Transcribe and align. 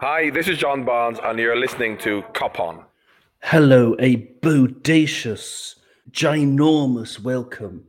Hi, 0.00 0.30
this 0.30 0.46
is 0.46 0.58
John 0.58 0.84
Barnes, 0.84 1.18
and 1.24 1.40
you're 1.40 1.58
listening 1.58 1.98
to 1.98 2.22
Cop 2.32 2.60
On. 2.60 2.84
Hello, 3.42 3.96
a 3.98 4.28
bodacious, 4.40 5.74
ginormous 6.12 7.18
welcome 7.18 7.82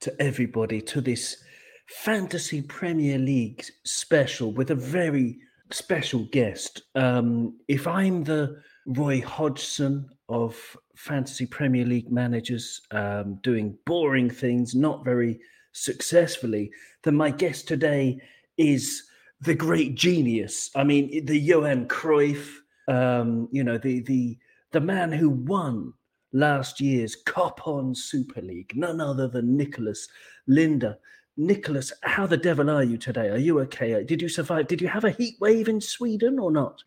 to 0.00 0.14
everybody 0.20 0.82
to 0.82 1.00
this 1.00 1.42
Fantasy 1.86 2.60
Premier 2.60 3.16
League 3.16 3.64
special 3.82 4.52
with 4.52 4.72
a 4.72 4.74
very 4.74 5.38
special 5.70 6.26
guest. 6.32 6.82
Um, 6.96 7.58
if 7.66 7.86
I'm 7.86 8.24
the 8.24 8.60
Roy 8.84 9.22
Hodgson 9.22 10.10
of 10.28 10.76
Fantasy 10.96 11.46
Premier 11.46 11.86
League 11.86 12.12
managers 12.12 12.82
um, 12.90 13.38
doing 13.42 13.78
boring 13.86 14.28
things, 14.28 14.74
not 14.74 15.02
very 15.02 15.40
successfully, 15.72 16.70
then 17.04 17.14
my 17.14 17.30
guest 17.30 17.66
today 17.66 18.20
is 18.58 19.04
the 19.40 19.54
great 19.54 19.94
genius. 19.94 20.70
I 20.74 20.84
mean, 20.84 21.24
the 21.26 21.38
Johan 21.38 21.86
Cruyff, 21.88 22.56
um, 22.88 23.48
you 23.52 23.64
know, 23.64 23.78
the 23.78 24.00
the 24.00 24.38
the 24.72 24.80
man 24.80 25.12
who 25.12 25.30
won 25.30 25.92
last 26.32 26.80
year's 26.80 27.14
Cop 27.16 27.66
On 27.66 27.94
Super 27.94 28.40
League, 28.42 28.72
none 28.74 29.00
other 29.00 29.28
than 29.28 29.56
Nicholas 29.56 30.08
Linder. 30.46 30.98
Nicholas, 31.36 31.92
how 32.02 32.26
the 32.26 32.36
devil 32.36 32.70
are 32.70 32.84
you 32.84 32.96
today? 32.96 33.28
Are 33.28 33.38
you 33.38 33.58
okay? 33.60 34.04
Did 34.04 34.22
you 34.22 34.28
survive? 34.28 34.68
Did 34.68 34.80
you 34.80 34.88
have 34.88 35.04
a 35.04 35.10
heat 35.10 35.34
wave 35.40 35.68
in 35.68 35.80
Sweden 35.80 36.38
or 36.38 36.52
not? 36.52 36.82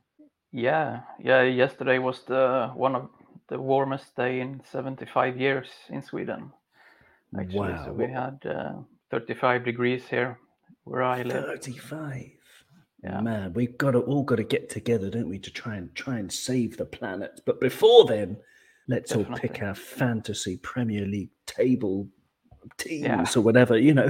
Yeah, 0.53 1.02
yeah. 1.22 1.44
Yesterday 1.44 2.00
was 2.00 2.23
the 2.23 2.72
one 2.73 2.95
of 2.95 3.09
the 3.50 3.59
warmest 3.59 4.16
day 4.16 4.39
in 4.39 4.61
75 4.72 5.38
years 5.39 5.67
in 5.89 6.02
Sweden. 6.02 6.52
Actually, 7.38 7.73
Wow. 7.73 7.86
so 7.86 7.91
we 7.91 8.08
had 8.08 8.39
uh, 8.45 8.73
35 9.11 9.66
degrees 9.66 10.03
here 10.09 10.39
where 10.86 11.03
I 11.03 11.23
live. 11.23 11.45
35. 11.45 12.31
Yeah. 13.04 13.22
Man, 13.22 13.54
we've 13.54 13.78
got 13.78 13.92
to 13.92 14.00
all 14.00 14.24
got 14.24 14.38
to 14.38 14.44
get 14.44 14.70
together, 14.70 15.10
don't 15.10 15.30
we, 15.30 15.38
to 15.40 15.52
try 15.52 15.76
and 15.76 15.94
try 15.96 16.18
and 16.18 16.32
save 16.32 16.78
the 16.78 16.86
planet. 16.86 17.42
But 17.46 17.60
before 17.62 18.06
then, 18.06 18.38
let's 18.88 19.16
all 19.16 19.26
pick 19.26 19.62
our 19.62 19.76
fantasy 19.76 20.58
Premier 20.58 21.06
League 21.06 21.30
table 21.45 22.08
teams 22.78 23.04
Yeah. 23.06 23.26
or 23.36 23.42
whatever. 23.42 23.78
You 23.78 23.94
know, 23.94 24.09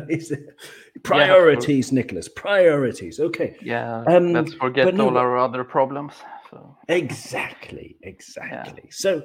priorities, 1.03 1.91
Nicholas? 1.91 2.27
Priorities. 2.29 3.19
Okay. 3.19 3.55
Yeah, 3.61 4.03
Um, 4.07 4.33
let's 4.33 4.53
forget 4.53 4.93
no- 4.95 5.09
all 5.09 5.17
our 5.17 5.37
other 5.37 5.63
problems. 5.63 6.13
So 6.49 6.77
Exactly, 6.87 7.97
exactly. 8.03 8.89
So, 8.89 9.21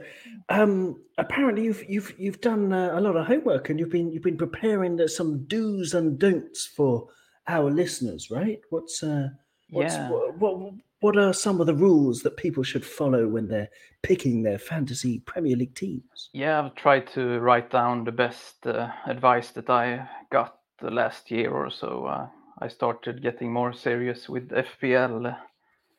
um, 0.49 1.01
apparently 1.19 1.63
you've 1.65 1.85
you've 1.89 2.13
you've 2.19 2.41
done 2.41 2.73
uh, 2.73 2.99
a 2.99 3.01
lot 3.01 3.15
of 3.17 3.27
homework 3.29 3.71
and 3.71 3.79
you've 3.79 3.91
been 3.91 4.11
you've 4.11 4.25
been 4.25 4.37
preparing 4.37 4.99
some 5.07 5.45
do's 5.47 5.95
and 5.95 6.19
don'ts 6.19 6.67
for 6.67 7.07
our 7.47 7.71
listeners, 7.71 8.29
right? 8.31 8.59
What's 8.71 9.05
uh, 9.05 9.29
what's 9.73 9.95
Yeah. 9.95 10.11
what, 10.11 10.39
what 10.39 10.75
what 11.01 11.19
are 11.19 11.33
some 11.33 11.61
of 11.61 11.67
the 11.67 11.75
rules 11.75 12.21
that 12.21 12.37
people 12.37 12.63
should 12.63 12.87
follow 12.87 13.27
when 13.27 13.49
they're 13.49 13.71
picking 14.03 14.43
their 14.45 14.59
fantasy 14.59 15.19
Premier 15.19 15.57
League 15.57 15.75
teams? 15.75 16.31
yeah, 16.33 16.63
I've 16.63 16.75
tried 16.77 17.09
to 17.15 17.41
write 17.41 17.71
down 17.71 18.05
the 18.05 18.13
best 18.13 18.65
uh, 18.67 18.89
advice 19.07 19.51
that 19.53 19.69
I 19.69 20.09
got 20.31 20.59
the 20.81 20.91
last 20.91 21.31
year 21.31 21.51
or 21.51 21.71
so. 21.71 22.07
Uh, 22.07 22.29
I 22.61 22.69
started 22.69 23.21
getting 23.23 23.53
more 23.53 23.73
serious 23.73 24.29
with 24.29 24.51
FPL 24.51 25.37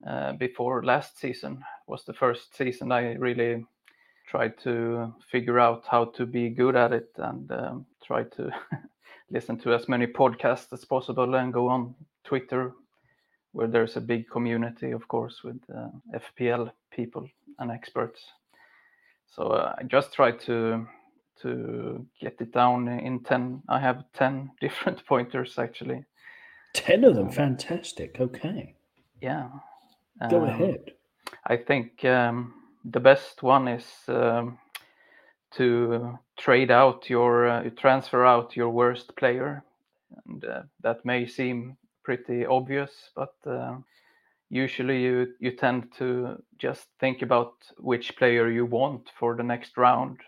uh, 0.08 0.33
before 0.33 0.83
last 0.83 1.19
season 1.19 1.63
was 1.87 2.05
the 2.05 2.13
first 2.13 2.55
season 2.55 2.91
I 2.91 3.13
really 3.15 3.65
tried 4.30 4.58
to 4.59 5.13
figure 5.30 5.59
out 5.59 5.83
how 5.89 6.05
to 6.05 6.25
be 6.25 6.49
good 6.49 6.75
at 6.77 6.93
it 6.93 7.09
and 7.17 7.52
um, 7.52 7.85
try 8.05 8.23
to 8.23 8.52
listen 9.31 9.58
to 9.59 9.73
as 9.73 9.89
many 9.89 10.08
podcasts 10.08 10.71
as 10.71 10.85
possible 10.85 11.35
and 11.35 11.52
go 11.53 11.67
on 11.67 11.93
Twitter 12.23 12.71
where 13.53 13.67
there's 13.67 13.97
a 13.97 14.01
big 14.01 14.29
community 14.29 14.91
of 14.91 15.07
course 15.07 15.43
with 15.43 15.57
uh, 15.75 15.89
FPL 16.15 16.71
people 16.91 17.27
and 17.59 17.71
experts. 17.71 18.21
So 19.27 19.43
uh, 19.43 19.75
I 19.79 19.83
just 19.83 20.13
try 20.13 20.31
to 20.31 20.87
to 21.41 22.05
get 22.21 22.39
it 22.41 22.51
down 22.53 22.87
in 22.87 23.19
10 23.23 23.63
I 23.69 23.80
have 23.80 24.03
10 24.13 24.52
different 24.61 25.05
pointers 25.08 25.58
actually. 25.59 26.05
Ten 26.73 27.03
of 27.03 27.15
them, 27.15 27.30
fantastic. 27.30 28.19
Okay, 28.19 28.75
yeah. 29.21 29.49
Go 30.30 30.43
Um, 30.43 30.49
ahead. 30.49 30.92
I 31.45 31.58
think 31.58 32.03
um, 32.05 32.53
the 32.86 32.99
best 32.99 33.43
one 33.43 33.67
is 33.67 33.86
um, 34.08 34.58
to 35.52 36.17
trade 36.37 36.71
out 36.71 37.09
your, 37.09 37.47
uh, 37.47 37.69
transfer 37.77 38.25
out 38.25 38.55
your 38.55 38.69
worst 38.69 39.15
player, 39.15 39.63
and 40.25 40.45
uh, 40.45 40.63
that 40.81 41.05
may 41.05 41.25
seem 41.27 41.77
pretty 42.03 42.45
obvious, 42.45 43.11
but 43.15 43.33
uh, 43.45 43.75
usually 44.49 45.02
you 45.03 45.33
you 45.39 45.52
tend 45.52 45.91
to 45.97 46.41
just 46.58 46.87
think 46.99 47.21
about 47.21 47.53
which 47.77 48.15
player 48.17 48.49
you 48.49 48.65
want 48.65 49.11
for 49.19 49.36
the 49.36 49.43
next 49.43 49.77
round 49.77 50.19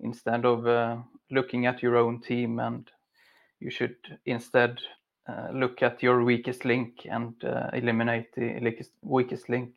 instead 0.00 0.44
of 0.44 0.66
uh, 0.66 0.96
looking 1.30 1.66
at 1.66 1.82
your 1.82 1.96
own 1.96 2.20
team, 2.20 2.58
and 2.58 2.90
you 3.60 3.70
should 3.70 3.96
instead 4.26 4.78
uh, 5.28 5.48
look 5.52 5.82
at 5.82 6.02
your 6.02 6.24
weakest 6.24 6.64
link 6.64 7.06
and 7.10 7.34
uh, 7.44 7.70
eliminate 7.72 8.34
the 8.34 8.60
weakest, 9.02 9.48
link. 9.48 9.72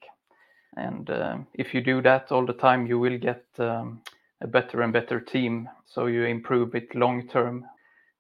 And 0.76 1.10
um 1.10 1.48
if 1.54 1.74
you 1.74 1.82
do 1.82 2.02
that 2.02 2.32
all 2.32 2.46
the 2.46 2.54
time, 2.54 2.88
you 2.88 3.00
will 3.00 3.18
get 3.18 3.44
um, 3.60 4.02
a 4.42 4.48
better 4.48 4.82
and 4.82 4.94
better 4.94 5.20
team. 5.20 5.70
So 5.86 6.08
you 6.08 6.26
improve 6.26 6.76
it 6.76 6.96
long 6.96 7.28
term 7.28 7.66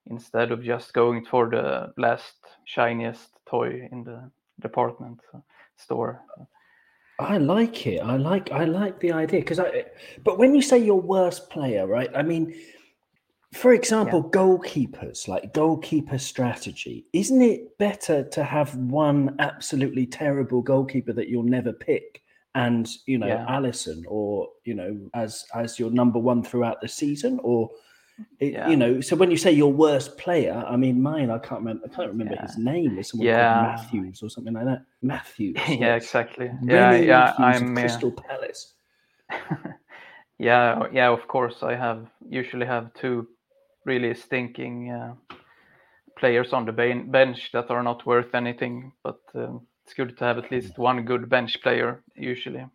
instead 0.09 0.51
of 0.51 0.63
just 0.63 0.93
going 0.93 1.25
for 1.25 1.49
the 1.49 1.93
last 1.97 2.35
shiniest 2.65 3.29
toy 3.49 3.87
in 3.91 4.03
the 4.03 4.29
department 4.59 5.19
uh, 5.33 5.39
store. 5.75 6.21
I 7.19 7.37
like 7.37 7.87
it. 7.87 7.99
I 7.99 8.17
like 8.17 8.51
I 8.51 8.65
like 8.65 8.99
the 8.99 9.11
idea 9.11 9.39
because 9.39 9.59
I. 9.59 9.85
But 10.23 10.37
when 10.37 10.53
you 10.53 10.61
say 10.61 10.77
your 10.77 11.01
worst 11.01 11.49
player, 11.49 11.87
right? 11.87 12.11
I 12.15 12.21
mean, 12.21 12.53
for 13.53 13.73
example, 13.73 14.29
goalkeepers 14.29 15.27
like 15.27 15.53
goalkeeper 15.53 16.19
strategy. 16.19 17.07
Isn't 17.13 17.41
it 17.41 17.77
better 17.79 18.23
to 18.23 18.43
have 18.43 18.75
one 18.75 19.35
absolutely 19.39 20.05
terrible 20.05 20.61
goalkeeper 20.61 21.13
that 21.13 21.27
you'll 21.27 21.43
never 21.43 21.73
pick, 21.73 22.21
and 22.53 22.87
you 23.07 23.17
know 23.17 23.27
Yeah. 23.27 23.45
Alisson, 23.49 24.03
or 24.07 24.49
you 24.63 24.75
know 24.75 25.09
as 25.15 25.45
as 25.55 25.79
your 25.79 25.89
number 25.89 26.19
one 26.19 26.43
throughout 26.43 26.81
the 26.81 26.87
season, 26.87 27.39
or 27.41 27.71
it, 28.39 28.53
Yeah. 28.53 28.69
you 28.69 28.75
know? 28.77 29.01
So 29.01 29.15
when 29.15 29.31
you 29.31 29.37
say 29.37 29.51
your 29.51 29.71
worst 29.71 30.17
player, 30.17 30.63
I 30.67 30.75
mean 30.75 31.01
mine. 31.01 31.29
I 31.29 31.37
can't 31.39 31.61
remember. 31.61 31.85
I 31.85 31.95
can't 31.95 32.09
remember 32.09 32.35
his 32.41 32.57
name. 32.57 32.97
Is 32.97 33.09
someone 33.09 33.27
Yeah. 33.27 33.53
called 33.53 33.93
Matthews 33.93 34.23
or 34.23 34.29
something 34.29 34.53
like 34.53 34.65
that? 34.65 34.81
Matthews. 35.01 35.57
yeah, 35.69 35.95
exactly. 35.95 36.49
Yeah, 36.63 36.91
Remi 36.91 37.05
yeah. 37.05 37.33
Matthews 37.37 37.61
I'm. 37.61 37.77
uh, 37.77 37.81
Crystal 37.81 38.11
Palace. 38.11 38.73
yeah, 40.39 40.83
yeah. 40.91 41.09
Of 41.09 41.27
course, 41.27 41.63
I 41.63 41.75
have 41.75 42.07
usually 42.29 42.65
have 42.65 42.93
two 42.93 43.27
really 43.85 44.13
stinking 44.13 44.91
uh, 44.91 45.13
players 46.17 46.53
on 46.53 46.65
the 46.65 46.71
ben- 46.71 47.09
bench 47.11 47.51
that 47.53 47.69
are 47.69 47.83
not 47.83 48.05
worth 48.05 48.33
anything. 48.35 48.91
But 49.03 49.19
um, 49.35 49.61
it's 49.83 49.93
good 49.93 50.17
to 50.17 50.25
have 50.25 50.37
at 50.37 50.51
least 50.51 50.77
one 50.77 51.03
good 51.05 51.29
bench 51.29 51.61
player 51.61 52.03
usually. 52.15 52.65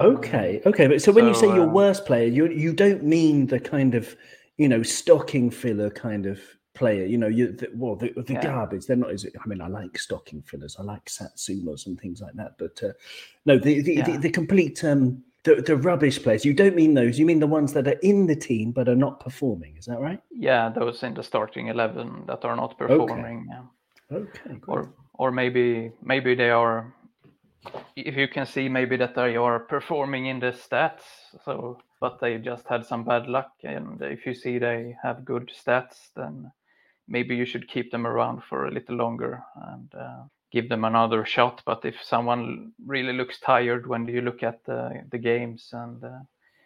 Okay, 0.00 0.60
okay. 0.66 0.86
But 0.88 1.02
so 1.02 1.12
when 1.12 1.26
you 1.26 1.34
say 1.34 1.46
So, 1.48 1.54
your 1.54 1.66
um, 1.66 1.72
worst 1.72 2.06
player, 2.06 2.26
you 2.26 2.48
you 2.48 2.72
don't 2.72 3.04
mean 3.04 3.46
the 3.46 3.60
kind 3.60 3.94
of 3.94 4.16
you 4.62 4.68
know 4.68 4.82
stocking 4.82 5.50
filler 5.50 5.90
kind 5.90 6.24
of 6.32 6.38
player. 6.74 7.04
You 7.12 7.18
know, 7.18 7.28
you 7.38 7.52
the, 7.60 7.68
well 7.74 7.96
the, 7.96 8.12
the 8.28 8.32
Yeah. 8.34 8.42
garbage. 8.42 8.86
They're 8.86 8.96
not. 9.04 9.10
As, 9.16 9.26
I 9.26 9.46
mean, 9.48 9.60
I 9.60 9.68
like 9.80 9.98
stocking 9.98 10.42
fillers. 10.50 10.76
I 10.78 10.82
like 10.82 11.04
satsumas 11.06 11.86
and 11.86 12.00
things 12.00 12.20
like 12.20 12.34
that. 12.40 12.52
But 12.58 12.82
uh, 12.82 12.92
no, 13.48 13.58
the 13.58 13.82
the, 13.82 13.94
the 14.02 14.12
Yeah. 14.12 14.16
the 14.24 14.30
complete 14.30 14.84
um 14.84 15.22
the, 15.44 15.54
the 15.68 15.76
rubbish 15.76 16.22
players. 16.22 16.44
You 16.44 16.54
don't 16.54 16.76
mean 16.76 16.94
those. 16.94 17.18
You 17.18 17.26
mean 17.26 17.40
the 17.40 17.54
ones 17.58 17.72
that 17.72 17.86
are 17.88 17.98
in 18.02 18.26
the 18.26 18.36
team 18.36 18.72
but 18.72 18.88
are 18.88 19.00
not 19.06 19.18
performing. 19.20 19.76
Is 19.76 19.86
that 19.86 20.00
right? 20.00 20.20
Yeah, 20.30 20.68
those 20.70 21.02
in 21.02 21.14
the 21.14 21.22
starting 21.22 21.66
eleven 21.68 22.24
that 22.26 22.44
are 22.44 22.56
not 22.56 22.78
performing. 22.78 23.46
Yeah. 23.50 24.16
Okay. 24.18 24.54
Great. 24.60 24.62
or 24.68 24.80
or 25.14 25.30
maybe 25.32 25.92
maybe 26.02 26.34
they 26.34 26.50
are 26.50 26.94
if 27.96 28.16
you 28.16 28.28
can 28.28 28.46
see 28.46 28.68
maybe 28.68 28.96
that 28.96 29.14
they 29.14 29.36
are 29.36 29.58
performing 29.58 30.26
in 30.26 30.40
the 30.40 30.52
stats 30.52 31.04
so 31.44 31.78
but 32.02 32.18
they 32.18 32.36
just 32.36 32.66
had 32.66 32.84
some 32.84 33.04
bad 33.04 33.28
luck 33.28 33.52
and 33.62 34.02
if 34.02 34.26
you 34.26 34.34
see 34.34 34.58
they 34.58 34.96
have 35.00 35.24
good 35.24 35.48
stats 35.60 35.98
then 36.16 36.50
maybe 37.06 37.36
you 37.36 37.46
should 37.46 37.68
keep 37.68 37.92
them 37.92 38.08
around 38.08 38.42
for 38.42 38.66
a 38.66 38.70
little 38.72 38.96
longer 38.96 39.40
and 39.68 39.94
uh, 39.94 40.22
give 40.50 40.68
them 40.68 40.84
another 40.84 41.24
shot 41.24 41.62
but 41.64 41.84
if 41.84 41.94
someone 42.02 42.72
really 42.84 43.12
looks 43.12 43.38
tired 43.38 43.86
when 43.86 44.04
you 44.08 44.20
look 44.20 44.42
at 44.42 44.64
the, 44.64 45.00
the 45.12 45.18
games 45.18 45.68
and 45.72 46.02
uh, 46.02 46.18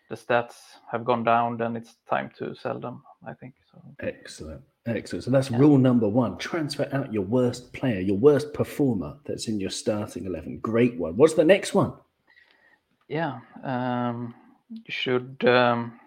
the 0.09 0.17
stats 0.17 0.55
have 0.91 1.05
gone 1.05 1.23
down 1.23 1.59
then 1.59 1.77
it's 1.77 1.97
time 2.09 2.31
to 2.39 2.55
sell 2.55 2.81
them 2.81 3.03
i 3.27 3.35
think 3.35 3.55
so 3.71 3.79
Excellent. 4.01 4.63
Excellent. 4.87 5.25
So 5.25 5.33
that's 5.33 5.51
rule 5.51 5.79
number 5.79 6.09
one. 6.09 6.39
Transfer 6.39 6.89
out 6.93 7.13
your 7.13 7.25
worst 7.25 7.73
player, 7.73 8.01
your 8.01 8.17
worst 8.17 8.55
performer 8.55 9.17
that's 9.25 9.49
in 9.49 9.59
your 9.59 9.71
starting 9.71 10.27
11. 10.27 10.61
Great 10.61 10.97
one. 10.97 11.17
What's 11.17 11.35
the 11.35 11.45
next 11.45 11.75
one? 11.75 11.93
Yeah, 13.09 13.41
um, 13.65 14.33
should, 14.89 15.45
um, 15.47 16.01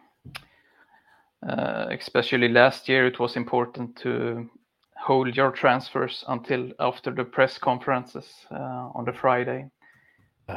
uh, 1.47 1.87
especially 1.91 2.49
last 2.49 2.89
year, 2.89 3.05
it 3.07 3.19
was 3.19 3.35
important 3.35 3.95
to 3.97 4.49
hold 4.97 5.35
your 5.35 5.51
transfers 5.51 6.23
until 6.27 6.71
after 6.79 7.11
the 7.11 7.23
press 7.23 7.57
conferences 7.57 8.25
uh, 8.51 8.89
on 8.95 9.05
the 9.05 9.13
Friday, 9.13 9.69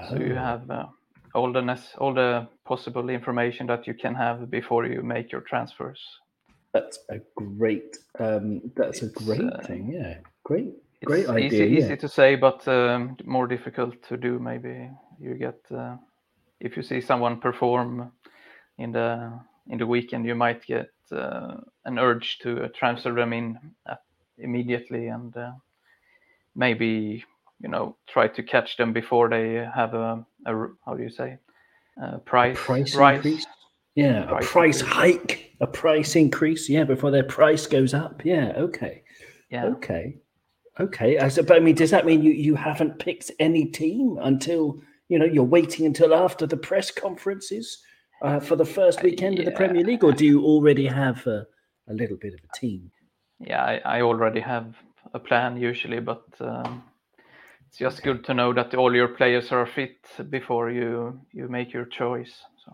So 0.08 0.16
you 0.16 0.34
Oh, 0.34 0.34
have 0.34 0.70
uh, 0.70 0.86
all 1.34 1.52
the 1.52 1.60
nec- 1.62 1.96
all 1.98 2.14
the 2.14 2.48
possible 2.64 3.08
information 3.10 3.66
that 3.68 3.86
you 3.86 3.94
can 3.94 4.14
have 4.14 4.50
before 4.50 4.86
you 4.86 5.02
make 5.02 5.30
your 5.32 5.42
transfers. 5.42 6.00
That's 6.74 6.98
a 7.10 7.18
great. 7.36 7.98
Um, 8.18 8.72
that's 8.76 9.02
a 9.02 9.08
great 9.08 9.42
uh, 9.42 9.62
thing. 9.66 9.92
Yeah, 9.92 10.18
great, 10.44 10.72
It's 11.00 11.06
great 11.06 11.28
idea. 11.28 11.46
easy, 11.46 11.64
yeah. 11.66 11.78
easy 11.78 11.96
to 11.96 12.08
say, 12.08 12.36
but 12.36 12.66
um, 12.66 13.16
more 13.24 13.46
difficult 13.46 14.02
to 14.08 14.16
do. 14.16 14.38
Maybe 14.38 14.90
you 15.20 15.34
get 15.34 15.58
uh, 15.70 15.96
if 16.62 16.76
you 16.76 16.82
see 16.82 17.00
someone 17.00 17.40
perform 17.40 18.12
in 18.78 18.92
the 18.92 19.32
in 19.68 19.78
the 19.78 19.86
weekend, 19.86 20.26
you 20.26 20.34
might 20.34 20.64
get 20.66 20.90
uh, 21.12 21.56
an 21.84 21.98
urge 21.98 22.38
to 22.42 22.68
transfer 22.70 23.12
them 23.14 23.32
in 23.32 23.58
uh, 23.88 23.94
immediately 24.38 25.08
and 25.08 25.36
uh, 25.36 25.52
maybe 26.54 27.24
you 27.60 27.68
know 27.68 27.96
try 28.08 28.28
to 28.28 28.42
catch 28.42 28.76
them 28.76 28.92
before 28.92 29.28
they 29.28 29.66
have 29.74 29.94
a, 29.94 30.24
a 30.46 30.52
how 30.86 30.94
do 30.96 31.02
you 31.02 31.10
say 31.10 31.38
a 32.02 32.18
price, 32.18 32.56
price 32.58 32.94
rise. 32.94 33.16
increase. 33.16 33.46
Yeah, 33.94 34.24
a 34.24 34.26
Price 34.26 34.50
price 34.50 34.80
increase. 34.80 34.96
hike, 34.96 35.52
a 35.60 35.66
price 35.66 36.16
increase. 36.16 36.68
Yeah, 36.68 36.84
before 36.84 37.10
their 37.10 37.24
price 37.24 37.66
goes 37.66 37.92
up. 37.92 38.24
Yeah. 38.24 38.52
Okay. 38.56 39.02
Yeah. 39.50 39.66
Okay. 39.66 40.16
Okay. 40.80 41.18
I 41.18 41.28
said, 41.28 41.46
but 41.46 41.58
I 41.58 41.60
mean, 41.60 41.74
does 41.74 41.90
that 41.90 42.06
mean 42.06 42.22
you 42.22 42.32
you 42.32 42.54
haven't 42.54 42.98
picked 42.98 43.30
any 43.38 43.66
team 43.66 44.18
until 44.22 44.80
you 45.08 45.18
know 45.18 45.24
you're 45.24 45.44
waiting 45.44 45.86
until 45.86 46.14
after 46.14 46.46
the 46.46 46.56
press 46.56 46.90
conferences 46.90 47.82
uh, 48.22 48.40
for 48.40 48.56
the 48.56 48.64
first 48.64 49.02
weekend 49.02 49.38
of 49.38 49.44
the. 49.44 49.52
Premier 49.52 49.84
League, 49.84 50.04
or 50.04 50.12
do 50.12 50.24
you 50.24 50.44
already 50.44 50.86
have 50.86 51.26
a, 51.26 51.46
a 51.88 51.94
little 51.94 52.16
bit 52.16 52.34
of 52.34 52.40
a 52.40 52.58
team? 52.58 52.90
yeah 53.40 53.64
I, 53.64 53.98
I 53.98 54.02
already 54.02 54.40
have 54.40 54.76
a 55.14 55.18
plan 55.18 55.56
usually 55.56 56.00
but 56.00 56.24
um, 56.40 56.84
it's 57.66 57.78
just 57.78 58.02
good 58.02 58.24
to 58.24 58.34
know 58.34 58.52
that 58.52 58.74
all 58.74 58.94
your 58.94 59.08
players 59.08 59.50
are 59.50 59.66
fit 59.66 59.98
before 60.30 60.70
you 60.70 61.20
you 61.32 61.48
make 61.48 61.72
your 61.72 61.86
choice 61.86 62.32
so 62.64 62.72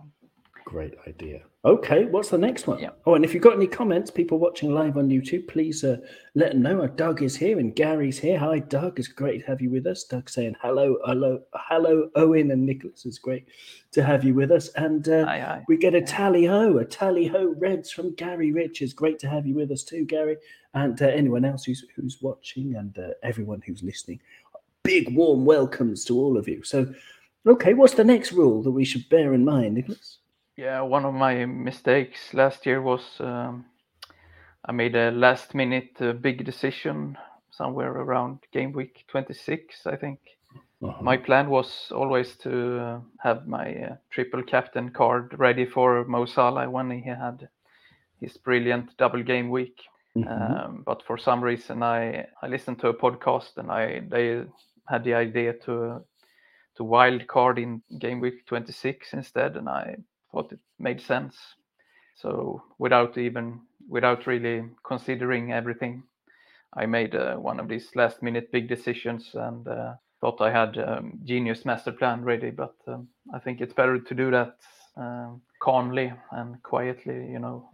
Great 0.68 0.92
idea. 1.06 1.40
Okay, 1.64 2.04
what's 2.04 2.28
the 2.28 2.38
next 2.38 2.68
one? 2.68 2.78
Yeah. 2.78 2.90
Oh, 3.04 3.16
and 3.16 3.24
if 3.24 3.34
you've 3.34 3.42
got 3.42 3.56
any 3.56 3.66
comments, 3.66 4.12
people 4.12 4.38
watching 4.38 4.72
live 4.72 4.96
on 4.96 5.08
YouTube, 5.08 5.48
please 5.48 5.82
uh, 5.82 5.96
let 6.36 6.52
them 6.52 6.62
know. 6.62 6.82
Uh, 6.82 6.86
Doug 6.86 7.20
is 7.20 7.34
here 7.34 7.58
and 7.58 7.74
Gary's 7.74 8.16
here. 8.16 8.38
Hi, 8.38 8.60
Doug. 8.60 9.00
It's 9.00 9.08
great 9.08 9.40
to 9.40 9.46
have 9.48 9.60
you 9.60 9.68
with 9.68 9.84
us. 9.84 10.04
Doug 10.04 10.30
saying 10.30 10.54
hello, 10.62 10.98
hello, 11.04 11.42
hello, 11.54 12.10
Owen 12.14 12.52
and 12.52 12.64
Nicholas. 12.64 13.04
It's 13.04 13.18
great 13.18 13.48
to 13.90 14.04
have 14.04 14.22
you 14.22 14.34
with 14.34 14.52
us. 14.52 14.68
And 14.74 15.08
uh, 15.08 15.24
aye, 15.26 15.40
aye. 15.40 15.64
we 15.66 15.76
get 15.76 15.96
a 15.96 16.00
tally 16.00 16.44
ho, 16.44 16.78
a 16.78 16.84
tally 16.84 17.26
ho 17.26 17.56
Reds 17.58 17.90
from 17.90 18.14
Gary 18.14 18.52
Richards. 18.52 18.92
Great 18.92 19.18
to 19.18 19.28
have 19.28 19.44
you 19.44 19.56
with 19.56 19.72
us 19.72 19.82
too, 19.82 20.04
Gary, 20.04 20.36
and 20.74 21.02
uh, 21.02 21.06
anyone 21.06 21.44
else 21.44 21.64
who's 21.64 21.84
who's 21.96 22.18
watching 22.22 22.76
and 22.76 22.96
uh, 23.00 23.08
everyone 23.24 23.62
who's 23.66 23.82
listening. 23.82 24.20
Big 24.84 25.12
warm 25.12 25.44
welcomes 25.44 26.04
to 26.04 26.20
all 26.20 26.38
of 26.38 26.46
you. 26.46 26.62
So, 26.62 26.94
okay, 27.48 27.74
what's 27.74 27.94
the 27.94 28.04
next 28.04 28.30
rule 28.30 28.62
that 28.62 28.70
we 28.70 28.84
should 28.84 29.08
bear 29.08 29.34
in 29.34 29.44
mind, 29.44 29.74
Nicholas? 29.74 30.17
Yeah 30.58 30.82
one 30.82 31.06
of 31.06 31.14
my 31.14 31.46
mistakes 31.46 32.34
last 32.34 32.66
year 32.66 32.82
was 32.82 33.20
um, 33.20 33.66
i 34.66 34.72
made 34.72 34.96
a 34.96 35.10
last 35.12 35.54
minute 35.54 35.96
uh, 36.00 36.12
big 36.12 36.44
decision 36.44 37.16
somewhere 37.50 37.92
around 37.92 38.38
game 38.52 38.72
week 38.72 39.04
26 39.08 39.86
i 39.86 39.96
think 39.96 40.20
Uh-huh. 40.82 41.04
my 41.04 41.16
plan 41.16 41.50
was 41.50 41.92
always 41.92 42.36
to 42.38 42.78
uh, 42.80 43.00
have 43.20 43.46
my 43.48 43.74
uh, 43.76 43.96
triple 44.10 44.42
captain 44.42 44.90
card 44.90 45.34
ready 45.38 45.66
for 45.66 46.04
Mo 46.06 46.26
Salah 46.26 46.70
when 46.70 46.90
he 46.90 47.02
had 47.08 47.48
his 48.20 48.36
brilliant 48.38 48.96
double 48.98 49.22
game 49.22 49.50
week. 49.50 49.78
Mhm. 50.16 50.62
Um, 50.66 50.82
but 50.86 51.02
for 51.06 51.18
some 51.18 51.42
reason, 51.44 51.82
I 51.82 52.26
I 52.42 52.48
listened 52.48 52.80
to 52.80 52.88
a 52.88 52.94
podcast 52.94 53.56
and 53.58 53.70
I 53.70 54.00
they 54.10 54.44
had 54.88 55.04
the 55.04 55.14
idea 55.14 55.54
to 55.66 56.00
to 56.76 56.84
wild 56.84 57.26
card 57.28 57.58
in 57.58 57.82
game 57.98 58.20
week 58.20 58.46
26 58.46 59.12
instead, 59.14 59.56
and 59.56 59.68
I 59.68 59.96
thought 60.32 60.52
it 60.52 60.60
made 60.78 61.00
sense. 61.00 61.36
So 62.14 62.62
without 62.78 63.16
even 63.16 63.60
without 63.88 64.26
really 64.26 64.64
considering 64.84 65.52
everything, 65.52 66.02
I 66.74 66.86
made 66.86 67.14
uh, 67.14 67.36
one 67.36 67.60
of 67.60 67.68
these 67.68 67.88
last 67.94 68.22
minute 68.22 68.52
big 68.52 68.68
decisions 68.68 69.30
and 69.34 69.66
uh, 69.66 69.94
thought 70.20 70.40
I 70.40 70.50
had 70.50 70.76
um, 70.78 71.18
genius 71.24 71.64
master 71.64 71.92
plan 71.92 72.22
ready. 72.22 72.50
But 72.50 72.74
um, 72.86 73.08
I 73.32 73.38
think 73.38 73.60
it's 73.60 73.72
better 73.72 73.98
to 73.98 74.14
do 74.14 74.30
that 74.30 74.56
um, 74.96 75.40
calmly 75.60 76.12
and 76.32 76.62
quietly, 76.62 77.28
you 77.30 77.38
know, 77.38 77.70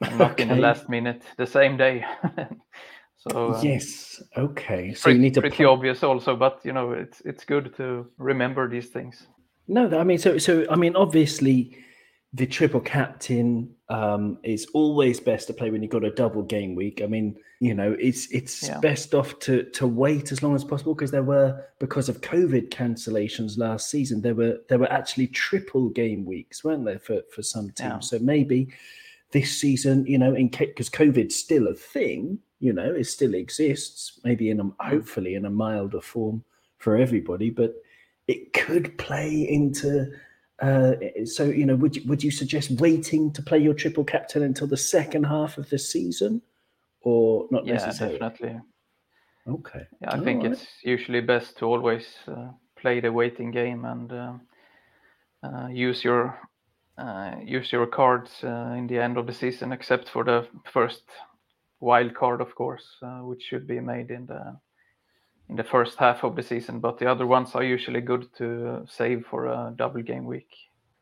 not 0.00 0.38
in 0.40 0.48
the 0.48 0.56
last 0.56 0.88
minute 0.88 1.22
the 1.36 1.46
same 1.46 1.76
day. 1.76 2.04
so 3.18 3.52
uh, 3.52 3.62
yes. 3.62 4.22
Okay. 4.36 4.94
So 4.94 5.04
pretty, 5.04 5.18
you 5.18 5.22
need 5.22 5.34
to. 5.34 5.40
pretty 5.40 5.64
obvious 5.64 6.02
also, 6.02 6.34
but 6.36 6.60
you 6.64 6.72
know, 6.72 6.92
it's 6.92 7.20
it's 7.24 7.44
good 7.44 7.76
to 7.76 8.06
remember 8.18 8.68
these 8.68 8.88
things. 8.88 9.26
No, 9.68 9.98
I 9.98 10.04
mean, 10.04 10.18
so 10.18 10.38
so 10.38 10.66
I 10.70 10.76
mean, 10.76 10.96
obviously, 10.96 11.76
the 12.32 12.46
triple 12.46 12.80
captain 12.80 13.74
um, 13.88 14.38
is 14.42 14.66
always 14.74 15.20
best 15.20 15.46
to 15.48 15.52
play 15.54 15.70
when 15.70 15.82
you've 15.82 15.92
got 15.92 16.04
a 16.04 16.10
double 16.10 16.42
game 16.42 16.74
week. 16.74 17.00
I 17.02 17.06
mean, 17.06 17.36
you 17.60 17.74
know, 17.74 17.96
it's 18.00 18.26
it's 18.30 18.66
Yeah. 18.68 18.80
best 18.80 19.14
off 19.14 19.38
to 19.40 19.64
to 19.70 19.86
wait 19.86 20.32
as 20.32 20.42
long 20.42 20.54
as 20.54 20.64
possible 20.64 20.94
because 20.94 21.10
there 21.10 21.22
were 21.22 21.64
because 21.78 22.08
of 22.08 22.20
COVID 22.20 22.70
cancellations 22.70 23.56
last 23.58 23.90
season. 23.90 24.20
There 24.20 24.34
were 24.34 24.60
there 24.68 24.78
were 24.78 24.90
actually 24.92 25.28
triple 25.28 25.88
game 25.90 26.24
weeks, 26.24 26.64
weren't 26.64 26.84
there, 26.84 26.98
for 26.98 27.22
for 27.30 27.42
some 27.42 27.70
teams? 27.70 27.78
Yeah. 27.80 28.00
So 28.00 28.18
maybe 28.18 28.68
this 29.30 29.58
season, 29.58 30.04
you 30.06 30.18
know, 30.18 30.34
in 30.34 30.48
because 30.48 30.90
COVID's 30.90 31.36
still 31.36 31.68
a 31.68 31.74
thing, 31.74 32.38
you 32.60 32.72
know, 32.72 32.92
it 32.94 33.04
still 33.04 33.34
exists, 33.34 34.20
maybe 34.24 34.50
in 34.50 34.60
a 34.60 34.70
hopefully 34.80 35.34
in 35.36 35.44
a 35.46 35.50
milder 35.50 36.00
form 36.00 36.44
for 36.78 36.96
everybody, 36.96 37.48
but 37.48 37.74
it 38.28 38.52
could 38.52 38.96
play 38.98 39.48
into. 39.48 40.12
Uh, 40.60 40.94
so 41.24 41.44
you 41.44 41.66
know, 41.66 41.74
would 41.74 41.96
you, 41.96 42.02
would 42.06 42.22
you 42.22 42.30
suggest 42.30 42.70
waiting 42.80 43.32
to 43.32 43.42
play 43.42 43.58
your 43.58 43.74
triple 43.74 44.04
captain 44.04 44.42
until 44.42 44.66
the 44.66 44.76
second 44.76 45.24
half 45.24 45.58
of 45.58 45.68
the 45.70 45.78
season, 45.78 46.40
or 47.02 47.46
not 47.50 47.66
Yeah, 47.66 47.74
necessarily? 47.74 48.18
definitely. 48.18 48.60
Okay. 49.48 49.86
Yeah, 50.00 50.12
I 50.12 50.20
think 50.20 50.44
Alright. 50.44 50.52
it's 50.52 50.66
usually 50.84 51.20
best 51.20 51.58
to 51.58 51.66
always 51.66 52.06
uh, 52.28 52.50
play 52.76 53.00
the 53.00 53.12
waiting 53.12 53.50
game 53.50 53.84
and 53.84 54.12
uh, 54.12 54.32
uh, 55.42 55.68
use 55.68 56.04
your 56.04 56.38
uh, 56.98 57.36
use 57.42 57.72
your 57.72 57.86
cards 57.86 58.30
uh, 58.44 58.74
in 58.76 58.86
the 58.86 58.98
end 58.98 59.16
of 59.16 59.26
the 59.26 59.32
season, 59.32 59.72
except 59.72 60.08
for 60.10 60.24
the 60.24 60.46
first 60.72 61.02
wild 61.80 62.14
card, 62.14 62.40
of 62.40 62.54
course, 62.54 62.84
uh, 63.02 63.20
which 63.20 63.42
should 63.42 63.66
be 63.66 63.80
made 63.80 64.10
in 64.10 64.26
the 64.26 64.56
in 65.52 65.56
the 65.56 65.64
first 65.64 65.98
half 65.98 66.24
of 66.24 66.34
the 66.34 66.42
season. 66.42 66.80
But 66.80 66.98
the 66.98 67.10
other 67.10 67.26
ones 67.26 67.54
are 67.54 67.62
usually 67.62 68.00
good 68.00 68.26
to 68.38 68.86
save 68.88 69.26
for 69.26 69.46
a 69.46 69.72
double 69.76 70.02
game 70.02 70.24
week. 70.24 70.48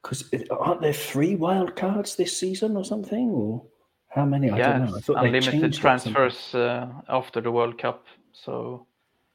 Because 0.02 0.25
aren't 0.50 0.80
there 0.80 0.92
three 0.92 1.36
wild 1.36 1.76
cards 1.76 2.16
this 2.16 2.36
season 2.36 2.76
or 2.76 2.84
something? 2.84 3.30
Or 3.30 3.62
how 4.08 4.25
many? 4.25 4.50
I 4.50 4.58
yeah, 4.58 4.78
don't 4.78 4.90
know. 4.90 4.96
I 4.96 5.00
thought 5.00 5.25
unlimited 5.25 5.52
changed 5.52 5.64
it 5.64 5.84
or 5.84 5.98
something. 5.98 6.12
transfers 6.12 6.54
uh, 6.54 6.88
after 7.08 7.40
the 7.40 7.52
World 7.52 7.78
Cup. 7.78 8.06
So 8.32 8.86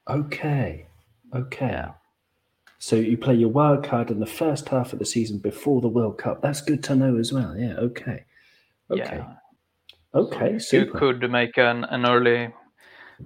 Okay. 0.09 0.87
Okay. 1.33 1.67
Yeah. 1.67 1.91
So 2.77 2.97
you 2.97 3.17
play 3.17 3.35
your 3.35 3.49
wild 3.49 3.83
card 3.85 4.11
in 4.11 4.19
the 4.19 4.25
first 4.25 4.67
half 4.69 4.91
of 4.91 4.99
the 4.99 5.05
season 5.05 5.37
before 5.39 5.79
the 5.81 5.87
World 5.87 6.17
Cup. 6.17 6.41
That's 6.41 6.61
good 6.61 6.83
to 6.83 6.95
know 6.95 7.17
as 7.17 7.31
well. 7.31 7.55
Yeah. 7.57 7.75
Okay. 7.77 8.25
Okay. 8.91 9.17
yeah, 9.17 9.33
Okay. 10.13 10.59
So 10.59 10.77
you 10.77 10.85
Super. 10.85 10.99
could 10.99 11.31
make 11.31 11.57
an, 11.57 11.85
an 11.85 12.05
early 12.05 12.53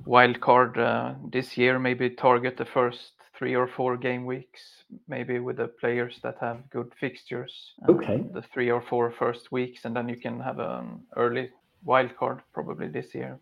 wild 0.05 0.39
card 0.39 0.77
uh, 0.77 1.13
this 1.31 1.57
year 1.57 1.79
maybe 1.79 2.09
target 2.09 2.57
the 2.57 2.65
first 2.65 3.11
three 3.37 3.55
or 3.55 3.67
four 3.67 3.97
game 3.97 4.25
weeks 4.25 4.61
maybe 5.07 5.39
with 5.39 5.57
the 5.57 5.67
players 5.67 6.19
that 6.23 6.35
have 6.41 6.69
good 6.69 6.91
fixtures 6.99 7.73
Okay. 7.87 8.23
the 8.33 8.41
three 8.53 8.69
or 8.71 8.81
four 8.81 9.11
first 9.11 9.51
weeks 9.51 9.85
and 9.85 9.95
then 9.95 10.09
you 10.09 10.17
can 10.17 10.39
have 10.39 10.59
an 10.59 10.99
early 11.15 11.49
wild 11.83 12.15
card 12.17 12.41
probably 12.53 12.87
this 12.87 13.15
year 13.15 13.39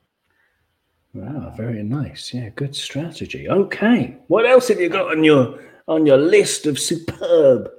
Wow, 1.14 1.52
very 1.58 1.82
nice. 1.84 2.32
Yeah, 2.34 2.50
good 2.50 2.76
strategy. 2.76 3.50
Okay. 3.50 4.18
What 4.28 4.46
else 4.46 4.68
have 4.68 4.80
you 4.80 4.90
got 4.90 5.10
on 5.10 5.24
your 5.24 5.60
on 5.88 6.06
your 6.06 6.18
list 6.18 6.68
of 6.68 6.78
superb 6.78 7.70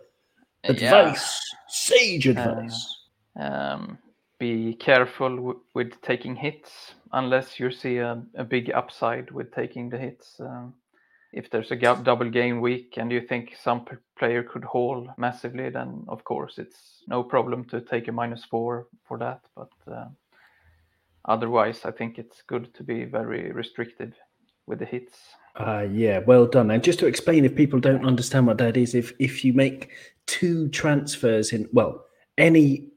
Yeah. 0.64 0.70
advice? 0.70 1.38
Sage 1.68 2.26
advice. 2.26 2.96
um, 3.36 3.98
be 4.38 4.74
careful 4.74 5.54
with 5.74 6.00
taking 6.02 6.36
hits 6.36 6.94
unless 7.12 7.58
you 7.58 7.70
see 7.70 7.98
a, 7.98 8.22
a 8.36 8.44
big 8.44 8.70
upside 8.70 9.30
with 9.30 9.52
taking 9.52 9.88
the 9.88 9.98
hits. 9.98 10.36
Um, 10.40 10.74
if 11.32 11.50
there's 11.50 11.70
a 11.70 11.76
double 11.76 12.30
game 12.30 12.60
week 12.60 12.94
and 12.96 13.12
you 13.12 13.20
think 13.20 13.54
some 13.62 13.84
p- 13.84 13.96
player 14.18 14.42
could 14.42 14.64
haul 14.64 15.08
massively, 15.18 15.68
then 15.68 16.04
of 16.08 16.24
course 16.24 16.58
it's 16.58 17.02
no 17.06 17.22
problem 17.22 17.64
to 17.66 17.80
take 17.80 18.08
a 18.08 18.12
minus 18.12 18.44
four 18.44 18.86
for 19.06 19.18
that. 19.18 19.40
But 19.54 19.70
uh, 19.92 20.06
otherwise, 21.26 21.84
I 21.84 21.90
think 21.90 22.18
it's 22.18 22.42
good 22.46 22.72
to 22.74 22.82
be 22.82 23.04
very 23.04 23.52
restrictive 23.52 24.14
with 24.66 24.78
the 24.78 24.86
hits. 24.86 25.18
Uh, 25.56 25.86
yeah, 25.90 26.20
well 26.20 26.46
done. 26.46 26.70
And 26.70 26.82
just 26.82 26.98
to 27.00 27.06
explain, 27.06 27.44
if 27.44 27.54
people 27.54 27.80
don't 27.80 28.06
understand 28.06 28.46
what 28.46 28.58
that 28.58 28.76
is, 28.76 28.94
if 28.94 29.12
if 29.18 29.44
you 29.44 29.52
make 29.52 29.90
two 30.26 30.68
transfers 30.68 31.52
in 31.52 31.68
well, 31.72 32.04
any 32.38 32.88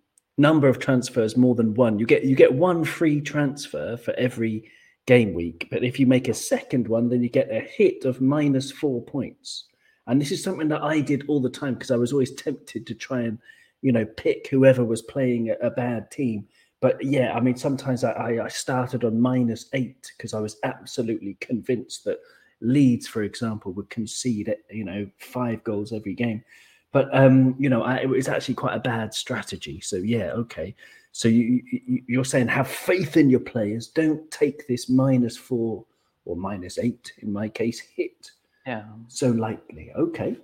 number 0.42 0.68
of 0.68 0.80
transfers 0.80 1.38
more 1.38 1.56
than 1.56 1.74
one, 1.74 2.00
you 2.00 2.06
get 2.06 2.24
you 2.24 2.36
get 2.36 2.54
one 2.54 2.84
free 2.84 3.22
transfer 3.22 3.96
for 3.96 4.14
every 4.16 4.70
game 5.06 5.34
week. 5.34 5.68
But 5.72 5.84
if 5.84 6.00
you 6.00 6.08
make 6.08 6.28
a 6.28 6.34
second 6.34 6.88
one, 6.88 7.10
then 7.10 7.24
you 7.24 7.30
get 7.30 7.52
a 7.52 7.60
hit 7.60 8.06
of 8.06 8.22
minus 8.22 8.72
four 8.72 9.02
points. 9.02 9.66
And 10.08 10.20
this 10.20 10.32
is 10.32 10.44
something 10.44 10.68
that 10.70 10.84
I 10.84 11.00
did 11.00 11.26
all 11.28 11.40
the 11.40 11.50
time 11.50 11.76
because 11.76 11.92
I 11.92 11.96
was 11.96 12.12
always 12.12 12.34
tempted 12.34 12.86
to 12.88 12.96
try 12.96 13.22
and, 13.22 13.38
you 13.82 13.92
know, 13.92 14.06
pick 14.06 14.48
whoever 14.48 14.84
was 14.84 15.02
playing 15.04 15.56
a, 15.62 15.70
bad 15.70 16.12
team. 16.12 16.48
But 16.82 17.04
yeah, 17.04 17.34
I 17.34 17.40
mean, 17.40 17.56
sometimes 17.56 18.04
I, 18.04 18.12
I, 18.12 18.46
I 18.46 18.48
started 18.48 19.04
on 19.04 19.22
minus 19.22 19.68
eight 19.74 20.12
because 20.18 20.34
I 20.34 20.40
was 20.40 20.58
absolutely 20.64 21.36
convinced 21.40 22.04
that 22.06 22.20
Leeds, 22.62 23.08
for 23.08 23.24
example, 23.24 23.74
would 23.74 23.90
concede, 23.90 24.54
you 24.70 24.84
know, 24.84 25.08
five 25.18 25.64
goals 25.64 25.94
every 25.94 26.16
game. 26.16 26.44
But 26.92 27.10
um, 27.18 27.56
you 27.58 27.70
know, 27.70 27.84
I, 27.84 27.98
it 27.98 28.10
was 28.10 28.28
actually 28.28 28.56
quite 28.56 28.76
a 28.76 28.80
bad 28.80 29.14
strategy. 29.14 29.80
So 29.80 29.98
yeah, 29.98 30.32
okay. 30.34 30.76
So 31.14 31.28
you, 31.28 31.62
you 31.72 32.04
you're 32.08 32.26
saying 32.26 32.48
have 32.50 32.68
faith 32.68 33.18
in 33.18 33.30
your 33.30 33.40
players. 33.40 33.88
Don't 33.88 34.30
take 34.32 34.68
this 34.68 34.90
minus 34.90 35.38
four 35.38 35.86
or 36.26 36.36
minus 36.36 36.78
eight 36.78 37.14
in 37.20 37.32
my 37.32 37.50
case 37.50 37.80
hit 37.80 38.32
Yeah. 38.66 38.84
so 39.08 39.30
lightly. 39.30 39.92
Okay, 39.96 40.38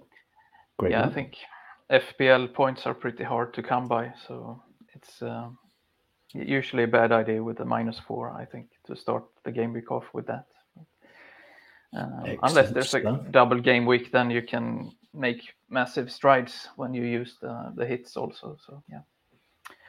great. 0.77 0.91
Yeah, 0.91 1.05
I 1.05 1.09
think 1.09 1.35
FPL 1.91 2.53
points 2.53 2.85
are 2.85 2.93
pretty 2.93 3.23
hard 3.23 3.53
to 3.53 3.63
come 3.63 3.87
by, 3.87 4.13
so 4.27 4.61
it's 4.93 5.21
uh, 5.21 5.49
usually 6.33 6.83
a 6.83 6.87
bad 6.87 7.11
idea 7.11 7.43
with 7.43 7.57
the 7.57 7.65
minus 7.65 7.99
four. 7.99 8.31
I 8.31 8.45
think 8.45 8.67
to 8.87 8.95
start 8.95 9.23
the 9.43 9.51
game 9.51 9.73
week 9.73 9.91
off 9.91 10.05
with 10.13 10.27
that. 10.27 10.45
Um, 11.93 12.37
unless 12.43 12.71
there's 12.71 12.93
a 12.93 13.25
double 13.31 13.59
game 13.61 13.85
week, 13.85 14.11
then 14.11 14.29
you 14.29 14.41
can 14.41 14.91
make 15.17 15.41
massive 15.69 16.11
strides 16.11 16.69
when 16.77 16.93
you 16.93 17.03
use 17.03 17.37
the, 17.41 17.73
the 17.75 17.85
hits 17.85 18.15
also. 18.17 18.57
So 18.65 18.83
yeah, 18.89 19.01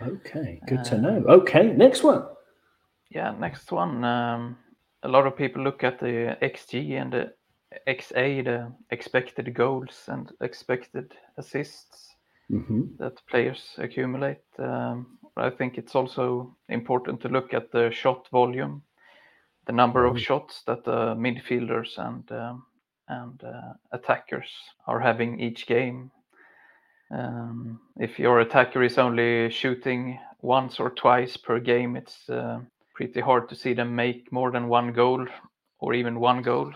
Okay, 0.02 0.60
good 0.66 0.84
to 0.86 0.96
Uh, 0.96 1.00
know. 1.00 1.24
Okay, 1.28 1.72
next 1.72 2.02
one. 2.04 2.22
yeah. 3.10 3.34
Next 3.38 3.72
one, 3.72 4.04
um, 4.04 4.56
a 5.02 5.08
lot 5.08 5.26
of 5.26 5.36
people 5.36 5.62
look 5.62 5.84
at 5.84 5.98
the 6.00 6.36
XG 6.42 7.00
and 7.00 7.12
the 7.12 7.32
XA, 7.86 8.44
the 8.44 8.72
expected 8.90 9.54
goals 9.54 10.04
and 10.08 10.32
expected 10.40 11.14
assists. 11.36 12.14
hmm 12.50 12.82
that 12.98 13.20
players 13.30 13.74
accumulate. 13.78 14.42
Um, 14.58 15.18
I 15.36 15.50
think 15.50 15.78
it's 15.78 15.94
also 15.94 16.56
important 16.68 17.20
to 17.20 17.28
look 17.28 17.54
at 17.54 17.70
the 17.70 17.90
shot 17.90 18.28
volume, 18.32 18.82
the 19.66 19.72
number 19.72 20.06
of 20.06 20.18
shots 20.18 20.62
that 20.66 20.84
the 20.84 21.14
midfielders 21.14 21.98
and 21.98 22.32
um, 22.32 22.62
and 23.08 23.42
uh, 23.42 23.72
attackers 23.92 24.48
are 24.86 25.00
having 25.00 25.40
each 25.40 25.66
game. 25.66 26.10
Um, 27.10 27.80
if 27.96 28.18
your 28.18 28.40
attacker 28.40 28.82
is 28.82 28.98
only 28.98 29.50
shooting 29.50 30.18
once 30.42 30.78
or 30.78 30.90
twice 30.90 31.36
per 31.36 31.58
game, 31.58 31.96
it's 31.96 32.28
uh, 32.28 32.60
pretty 32.94 33.20
hard 33.20 33.48
to 33.48 33.56
see 33.56 33.72
them 33.72 33.94
make 33.94 34.30
more 34.30 34.50
than 34.50 34.68
one 34.68 34.92
goal 34.92 35.26
or 35.80 35.94
even 35.94 36.20
one 36.20 36.42
goal. 36.42 36.72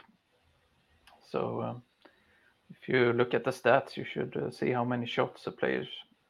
So 1.30 1.62
um, 1.62 1.82
if 2.70 2.88
you 2.88 3.12
look 3.12 3.34
at 3.34 3.44
the 3.44 3.50
stats, 3.50 3.96
you 3.96 4.04
should 4.04 4.36
uh, 4.36 4.50
see 4.50 4.70
how 4.70 4.84
many 4.84 5.06
shots 5.06 5.46
a 5.46 5.50
player 5.50 5.86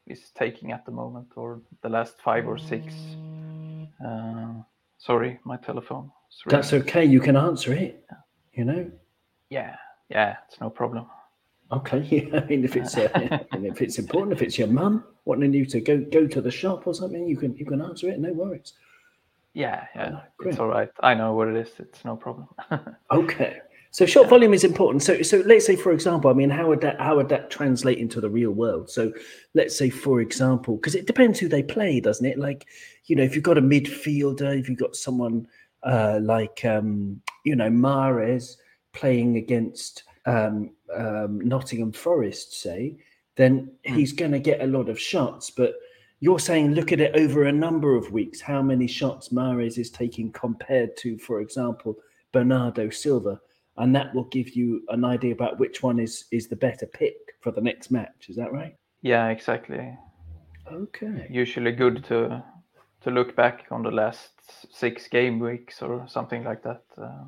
is 0.06 0.30
taking 0.36 0.72
at 0.72 0.84
the 0.84 0.92
moment 0.92 1.28
or 1.36 1.60
the 1.82 1.88
last 1.88 2.16
five 2.24 2.48
or 2.48 2.58
six. 2.58 2.94
Uh, 4.04 4.54
sorry, 4.98 5.38
my 5.44 5.56
telephone. 5.56 6.10
That's 6.46 6.72
okay. 6.72 7.04
You 7.04 7.20
can 7.20 7.36
answer 7.36 7.72
it. 7.72 8.04
You 8.52 8.64
know. 8.64 8.90
Yeah, 9.48 9.76
yeah, 10.12 10.36
it's 10.48 10.60
no 10.60 10.70
problem. 10.70 11.06
Okay. 11.70 12.00
Yeah. 12.10 12.40
I 12.40 12.44
mean, 12.46 12.64
if 12.64 12.76
it's 12.76 12.96
uh, 12.96 13.08
if 13.52 13.80
it's 13.80 13.98
important, 13.98 14.32
if 14.32 14.42
it's 14.42 14.58
your 14.58 14.68
mum 14.68 15.04
wanting 15.24 15.52
you 15.54 15.64
to 15.66 15.80
go 15.80 15.98
go 15.98 16.26
to 16.26 16.40
the 16.40 16.50
shop 16.50 16.86
or 16.86 16.94
something, 16.94 17.26
you 17.26 17.36
can 17.36 17.56
you 17.56 17.66
can 17.66 17.80
answer 17.80 18.08
it. 18.10 18.18
No 18.20 18.32
worries. 18.32 18.74
Yeah, 19.54 19.84
yeah, 19.94 20.10
Ah, 20.14 20.24
great. 20.38 20.52
it's 20.52 20.60
all 20.60 20.68
right. 20.68 20.90
I 21.00 21.12
know 21.14 21.34
what 21.34 21.48
it 21.48 21.56
is. 21.56 21.70
It's 21.78 22.04
no 22.04 22.16
problem. 22.16 22.48
Okay. 23.10 23.58
So 23.90 24.06
shot 24.06 24.30
volume 24.30 24.54
is 24.54 24.64
important. 24.64 25.02
So 25.02 25.20
so 25.22 25.42
let's 25.44 25.66
say 25.66 25.76
for 25.76 25.92
example, 25.92 26.30
I 26.30 26.34
mean, 26.34 26.48
how 26.48 26.66
would 26.68 26.80
that 26.80 26.98
how 26.98 27.16
would 27.16 27.28
that 27.28 27.50
translate 27.50 27.98
into 27.98 28.20
the 28.22 28.30
real 28.30 28.52
world? 28.52 28.88
So 28.88 29.12
let's 29.54 29.76
say 29.76 29.90
for 29.90 30.20
example, 30.22 30.76
because 30.76 30.94
it 30.94 31.06
depends 31.06 31.38
who 31.38 31.48
they 31.48 31.62
play, 31.62 32.00
doesn't 32.00 32.24
it? 32.24 32.38
Like, 32.38 32.66
you 33.08 33.16
know, 33.16 33.22
if 33.22 33.34
you've 33.34 33.44
got 33.44 33.58
a 33.58 33.62
midfielder, 33.62 34.58
if 34.58 34.68
you've 34.68 34.78
got 34.86 34.96
someone 34.96 35.46
uh, 35.82 36.18
like 36.22 36.64
um, 36.64 37.20
you 37.44 37.54
know 37.56 37.68
Mahrez 37.68 38.56
playing 38.92 39.36
against 39.36 40.04
um, 40.26 40.70
um, 40.94 41.40
Nottingham 41.40 41.92
Forest, 41.92 42.60
say, 42.60 42.96
then 43.36 43.70
Hmm. 43.86 43.94
he's 43.94 44.12
going 44.12 44.32
to 44.32 44.38
get 44.38 44.60
a 44.62 44.66
lot 44.66 44.88
of 44.88 45.00
shots. 45.00 45.50
But 45.50 45.74
you're 46.20 46.38
saying 46.38 46.74
look 46.74 46.92
at 46.92 47.00
it 47.00 47.16
over 47.16 47.44
a 47.44 47.52
number 47.52 47.96
of 47.96 48.12
weeks, 48.12 48.40
how 48.40 48.62
many 48.62 48.86
shots 48.86 49.30
Mahrez 49.30 49.78
is 49.78 49.90
taking 49.90 50.30
compared 50.32 50.96
to, 50.98 51.18
for 51.18 51.40
example, 51.40 51.96
Bernardo 52.32 52.90
Silva, 52.90 53.40
and 53.78 53.94
that 53.96 54.14
will 54.14 54.24
give 54.24 54.50
you 54.54 54.82
an 54.90 55.04
idea 55.04 55.32
about 55.32 55.58
which 55.58 55.82
one 55.82 55.98
is 55.98 56.26
is 56.30 56.46
the 56.48 56.56
better 56.56 56.86
pick 56.86 57.16
for 57.40 57.50
the 57.52 57.60
next 57.60 57.90
match. 57.90 58.28
Is 58.28 58.36
that 58.36 58.52
right? 58.52 58.76
yeah, 59.02 59.28
exactly. 59.30 59.98
Okay. 60.70 61.26
Usually 61.30 61.72
good 61.72 62.04
to 62.04 62.42
to 63.00 63.10
look 63.10 63.34
back 63.34 63.64
on 63.70 63.82
the 63.82 63.90
last 63.90 64.30
six 64.70 65.08
game 65.08 65.40
weeks 65.40 65.82
or 65.82 66.06
something 66.06 66.44
like 66.44 66.62
that. 66.62 66.82
Uh, 66.96 67.24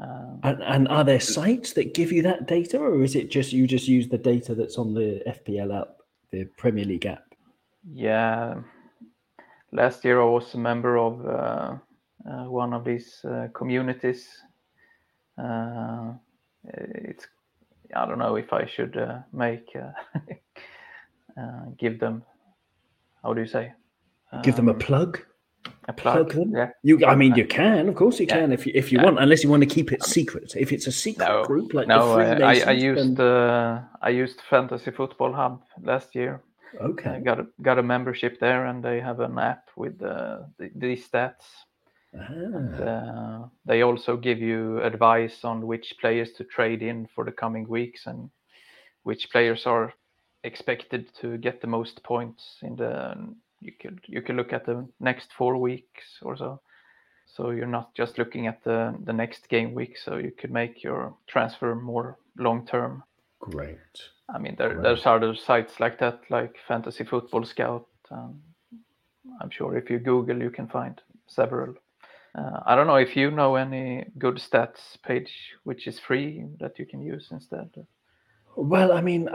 um, 0.00 0.40
And, 0.42 0.62
and 0.62 0.88
are 0.88 1.04
there 1.04 1.20
sites 1.20 1.72
that 1.74 1.94
give 1.94 2.10
you 2.12 2.22
that 2.22 2.46
data, 2.48 2.78
or 2.78 3.02
is 3.02 3.14
it 3.14 3.30
just 3.30 3.52
you 3.52 3.66
just 3.66 3.88
use 3.88 4.08
the 4.08 4.18
data 4.18 4.54
that's 4.54 4.78
on 4.78 4.94
the 4.94 5.22
FPL 5.26 5.80
app, 5.80 5.88
the 6.30 6.44
Premier 6.56 6.84
League 6.84 7.06
app? 7.06 7.24
Yeah, 7.92 8.62
last 9.72 10.04
year 10.04 10.20
I 10.20 10.24
was 10.24 10.54
a 10.54 10.58
member 10.58 10.96
of 10.98 11.24
uh, 11.26 11.76
uh, 12.30 12.44
one 12.50 12.72
of 12.72 12.84
these 12.84 13.20
uh, 13.24 13.48
communities. 13.54 14.28
Uh, 15.38 16.14
it's 16.64 17.26
I 17.94 18.06
don't 18.06 18.18
know 18.18 18.36
if 18.36 18.52
I 18.52 18.66
should 18.66 18.96
uh, 18.96 19.18
make 19.32 19.68
uh, 19.76 19.92
uh, 21.40 21.64
give 21.78 22.00
them 22.00 22.22
how 23.22 23.34
do 23.34 23.40
you 23.40 23.46
say 23.46 23.72
Give 24.42 24.56
them 24.56 24.68
a 24.68 24.72
Um, 24.72 24.78
plug. 24.78 25.20
A 25.88 25.92
plug? 25.92 26.30
plug? 26.30 26.48
Yeah, 26.52 26.70
You, 26.82 27.04
I 27.06 27.14
mean, 27.14 27.34
you 27.34 27.46
can, 27.46 27.88
of 27.88 27.94
course, 27.94 28.20
you 28.20 28.26
Yeah. 28.26 28.38
can 28.40 28.52
if 28.52 28.66
you 28.66 28.72
if 28.74 28.92
you 28.92 28.98
Yeah. 28.98 29.04
want, 29.04 29.18
unless 29.18 29.44
you 29.44 29.50
want 29.50 29.62
to 29.62 29.74
keep 29.74 29.92
it 29.92 30.02
secret. 30.02 30.54
If 30.56 30.72
it's 30.72 30.86
a 30.86 30.92
secret 30.92 31.28
No, 31.28 31.44
group 31.44 31.74
like 31.74 31.86
no, 31.88 32.14
the 32.14 32.44
I, 32.44 32.54
I, 32.54 32.60
I 32.68 32.72
used 32.72 33.20
uh, 33.20 33.80
I 34.02 34.10
used 34.10 34.40
Fantasy 34.50 34.90
Football 34.90 35.32
Hub 35.32 35.62
last 35.82 36.14
year. 36.14 36.42
I 36.80 36.86
okay. 36.86 37.20
got 37.20 37.40
a, 37.40 37.46
got 37.62 37.78
a 37.78 37.82
membership 37.82 38.40
there, 38.40 38.66
and 38.66 38.82
they 38.82 39.00
have 39.00 39.20
an 39.20 39.38
app 39.38 39.70
with 39.76 40.02
uh, 40.02 40.38
the, 40.58 40.70
these 40.74 41.08
stats. 41.08 41.46
Ah, 42.16 42.82
Uh, 42.82 43.48
they 43.66 43.82
also 43.82 44.16
give 44.16 44.40
you 44.40 44.80
advice 44.82 45.44
on 45.44 45.66
which 45.66 45.94
players 46.00 46.32
to 46.32 46.44
trade 46.44 46.82
in 46.82 47.06
for 47.14 47.24
the 47.24 47.32
coming 47.32 47.68
weeks 47.68 48.06
and 48.06 48.30
which 49.04 49.30
players 49.30 49.66
are 49.66 49.92
expected 50.42 51.12
to 51.20 51.38
get 51.38 51.60
the 51.60 51.66
most 51.66 52.02
points 52.02 52.58
in 52.62 52.76
the. 52.76 53.14
You 53.64 53.72
could 53.80 54.00
you 54.06 54.22
could 54.22 54.36
look 54.36 54.52
at 54.52 54.66
the 54.66 54.86
next 55.00 55.32
four 55.32 55.56
weeks 55.56 56.04
or 56.22 56.36
so. 56.36 56.60
So 57.26 57.50
you're 57.50 57.66
not 57.78 57.94
just 57.94 58.18
looking 58.18 58.46
at 58.46 58.62
the 58.64 58.94
the 59.04 59.12
next 59.12 59.48
game 59.48 59.74
week. 59.74 59.96
So 59.98 60.16
you 60.18 60.30
could 60.30 60.52
make 60.52 60.82
your 60.84 61.14
transfer 61.26 61.74
more 61.74 62.18
long 62.38 62.66
term. 62.66 63.02
great. 63.40 63.78
I 64.34 64.38
mean, 64.38 64.54
there, 64.56 64.70
Great. 64.72 64.82
there's 64.82 65.06
other 65.06 65.34
sites 65.34 65.80
like 65.80 65.98
that, 65.98 66.20
like 66.30 66.56
Fantasy 66.66 67.04
Football 67.04 67.44
Scout. 67.44 67.86
Um, 68.10 68.40
I'm 69.40 69.50
sure 69.50 69.76
if 69.76 69.90
you 69.90 69.98
Google, 69.98 70.42
you 70.42 70.50
can 70.50 70.66
find 70.68 71.00
several. 71.26 71.74
Uh, 72.34 72.60
I 72.66 72.74
don't 72.74 72.86
know 72.86 72.96
if 72.96 73.16
you 73.16 73.30
know 73.30 73.54
any 73.56 74.06
good 74.18 74.36
stats 74.36 74.96
page 75.06 75.32
which 75.64 75.86
is 75.86 75.98
free 76.00 76.44
that 76.58 76.78
you 76.78 76.86
can 76.86 77.02
use 77.02 77.28
instead. 77.30 77.70
Well, 78.56 78.92
I 78.92 79.00
mean, 79.00 79.28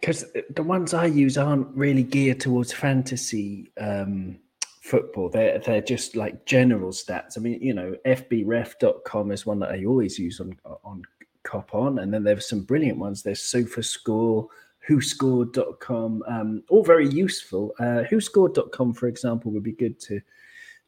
because 0.00 0.24
the 0.50 0.62
ones 0.62 0.94
I 0.94 1.06
use 1.06 1.36
aren't 1.36 1.68
really 1.76 2.02
geared 2.02 2.40
towards 2.40 2.72
fantasy 2.72 3.70
um, 3.78 4.38
football. 4.82 5.28
They're 5.28 5.58
they're 5.58 5.80
just 5.80 6.16
like 6.16 6.44
general 6.44 6.90
stats. 6.90 7.36
I 7.36 7.40
mean, 7.40 7.60
you 7.62 7.74
know, 7.74 7.94
fbref.com 8.04 9.30
is 9.30 9.46
one 9.46 9.58
that 9.60 9.70
I 9.70 9.84
always 9.84 10.18
use 10.18 10.40
on 10.40 10.56
on 10.84 11.02
Cop 11.44 11.74
On, 11.74 11.98
and 11.98 12.12
then 12.12 12.24
there's 12.24 12.48
some 12.48 12.62
brilliant 12.62 12.98
ones. 12.98 13.22
There's 13.22 13.40
SofaScore, 13.40 14.48
WhoScored.com, 14.88 16.22
um, 16.26 16.62
all 16.68 16.84
very 16.84 17.08
useful. 17.08 17.72
Uh, 17.78 18.04
WhoScored.com, 18.10 18.94
for 18.94 19.06
example, 19.06 19.52
would 19.52 19.62
be 19.62 19.72
good 19.72 19.98
to 20.00 20.20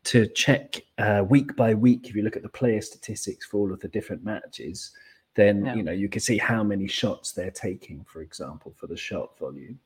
to 0.04 0.26
check 0.28 0.82
uh, 0.98 1.24
week 1.28 1.56
by 1.56 1.72
week. 1.74 2.08
If 2.08 2.14
you 2.14 2.22
look 2.22 2.36
at 2.36 2.42
the 2.42 2.48
player 2.48 2.80
statistics 2.80 3.46
for 3.46 3.58
all 3.58 3.72
of 3.72 3.80
the 3.80 3.88
different 3.88 4.24
matches, 4.24 4.92
then 5.34 5.64
Yeah. 5.64 5.74
you 5.74 5.82
know 5.82 5.92
you 5.92 6.08
can 6.08 6.20
see 6.20 6.38
how 6.38 6.62
many 6.62 6.86
shots 6.86 7.32
they're 7.32 7.50
taking, 7.50 8.04
for 8.04 8.22
example, 8.22 8.72
for 8.76 8.86
the 8.86 8.96
shot 8.96 9.38
volume. 9.38 9.78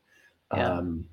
Yeah. 0.55 0.79
Um, 0.79 1.07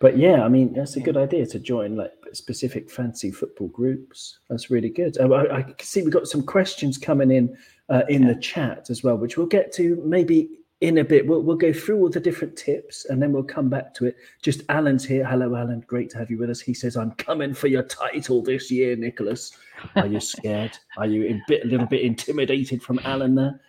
but 0.00 0.16
yeah, 0.16 0.42
I 0.44 0.48
mean 0.48 0.72
that's 0.72 0.96
a 0.96 1.00
good 1.00 1.16
idea 1.16 1.46
to 1.46 1.58
join 1.58 1.96
like 1.96 2.12
specific 2.32 2.90
fancy 2.90 3.30
football 3.30 3.68
groups. 3.68 4.38
That's 4.48 4.70
really 4.70 4.88
good. 4.90 5.18
Uh, 5.18 5.30
I, 5.30 5.58
I 5.58 5.62
can 5.62 5.74
see 5.80 6.02
we've 6.02 6.12
got 6.12 6.26
some 6.26 6.42
questions 6.42 6.98
coming 6.98 7.30
in 7.30 7.56
uh, 7.88 8.02
in 8.08 8.26
the 8.26 8.34
chat 8.36 8.90
as 8.90 9.02
well, 9.02 9.16
which 9.16 9.36
we'll 9.36 9.46
get 9.46 9.72
to 9.74 10.02
maybe 10.04 10.58
in 10.82 10.98
a 10.98 11.04
bit. 11.04 11.26
We'll, 11.26 11.42
we'll 11.42 11.56
go 11.56 11.72
through 11.72 11.98
all 11.98 12.08
the 12.10 12.18
different 12.20 12.56
tips 12.56 13.06
and 13.06 13.22
then 13.22 13.32
we'll 13.32 13.44
come 13.44 13.68
back 13.68 13.94
to 13.94 14.06
it. 14.06 14.16
Just 14.42 14.62
Alan's 14.68 15.04
here. 15.04 15.24
Hello, 15.24 15.54
Alan. 15.54 15.80
Great 15.86 16.10
to 16.10 16.18
have 16.18 16.28
you 16.28 16.38
with 16.38 16.50
us. 16.50 16.60
He 16.60 16.74
says, 16.74 16.96
"I'm 16.96 17.12
coming 17.12 17.54
for 17.54 17.68
your 17.68 17.84
title 17.84 18.42
this 18.42 18.70
year, 18.70 18.96
Nicholas." 18.96 19.56
Are 19.94 20.06
you 20.06 20.20
scared? 20.20 20.76
Are 20.96 21.06
you 21.06 21.28
a 21.28 21.40
bit, 21.46 21.64
a 21.64 21.68
little 21.68 21.86
bit 21.86 22.02
intimidated 22.02 22.82
from 22.82 22.98
Alan 23.04 23.36
there? 23.36 23.60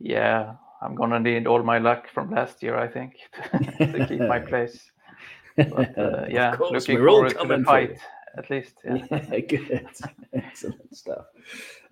Yeah, 0.00 0.54
I'm 0.80 0.94
gonna 0.94 1.20
need 1.20 1.46
all 1.46 1.62
my 1.62 1.78
luck 1.78 2.08
from 2.08 2.30
last 2.30 2.62
year, 2.62 2.76
I 2.76 2.88
think, 2.88 3.16
to 3.78 4.06
keep 4.08 4.20
my 4.20 4.38
place. 4.50 4.90
But, 5.56 5.98
uh, 5.98 6.24
yeah, 6.30 6.52
of 6.52 6.58
course, 6.58 6.88
looking 6.88 7.00
we're 7.00 7.08
all 7.08 7.16
forward 7.16 7.30
to 7.30 7.34
coming 7.34 7.58
the 7.60 7.64
for 7.64 7.80
you. 7.80 7.88
fight 7.88 7.98
at 8.36 8.50
least. 8.50 8.80
Yeah. 8.84 9.04
Yeah, 9.10 9.40
good. 9.40 9.88
Excellent 10.32 10.96
stuff. 10.96 11.26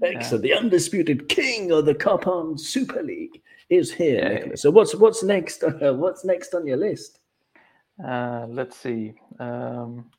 Excellent. 0.02 0.42
The 0.42 0.54
undisputed 0.54 1.28
king 1.28 1.72
of 1.72 1.86
the 1.86 1.94
Cop 1.94 2.24
Super 2.58 3.02
League 3.02 3.42
is 3.70 3.92
here, 3.92 4.44
Yeah. 4.48 4.54
So 4.54 4.70
what's 4.70 4.94
what's 4.94 5.22
next? 5.22 5.62
what's 5.80 6.24
next 6.24 6.54
on 6.54 6.66
your 6.66 6.76
list 6.76 7.20
Uh, 8.04 8.46
let's 8.48 8.76
see. 8.76 9.14
Um, 9.40 10.10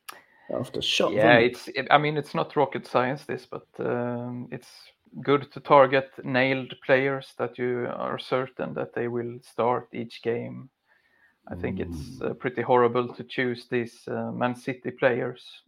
after 0.50 0.82
shot? 0.82 1.12
yeah, 1.12 1.38
it's. 1.38 1.68
It, 1.68 1.86
I 1.90 1.98
mean, 1.98 2.16
it's 2.16 2.34
not 2.34 2.56
rocket 2.56 2.86
science, 2.86 3.24
this, 3.24 3.46
but 3.46 3.66
um, 3.78 4.48
it's 4.50 4.68
good 5.22 5.50
to 5.52 5.60
target 5.60 6.10
nailed 6.24 6.74
players 6.84 7.34
that 7.38 7.58
you 7.58 7.88
are 7.94 8.18
certain 8.18 8.74
that 8.74 8.92
they 8.94 9.08
will 9.08 9.38
start 9.42 9.88
each 9.92 10.22
game. 10.22 10.68
I 11.50 11.54
think 11.54 11.80
it's 11.80 12.20
uh, 12.20 12.34
pretty 12.34 12.62
horrible 12.62 13.08
to 13.14 13.24
choose 13.24 13.66
these 13.70 14.06
uh, 14.08 14.30
Man 14.32 14.54
City 14.54 14.90
players. 14.90 15.62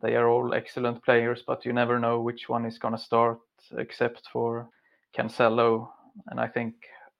They 0.00 0.16
are 0.16 0.28
all 0.28 0.54
excellent 0.54 1.04
players, 1.04 1.42
but 1.46 1.64
you 1.64 1.72
never 1.72 1.98
know 1.98 2.20
which 2.20 2.48
one 2.48 2.64
is 2.64 2.78
going 2.78 2.94
to 2.94 3.00
start, 3.00 3.38
except 3.76 4.22
for 4.32 4.68
Cancelo. 5.14 5.88
And 6.28 6.40
I 6.40 6.48
think 6.48 6.74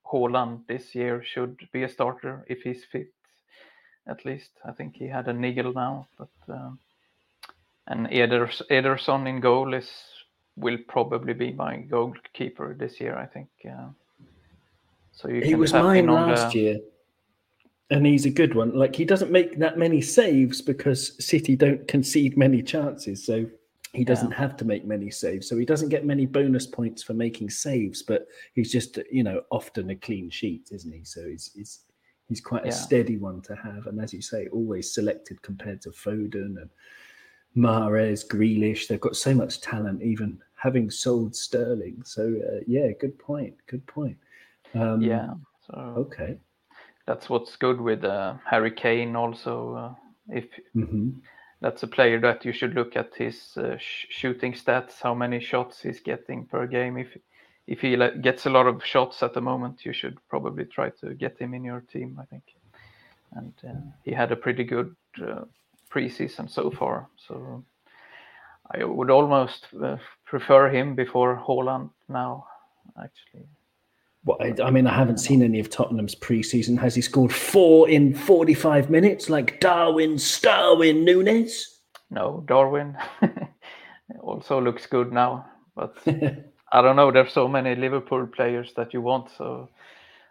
Haaland 0.06 0.66
this 0.66 0.94
year 0.94 1.22
should 1.22 1.58
be 1.72 1.82
a 1.82 1.88
starter 1.88 2.44
if 2.48 2.62
he's 2.62 2.84
fit, 2.84 3.12
at 4.08 4.24
least. 4.24 4.50
I 4.64 4.72
think 4.72 4.96
he 4.96 5.06
had 5.06 5.28
a 5.28 5.32
niggle 5.32 5.72
now, 5.72 6.08
but 6.18 6.30
um, 6.48 6.78
and 7.86 8.06
Eders, 8.08 8.62
Ederson 8.70 9.28
in 9.28 9.40
goal 9.40 9.74
is 9.74 9.90
will 10.56 10.78
probably 10.88 11.32
be 11.32 11.52
my 11.52 11.76
goalkeeper 11.78 12.74
this 12.78 13.00
year. 13.00 13.16
I 13.16 13.26
think. 13.26 13.48
Uh, 13.68 13.88
so 15.12 15.28
you 15.28 15.42
he 15.42 15.54
was 15.54 15.72
mine 15.72 16.06
last 16.06 16.52
the, 16.52 16.58
year, 16.58 16.78
and 17.90 18.06
he's 18.06 18.26
a 18.26 18.30
good 18.30 18.54
one. 18.54 18.74
Like 18.76 18.94
he 18.96 19.04
doesn't 19.04 19.30
make 19.30 19.58
that 19.58 19.78
many 19.78 20.00
saves 20.00 20.60
because 20.60 21.24
City 21.24 21.56
don't 21.56 21.86
concede 21.88 22.36
many 22.36 22.62
chances, 22.62 23.24
so 23.24 23.46
he 23.92 24.04
doesn't 24.04 24.30
have 24.30 24.56
to 24.56 24.64
make 24.64 24.86
many 24.86 25.10
saves. 25.10 25.46
So 25.48 25.58
he 25.58 25.66
doesn't 25.66 25.90
get 25.90 26.06
many 26.06 26.24
bonus 26.24 26.66
points 26.66 27.02
for 27.02 27.12
making 27.12 27.50
saves, 27.50 28.02
but 28.02 28.26
he's 28.54 28.72
just 28.72 28.98
you 29.10 29.22
know 29.22 29.42
often 29.50 29.90
a 29.90 29.96
clean 29.96 30.30
sheet, 30.30 30.68
isn't 30.72 30.92
he? 30.92 31.04
So 31.04 31.28
he's 31.28 31.50
he's 31.54 31.80
he's 32.28 32.40
quite 32.40 32.64
a 32.64 32.68
Yeah. 32.68 32.72
steady 32.72 33.18
one 33.18 33.42
to 33.42 33.54
have, 33.56 33.86
and 33.86 34.00
as 34.00 34.14
you 34.14 34.22
say, 34.22 34.48
always 34.48 34.94
selected 34.94 35.42
compared 35.42 35.82
to 35.82 35.90
Foden 35.90 36.56
and 36.62 36.70
Mahrez, 37.54 38.26
Grealish. 38.26 38.88
They've 38.88 39.00
got 39.00 39.16
so 39.16 39.34
much 39.34 39.60
talent, 39.60 40.02
even 40.02 40.40
having 40.54 40.90
sold 40.90 41.36
Sterling. 41.36 42.02
So 42.04 42.22
uh, 42.22 42.60
yeah, 42.66 42.88
good 42.98 43.18
point. 43.18 43.54
Good 43.66 43.86
point. 43.86 44.16
Um, 44.74 45.02
Yeah. 45.02 45.34
So 45.66 45.74
Okay. 45.98 46.38
That's 47.06 47.28
what's 47.28 47.56
good 47.56 47.80
with 47.80 48.04
uh, 48.04 48.34
Harry 48.48 48.70
Kane. 48.70 49.16
Also, 49.16 49.74
uh, 49.74 49.94
if 50.28 50.46
hmm 50.74 51.10
that's 51.60 51.84
a 51.84 51.86
player 51.86 52.20
that 52.20 52.44
you 52.44 52.52
should 52.52 52.74
look 52.74 52.96
at 52.96 53.14
his 53.14 53.56
uh, 53.56 53.76
sh- 53.78 54.06
shooting 54.10 54.52
stats, 54.52 55.00
how 55.00 55.14
many 55.14 55.40
shots 55.40 55.80
he's 55.82 56.00
getting 56.00 56.46
per 56.46 56.66
game. 56.66 56.98
If 56.98 57.16
if 57.68 57.80
he 57.80 57.96
like, 57.96 58.20
gets 58.20 58.46
a 58.46 58.50
lot 58.50 58.66
of 58.66 58.84
shots 58.84 59.22
at 59.22 59.34
the 59.34 59.40
moment, 59.40 59.84
you 59.84 59.92
should 59.92 60.18
probably 60.28 60.64
try 60.64 60.90
to 61.00 61.14
get 61.14 61.38
him 61.38 61.54
in 61.54 61.64
your 61.64 61.80
team. 61.80 62.18
I 62.20 62.24
think, 62.24 62.42
and 63.32 63.52
uh, 63.64 63.80
he 64.04 64.12
had 64.12 64.32
a 64.32 64.36
pretty 64.36 64.64
good 64.64 64.94
uh, 65.22 65.44
preseason 65.90 66.50
so 66.50 66.70
far. 66.70 67.08
So 67.16 67.64
I 68.74 68.84
would 68.84 69.10
almost 69.10 69.68
uh, 69.82 69.96
prefer 70.24 70.68
him 70.68 70.94
before 70.94 71.36
Haaland 71.46 71.90
now. 72.08 72.46
Actually, 72.98 73.46
Well, 74.24 74.38
I, 74.40 74.54
I 74.62 74.70
mean, 74.70 74.86
I 74.86 74.94
haven't 74.94 75.18
seen 75.18 75.42
any 75.42 75.58
of 75.58 75.68
Tottenham's 75.68 76.14
preseason. 76.14 76.78
Has 76.78 76.94
he 76.94 77.02
scored 77.02 77.32
four 77.32 77.88
in 77.88 78.14
45 78.14 78.88
minutes 78.88 79.28
like 79.28 79.58
Darwin 79.60 80.12
Starwin 80.14 81.04
Núñez? 81.04 81.64
no, 82.10 82.44
Darwin 82.46 82.96
also 84.20 84.60
looks 84.60 84.86
good 84.86 85.12
now, 85.12 85.46
but. 85.74 85.96
I 86.72 86.80
don't 86.80 86.96
know. 86.96 87.12
There's 87.12 87.32
so 87.32 87.46
many 87.46 87.74
Liverpool 87.74 88.26
players 88.26 88.72
that 88.76 88.94
you 88.94 89.02
want, 89.02 89.28
so 89.36 89.68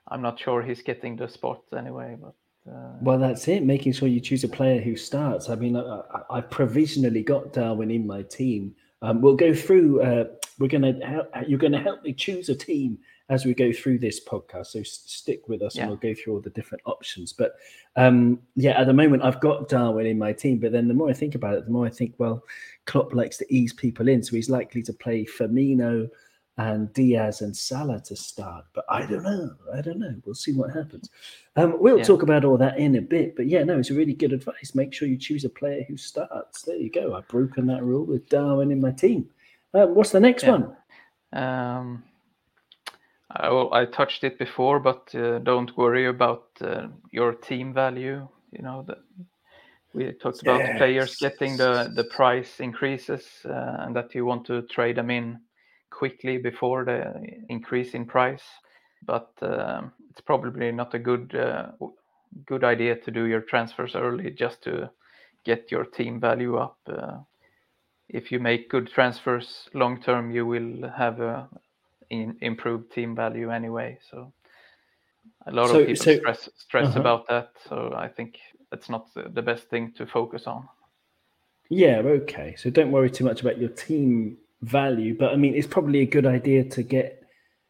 I'm 0.08 0.24
not 0.24 0.39
sure 0.39 0.63
he's 0.63 0.82
getting 0.82 1.15
the 1.15 1.28
spot 1.28 1.62
anyway. 1.78 2.18
But 2.20 2.34
uh, 2.72 2.94
Well, 3.00 3.20
that's 3.20 3.48
it. 3.48 3.63
Making 3.63 3.94
sure 3.94 4.08
you 4.08 4.20
choose 4.20 4.44
a 4.44 4.48
player 4.50 4.82
who 4.82 4.96
starts. 4.96 5.50
I 5.50 5.56
mean, 5.56 5.78
I, 5.78 6.42
provisionally 6.42 7.22
got 7.22 7.54
Darwin 7.54 7.92
in 7.92 8.08
my 8.08 8.24
team. 8.24 8.74
Um, 9.04 9.22
we'll 9.22 9.36
go 9.36 9.54
through. 9.54 10.02
Uh, 10.02 10.26
we're 10.58 10.68
gonna. 10.68 10.94
Help, 11.06 11.30
you're 11.48 11.60
gonna 11.60 11.82
help 11.82 12.04
me 12.04 12.12
choose 12.13 12.50
a 12.50 12.56
team 12.56 12.98
as 13.30 13.46
we 13.46 13.54
go 13.54 13.72
through 13.72 14.00
this 14.00 14.24
podcast. 14.24 14.68
So 14.68 14.84
stick 14.84 15.48
with 15.48 15.62
us, 15.62 15.76
Yeah. 15.76 15.84
and 15.84 15.92
we'll 15.92 15.98
go 16.00 16.14
through 16.14 16.34
all 16.34 16.42
the 16.42 16.50
different 16.50 16.82
options. 16.86 17.32
But 17.34 17.56
um, 17.96 18.40
yeah, 18.56 18.80
at 18.80 18.88
the 18.88 18.94
moment, 18.94 19.24
I've 19.24 19.40
got 19.40 19.70
Darwin 19.70 20.06
in 20.06 20.18
my 20.18 20.34
team. 20.34 20.60
But 20.60 20.72
then 20.72 20.88
the 20.88 20.94
more 20.94 21.10
I 21.10 21.14
think 21.14 21.36
about 21.36 21.56
it, 21.56 21.66
the 21.66 21.72
more 21.72 21.86
I 21.86 21.90
think, 21.90 22.16
well, 22.18 22.44
Klopp 22.86 23.14
likes 23.14 23.38
to 23.38 23.54
ease 23.54 23.74
people 23.74 24.08
in, 24.08 24.22
so 24.24 24.36
he's 24.36 24.50
likely 24.50 24.82
to 24.84 24.94
play 24.94 25.26
Firmino 25.26 26.10
and 26.58 26.92
Diaz 26.94 27.42
and 27.42 27.56
Salah 27.56 28.02
to 28.02 28.16
start. 28.16 28.66
But 28.74 28.84
I 28.90 29.06
don't 29.06 29.24
know. 29.24 29.52
I 29.74 29.82
don't 29.82 30.00
know. 30.00 30.14
We'll 30.26 30.36
see 30.36 30.52
what 30.54 30.72
happens. 30.72 31.10
Um, 31.56 31.78
we'll 31.80 32.00
Yeah. 32.00 32.04
talk 32.04 32.24
about 32.24 32.44
all 32.44 32.58
that 32.58 32.78
in 32.78 32.98
a 32.98 33.02
bit. 33.02 33.36
But 33.38 33.48
yeah, 33.48 33.64
no, 33.64 33.80
it's 33.80 33.90
a 33.90 33.94
really 33.96 34.14
good 34.14 34.34
advice. 34.34 34.76
Make 34.76 34.94
sure 34.94 35.08
you 35.08 35.18
choose 35.18 35.46
a 35.46 35.50
player 35.50 35.84
who 35.88 35.96
starts. 35.96 36.64
There 36.64 36.76
you 36.76 36.92
go. 36.92 37.16
I've 37.16 37.28
broken 37.30 37.66
that 37.68 37.84
rule 37.84 38.06
with 38.06 38.28
Darwin 38.30 38.72
in 38.72 38.82
my 38.82 38.92
team. 38.92 39.30
Um, 39.74 39.96
what's 39.96 40.12
the 40.12 40.20
next 40.20 40.44
Yeah. 40.44 40.52
one? 40.52 40.76
um, 41.34 42.04
I, 43.36 43.50
well, 43.50 43.74
I 43.74 43.86
touched 43.86 44.24
it 44.24 44.38
before, 44.38 44.80
but 44.80 45.13
uh, 45.15 45.39
don't 45.39 45.76
worry 45.78 46.08
about 46.08 46.48
uh, 46.62 46.88
your 47.12 47.34
team 47.34 47.74
value. 47.74 48.28
You 48.52 48.63
know 48.63 48.84
that 48.88 49.00
we 49.94 50.12
talked 50.13 50.41
about 50.41 50.78
players 50.78 51.15
getting 51.15 51.58
the 51.58 51.91
the 51.96 52.04
price 52.06 52.60
increases, 52.60 53.26
uh, 53.46 53.78
and 53.80 53.96
that 53.96 54.13
you 54.15 54.26
want 54.26 54.46
to 54.48 54.63
trade 54.63 54.98
them 54.98 55.10
in 55.10 55.39
quickly 55.89 56.38
before 56.38 56.86
the 56.86 57.22
increase 57.50 57.94
in 57.94 58.06
price. 58.06 58.44
But 59.06 59.30
um, 59.41 59.94
it's 60.10 60.22
probably 60.22 60.72
not 60.72 60.94
a 60.94 61.00
good 61.00 61.36
uh, 61.36 61.72
good 62.46 62.63
idea 62.63 62.96
to 62.96 63.12
do 63.12 63.26
your 63.26 63.41
transfers 63.41 63.96
early 63.96 64.32
just 64.32 64.62
to 64.63 64.89
get 65.44 65.72
your 65.72 65.86
team 65.86 66.20
value 66.20 66.58
up. 66.58 66.78
Uh, 66.88 67.17
if 68.10 68.32
you 68.32 68.39
make 68.39 68.70
good 68.70 68.89
transfers 68.89 69.70
long 69.74 70.02
term, 70.02 70.32
you 70.32 70.46
will 70.46 70.89
have 70.89 71.20
a 71.22 71.48
in, 72.12 72.38
improved 72.41 72.91
team 72.91 73.15
value 73.15 73.50
anyway. 73.50 73.97
So 74.12 74.32
a 75.47 75.52
lot 75.52 75.69
So- 75.69 75.80
of 75.80 75.88
people 75.88 76.04
so- 76.04 76.17
stress 76.17 76.50
stress 76.58 76.88
uh-huh. 76.89 77.00
about 77.00 77.28
that. 77.30 77.50
So 77.67 77.93
I 77.95 78.08
think 78.08 78.38
that's 78.69 78.89
not 78.89 79.13
the, 79.15 79.24
the 79.30 79.41
best 79.41 79.69
thing 79.69 79.91
to 79.97 80.06
focus 80.06 80.45
on. 80.45 80.67
Yeah, 81.69 82.00
okay. 82.00 82.56
So 82.58 82.69
don't 82.69 82.91
worry 82.91 83.10
too 83.10 83.24
much 83.24 83.41
about 83.41 83.58
your 83.58 83.69
team 83.69 84.38
value. 84.62 85.17
But 85.17 85.32
I 85.32 85.38
mean, 85.38 85.56
it's 85.56 85.67
probably 85.67 86.02
a 86.02 86.06
good 86.06 86.26
idea 86.26 86.65
to 86.65 86.84
get, 86.84 87.24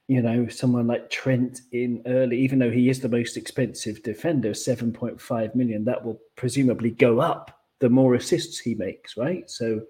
you 0.08 0.21
know, 0.23 0.47
someone 0.47 0.88
like 0.88 1.12
Trent 1.12 1.62
in 1.71 2.01
early, 2.08 2.39
even 2.39 2.58
though 2.58 2.71
he 2.71 2.89
is 2.89 2.99
the 2.99 3.10
most 3.10 3.38
expensive 3.38 4.01
defender, 4.01 4.51
7.5 4.51 5.56
million. 5.56 5.86
That 5.86 6.04
will 6.04 6.19
presumably 6.36 6.89
go 6.91 7.19
up 7.19 7.60
the 7.80 7.89
more 7.89 8.15
assists 8.15 8.58
he 8.60 8.73
makes, 8.73 9.17
right? 9.17 9.49
So 9.49 9.82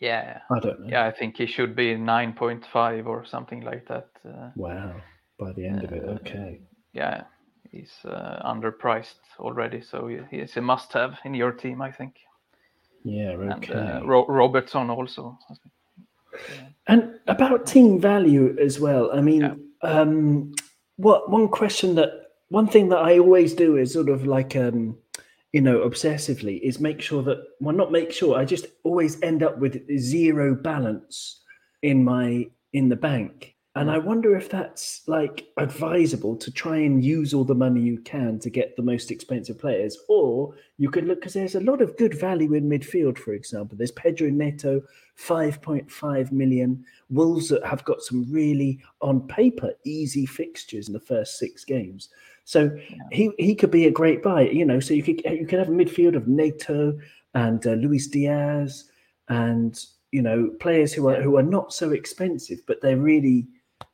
Yeah, 0.00 0.40
I 0.50 0.60
don't 0.60 0.80
know. 0.80 0.88
yeah, 0.88 1.06
I 1.06 1.10
think 1.12 1.36
he 1.38 1.46
should 1.46 1.74
be 1.74 1.96
nine 1.96 2.32
point 2.34 2.64
five 2.72 3.06
or 3.06 3.24
something 3.24 3.62
like 3.62 3.86
that. 3.88 4.08
Uh, 4.24 4.50
Wow. 4.56 4.94
By 5.38 5.52
the 5.52 5.66
end 5.66 5.84
of 5.84 5.92
it, 5.92 6.04
Uh, 6.04 6.12
okay. 6.12 6.60
yeah, 6.92 7.24
he's 7.70 7.92
uh, 8.04 8.40
underpriced 8.44 9.20
already, 9.38 9.80
so 9.82 10.06
he- 10.06 10.24
he's 10.30 10.56
a 10.56 10.60
must-have 10.60 11.18
in 11.24 11.34
your 11.34 11.52
team, 11.52 11.80
I 11.82 11.92
think. 11.92 12.14
Yeah, 13.04 13.32
And 13.32 13.64
okay. 13.64 13.74
uh, 13.74 14.00
Ro- 14.04 14.26
Robertson 14.28 14.90
also. 14.90 15.38
And 16.86 17.20
about 17.26 17.66
team 17.66 18.00
value 18.00 18.56
as 18.60 18.78
well. 18.80 19.10
I 19.12 19.20
mean, 19.20 19.40
Yeah. 19.40 19.54
um, 19.82 20.52
what 20.96 21.30
one 21.30 21.48
question 21.48 21.94
that 21.96 22.10
one 22.48 22.66
thing 22.68 22.88
that 22.90 22.98
I 22.98 23.18
always 23.18 23.54
do 23.54 23.76
is 23.76 23.92
sort 23.92 24.08
of 24.08 24.24
like 24.26 24.54
um, 24.56 24.96
you 25.52 25.60
know, 25.60 25.88
obsessively 25.88 26.60
is 26.60 26.80
make 26.80 27.00
sure 27.00 27.22
that 27.22 27.42
well, 27.60 27.74
not 27.74 27.92
make 27.92 28.12
sure. 28.12 28.36
I 28.36 28.44
just 28.44 28.66
always 28.84 29.20
end 29.22 29.42
up 29.42 29.58
with 29.58 29.80
zero 29.98 30.54
balance 30.54 31.42
in 31.82 32.04
my 32.04 32.46
in 32.72 32.88
the 32.88 32.96
bank. 32.96 33.54
And 33.74 33.90
I 33.90 33.98
mm. 33.98 34.04
wonder 34.04 34.34
if 34.34 34.48
that's 34.48 35.02
like 35.06 35.48
advisable 35.58 36.34
to 36.36 36.50
try 36.50 36.78
and 36.78 37.04
use 37.04 37.34
all 37.34 37.44
the 37.44 37.54
money 37.54 37.82
you 37.82 37.98
can 38.00 38.38
to 38.40 38.48
get 38.48 38.74
the 38.74 38.82
most 38.82 39.10
expensive 39.10 39.58
players, 39.58 39.98
or 40.08 40.54
you 40.78 40.90
could 40.90 41.06
look 41.06 41.20
because 41.20 41.34
there's 41.34 41.54
a 41.56 41.60
lot 41.60 41.82
of 41.82 41.96
good 41.98 42.18
value 42.18 42.54
in 42.54 42.68
midfield. 42.68 43.18
For 43.18 43.34
example, 43.34 43.76
there's 43.76 43.92
Pedro 43.92 44.30
Neto, 44.30 44.82
five 45.14 45.60
point 45.60 45.90
five 45.90 46.32
million. 46.32 46.84
Wolves 47.10 47.50
that 47.50 47.64
have 47.64 47.84
got 47.84 48.00
some 48.00 48.26
really, 48.32 48.80
on 49.00 49.28
paper, 49.28 49.72
easy 49.84 50.26
fixtures 50.26 50.88
in 50.88 50.94
the 50.94 51.00
first 51.00 51.38
six 51.38 51.64
games. 51.64 52.08
So 52.46 52.70
he 53.10 53.32
he 53.38 53.56
could 53.56 53.72
be 53.72 53.86
a 53.86 53.90
great 53.90 54.22
buy. 54.22 54.42
You 54.42 54.64
know, 54.64 54.78
so 54.78 54.94
you 54.94 55.02
could 55.02 55.20
you 55.24 55.46
could 55.46 55.58
have 55.58 55.68
a 55.68 55.72
midfield 55.72 56.14
of 56.14 56.28
Neto 56.28 56.96
and 57.34 57.66
uh, 57.66 57.72
Luis 57.72 58.06
Diaz 58.06 58.84
and 59.28 59.84
you 60.12 60.22
know 60.22 60.50
players 60.60 60.92
who 60.92 61.08
are 61.08 61.20
who 61.20 61.36
are 61.36 61.42
not 61.42 61.72
so 61.72 61.90
expensive, 61.90 62.60
but 62.68 62.80
they're 62.80 62.96
really 62.96 63.48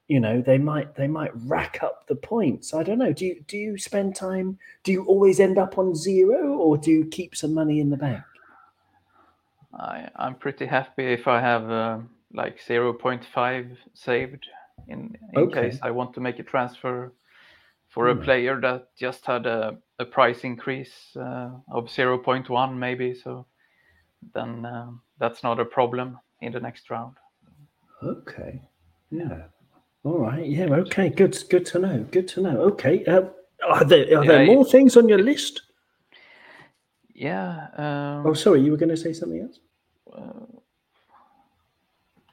you 0.09 0.21
know 0.21 0.43
they 0.43 0.59
might 0.59 0.95
they 0.95 1.09
might 1.09 1.31
rack 1.47 1.83
up 1.83 2.07
the 2.09 2.15
points. 2.15 2.75
I 2.75 2.83
don't 2.83 2.99
know. 2.99 3.15
Do 3.15 3.25
you 3.25 3.43
do 3.49 3.57
you 3.57 3.79
spend 3.79 4.15
time? 4.15 4.59
Do 4.85 4.93
you 4.93 5.05
always 5.07 5.41
end 5.41 5.57
up 5.57 5.79
on 5.79 5.95
zero, 5.95 6.53
or 6.53 6.77
do 6.77 6.91
you 6.91 7.07
keep 7.07 7.35
some 7.35 7.55
money 7.55 7.81
in 7.81 7.89
the 7.89 7.97
bank? 7.97 8.23
I 9.73 10.11
I'm 10.17 10.35
pretty 10.35 10.67
happy 10.67 11.07
if 11.07 11.27
I 11.27 11.41
have 11.41 11.71
uh, 11.71 11.99
like 12.35 12.61
0.5 12.61 13.77
saved 13.95 14.47
in 14.89 15.17
in 15.33 15.49
Okay. 15.49 15.71
case 15.71 15.79
I 15.81 15.91
want 15.91 16.13
to 16.15 16.21
make 16.21 16.39
a 16.39 16.43
transfer 16.43 17.15
for 17.93 18.09
a 18.09 18.15
Hmm. 18.15 18.23
player 18.23 18.61
that 18.61 18.89
just 18.99 19.27
had 19.27 19.47
a, 19.47 19.77
a 19.99 20.05
price 20.05 20.45
increase 20.45 21.15
uh, 21.17 21.51
of 21.71 21.85
0.1 21.87 22.75
maybe. 22.77 23.15
So 23.15 23.47
then 24.35 24.65
uh, 24.65 24.91
that's 25.19 25.43
not 25.43 25.61
a 25.61 25.65
problem 25.65 26.19
in 26.41 26.53
the 26.53 26.61
next 26.61 26.91
round. 26.91 27.17
Okay. 28.03 28.63
Yeah. 29.11 29.45
All 30.05 30.19
right. 30.19 30.47
Yeah. 30.47 30.65
Okay. 30.73 31.11
Good. 31.11 31.37
Good 31.51 31.67
to 31.67 31.79
know. 31.79 32.07
Good 32.11 32.29
to 32.29 32.41
know. 32.41 32.61
Okay. 32.73 33.05
Uh, 33.05 33.23
are 33.69 33.85
there 33.85 34.19
are 34.19 34.25
there 34.25 34.45
Yeah, 34.45 34.55
more 34.55 34.65
things 34.65 34.97
on 34.97 35.09
your 35.09 35.19
list? 35.23 35.63
Yeah. 37.15 37.69
Um, 37.77 38.27
Oh, 38.27 38.35
sorry. 38.35 38.63
You 38.63 38.71
were 38.73 38.79
going 38.79 38.89
to 38.89 38.97
say 38.97 39.13
something 39.13 39.41
else. 39.43 39.61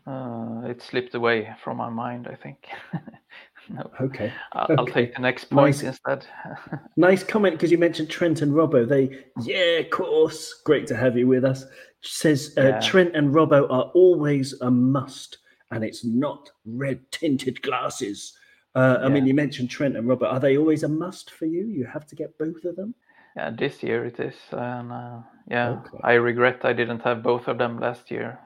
uh, 0.07 0.61
it 0.67 0.81
slipped 0.81 1.13
away 1.15 1.53
from 1.63 1.77
my 1.77 1.89
mind. 1.89 2.27
I 2.31 2.35
think. 2.35 2.57
no, 3.69 3.89
Okay. 4.01 4.31
I'll, 4.53 4.67
I'll 4.71 4.79
Okay. 4.81 4.93
take 5.05 5.15
the 5.15 5.21
next 5.21 5.45
point 5.45 5.75
Nice. 5.77 5.83
instead. 5.83 6.25
Nice 6.97 7.23
comment 7.23 7.55
because 7.55 7.71
you 7.71 7.77
mentioned 7.77 8.09
Trent 8.09 8.41
and 8.41 8.51
Robbo. 8.53 8.87
They, 8.87 9.23
yeah, 9.43 9.79
of 9.79 9.89
course. 9.89 10.61
Great 10.65 10.85
to 10.87 10.95
have 10.95 11.17
you 11.17 11.27
with 11.27 11.45
us. 11.45 11.65
Says 12.01 12.53
uh, 12.57 12.61
Yeah. 12.61 12.79
Trent 12.79 13.15
and 13.15 13.33
Robbo 13.33 13.63
are 13.69 13.91
always 13.93 14.53
a 14.61 14.69
must, 14.71 15.37
and 15.71 15.83
it's 15.83 16.03
not 16.03 16.49
red 16.65 16.99
tinted 17.11 17.61
glasses. 17.61 18.33
Uh, 18.75 18.99
I 19.01 19.09
mean, 19.09 19.25
you 19.25 19.33
mentioned 19.33 19.69
Trent 19.69 19.97
and 19.97 20.07
Robbo. 20.07 20.23
Are 20.31 20.39
they 20.39 20.57
always 20.57 20.83
a 20.83 20.87
must 20.87 21.31
for 21.31 21.45
you? 21.45 21.65
You 21.67 21.85
have 21.85 22.05
to 22.07 22.15
get 22.15 22.37
both 22.37 22.63
of 22.65 22.75
them. 22.75 22.93
Yeah, 23.35 23.51
this 23.51 23.81
year 23.83 24.05
it 24.05 24.19
is, 24.19 24.35
and 24.51 24.91
uh, 24.91 25.19
yeah, 25.49 25.69
Okay. 25.69 25.97
I 26.03 26.13
regret 26.13 26.65
I 26.65 26.73
didn't 26.73 27.01
have 27.03 27.23
both 27.23 27.47
of 27.47 27.57
them 27.57 27.79
last 27.79 28.11
year. 28.11 28.39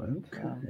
Okay. 0.00 0.42
Um, 0.42 0.66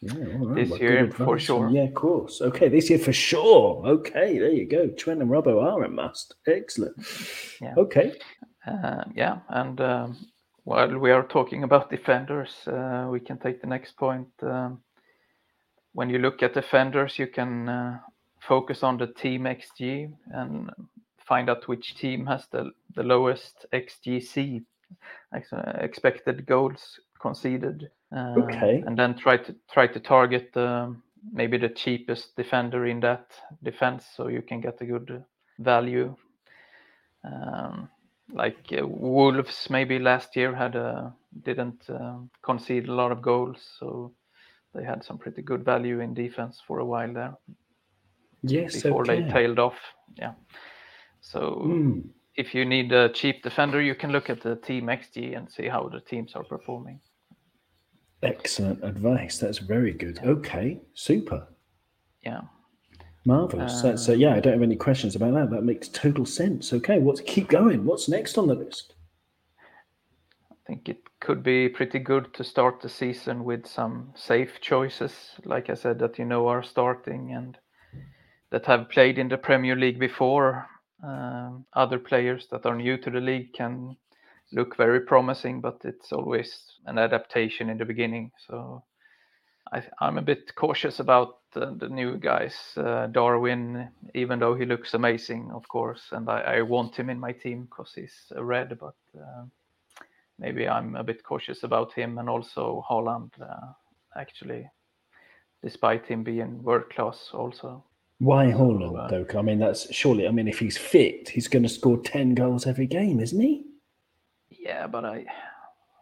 Yeah, 0.00 0.12
right. 0.14 0.54
this 0.54 0.80
year, 0.80 1.10
for 1.10 1.38
sure. 1.38 1.70
Yeah, 1.70 1.82
of 1.82 1.94
course. 1.94 2.40
Okay, 2.40 2.68
this 2.68 2.88
year 2.88 3.00
for 3.00 3.12
sure. 3.12 3.84
Okay, 3.84 4.38
there 4.38 4.52
you 4.52 4.68
go. 4.68 4.88
Trent 4.88 5.20
and 5.20 5.30
Robbo 5.30 5.62
are 5.62 5.82
a 5.82 5.88
must. 5.88 6.36
Excellent. 6.46 6.96
Yeah. 7.60 7.74
Okay. 7.76 8.12
Uh, 8.66 9.04
yeah, 9.14 9.38
and 9.48 9.80
um, 9.80 10.16
while 10.64 10.98
we 10.98 11.10
are 11.10 11.26
talking 11.26 11.64
about 11.64 11.90
defenders, 11.90 12.54
uh, 12.66 13.08
we 13.10 13.18
can 13.18 13.38
take 13.38 13.60
the 13.60 13.66
next 13.66 13.96
point. 13.96 14.28
Um, 14.42 14.80
when 15.94 16.10
you 16.10 16.18
look 16.18 16.42
at 16.42 16.54
defenders, 16.54 17.18
you 17.18 17.26
can 17.26 17.68
uh, 17.68 17.98
focus 18.40 18.82
on 18.82 18.98
the 18.98 19.08
team 19.08 19.44
XG 19.44 20.12
and 20.30 20.70
find 21.26 21.50
out 21.50 21.66
which 21.68 21.96
team 21.96 22.26
has 22.26 22.46
the, 22.52 22.70
the 22.94 23.02
lowest 23.02 23.66
XGC, 23.72 24.64
expected 25.80 26.46
goals 26.46 27.00
conceded. 27.20 27.90
Uh, 28.12 28.36
Okay. 28.40 28.82
And 28.86 28.98
then 28.98 29.14
try 29.16 29.36
to 29.36 29.54
try 29.70 29.86
to 29.86 30.00
target 30.00 30.56
um, 30.56 31.02
maybe 31.32 31.58
the 31.58 31.68
cheapest 31.68 32.36
defender 32.36 32.86
in 32.86 33.00
that 33.00 33.26
defense, 33.62 34.06
so 34.16 34.28
you 34.28 34.42
can 34.42 34.60
get 34.60 34.80
a 34.80 34.86
good 34.86 35.24
value. 35.58 36.16
Um, 37.24 37.88
like 38.32 38.72
uh, 38.72 38.86
Wolves 38.86 39.68
maybe 39.70 39.98
last 39.98 40.36
year 40.36 40.54
had 40.54 40.74
a 40.76 41.12
didn't 41.42 41.82
um, 41.90 42.30
concede 42.42 42.88
a 42.88 42.94
lot 42.94 43.12
of 43.12 43.22
goals, 43.22 43.58
so 43.78 44.12
they 44.74 44.84
had 44.84 45.04
some 45.04 45.18
pretty 45.18 45.42
good 45.42 45.64
value 45.64 46.00
in 46.00 46.14
defense 46.14 46.62
for 46.66 46.78
a 46.78 46.84
while 46.84 47.12
there 47.12 47.36
Yes. 48.42 48.74
before 48.74 49.02
okay. 49.02 49.20
they 49.22 49.32
tailed 49.32 49.58
off. 49.58 49.78
Yeah. 50.16 50.32
So 51.20 51.62
Mm. 51.66 52.02
if 52.36 52.54
you 52.54 52.64
need 52.64 52.92
a 52.92 53.08
cheap 53.08 53.42
defender, 53.42 53.82
you 53.82 53.94
can 53.94 54.12
look 54.12 54.30
at 54.30 54.40
the 54.40 54.56
team 54.56 54.86
XG 54.88 55.36
and 55.36 55.50
see 55.50 55.68
how 55.68 55.88
the 55.88 56.00
teams 56.00 56.34
are 56.34 56.44
performing. 56.44 57.00
Excellent 58.22 58.82
advice. 58.82 59.38
That's 59.38 59.58
very 59.58 59.92
good. 59.92 60.20
Okay, 60.24 60.80
super. 60.94 61.46
Yeah. 62.22 62.42
Marvelous. 63.24 63.82
That's 63.82 64.08
uh, 64.08 64.12
yeah. 64.12 64.34
I 64.34 64.40
don't 64.40 64.54
have 64.54 64.62
any 64.62 64.76
questions 64.76 65.14
about 65.14 65.34
that. 65.34 65.50
That 65.50 65.62
makes 65.62 65.88
total 65.88 66.24
sense. 66.24 66.72
Okay, 66.72 66.98
what's 66.98 67.20
keep 67.20 67.48
going? 67.48 67.84
What's 67.84 68.08
next 68.08 68.38
on 68.38 68.48
the 68.48 68.54
list? 68.54 68.94
I 70.50 70.54
think 70.66 70.88
it 70.88 70.98
could 71.20 71.42
be 71.42 71.68
pretty 71.68 71.98
good 71.98 72.32
to 72.34 72.44
start 72.44 72.80
the 72.80 72.88
season 72.88 73.44
with 73.44 73.66
some 73.66 74.12
safe 74.14 74.60
choices, 74.60 75.12
like 75.44 75.70
I 75.70 75.74
said, 75.74 75.98
that 76.00 76.18
you 76.18 76.24
know 76.24 76.48
are 76.48 76.62
starting 76.62 77.32
and 77.34 77.56
that 78.50 78.66
have 78.66 78.88
played 78.88 79.18
in 79.18 79.28
the 79.28 79.38
Premier 79.38 79.76
League 79.76 79.98
before. 79.98 80.66
Um, 81.04 81.64
other 81.74 81.98
players 81.98 82.48
that 82.50 82.66
are 82.66 82.74
new 82.74 82.96
to 82.98 83.10
the 83.10 83.20
league 83.20 83.52
can 83.52 83.96
look 84.52 84.76
very 84.76 85.00
promising, 85.00 85.60
but 85.60 85.80
it's 85.84 86.12
always 86.12 86.67
an 86.86 86.98
adaptation 86.98 87.70
in 87.70 87.78
the 87.78 87.84
beginning. 87.84 88.30
So 88.46 88.82
I, 89.72 89.82
I'm 90.00 90.18
a 90.18 90.22
bit 90.22 90.54
cautious 90.54 91.00
about 91.00 91.38
the, 91.52 91.74
the 91.78 91.88
new 91.88 92.16
guys. 92.16 92.56
Uh, 92.76 93.06
Darwin, 93.06 93.88
even 94.14 94.38
though 94.38 94.54
he 94.54 94.64
looks 94.64 94.94
amazing, 94.94 95.50
of 95.52 95.66
course, 95.68 96.02
and 96.12 96.28
I, 96.28 96.40
I 96.40 96.62
want 96.62 96.96
him 96.96 97.10
in 97.10 97.20
my 97.20 97.32
team 97.32 97.64
because 97.64 97.92
he's 97.94 98.32
a 98.34 98.44
red, 98.44 98.78
but. 98.78 98.94
Uh, 99.14 99.44
maybe 100.38 100.68
I'm 100.68 100.94
a 100.94 101.02
bit 101.02 101.24
cautious 101.24 101.64
about 101.64 101.92
him 101.92 102.18
and 102.18 102.28
also 102.28 102.84
Haaland, 102.88 103.30
uh, 103.42 103.72
actually, 104.16 104.70
despite 105.64 106.06
him 106.06 106.22
being 106.22 106.62
world 106.62 106.88
class 106.90 107.30
also. 107.34 107.84
Why 108.20 108.46
Haaland, 108.46 108.96
uh, 108.98 109.08
though? 109.08 109.38
I 109.38 109.42
mean, 109.42 109.58
that's 109.58 109.92
surely. 109.92 110.28
I 110.28 110.30
mean, 110.30 110.48
if 110.48 110.60
he's 110.60 110.78
fit, 110.78 111.28
he's 111.28 111.48
going 111.48 111.64
to 111.64 111.68
score 111.68 111.98
ten 111.98 112.34
goals 112.34 112.66
every 112.66 112.86
game, 112.86 113.18
isn't 113.18 113.40
he? 113.40 113.64
Yeah, 114.50 114.86
but 114.86 115.04
I, 115.04 115.24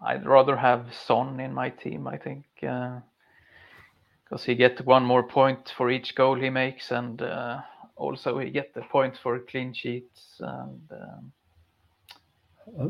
I'd 0.07 0.25
rather 0.25 0.57
have 0.57 0.95
Son 0.95 1.41
in 1.41 1.53
my 1.53 1.69
team. 1.69 2.07
I 2.07 2.17
think 2.17 2.45
because 2.61 4.45
he 4.45 4.55
gets 4.55 4.81
one 4.83 5.05
more 5.05 5.27
point 5.27 5.73
for 5.77 5.91
each 5.91 6.15
goal 6.15 6.37
he 6.37 6.49
makes, 6.49 6.93
and 6.93 7.21
uh, 7.21 7.59
also 7.97 8.39
he 8.39 8.51
gets 8.51 8.73
the 8.75 8.83
point 8.83 9.19
for 9.21 9.41
clean 9.41 9.75
sheets, 9.75 10.37
and 10.39 10.81
um, 10.93 11.33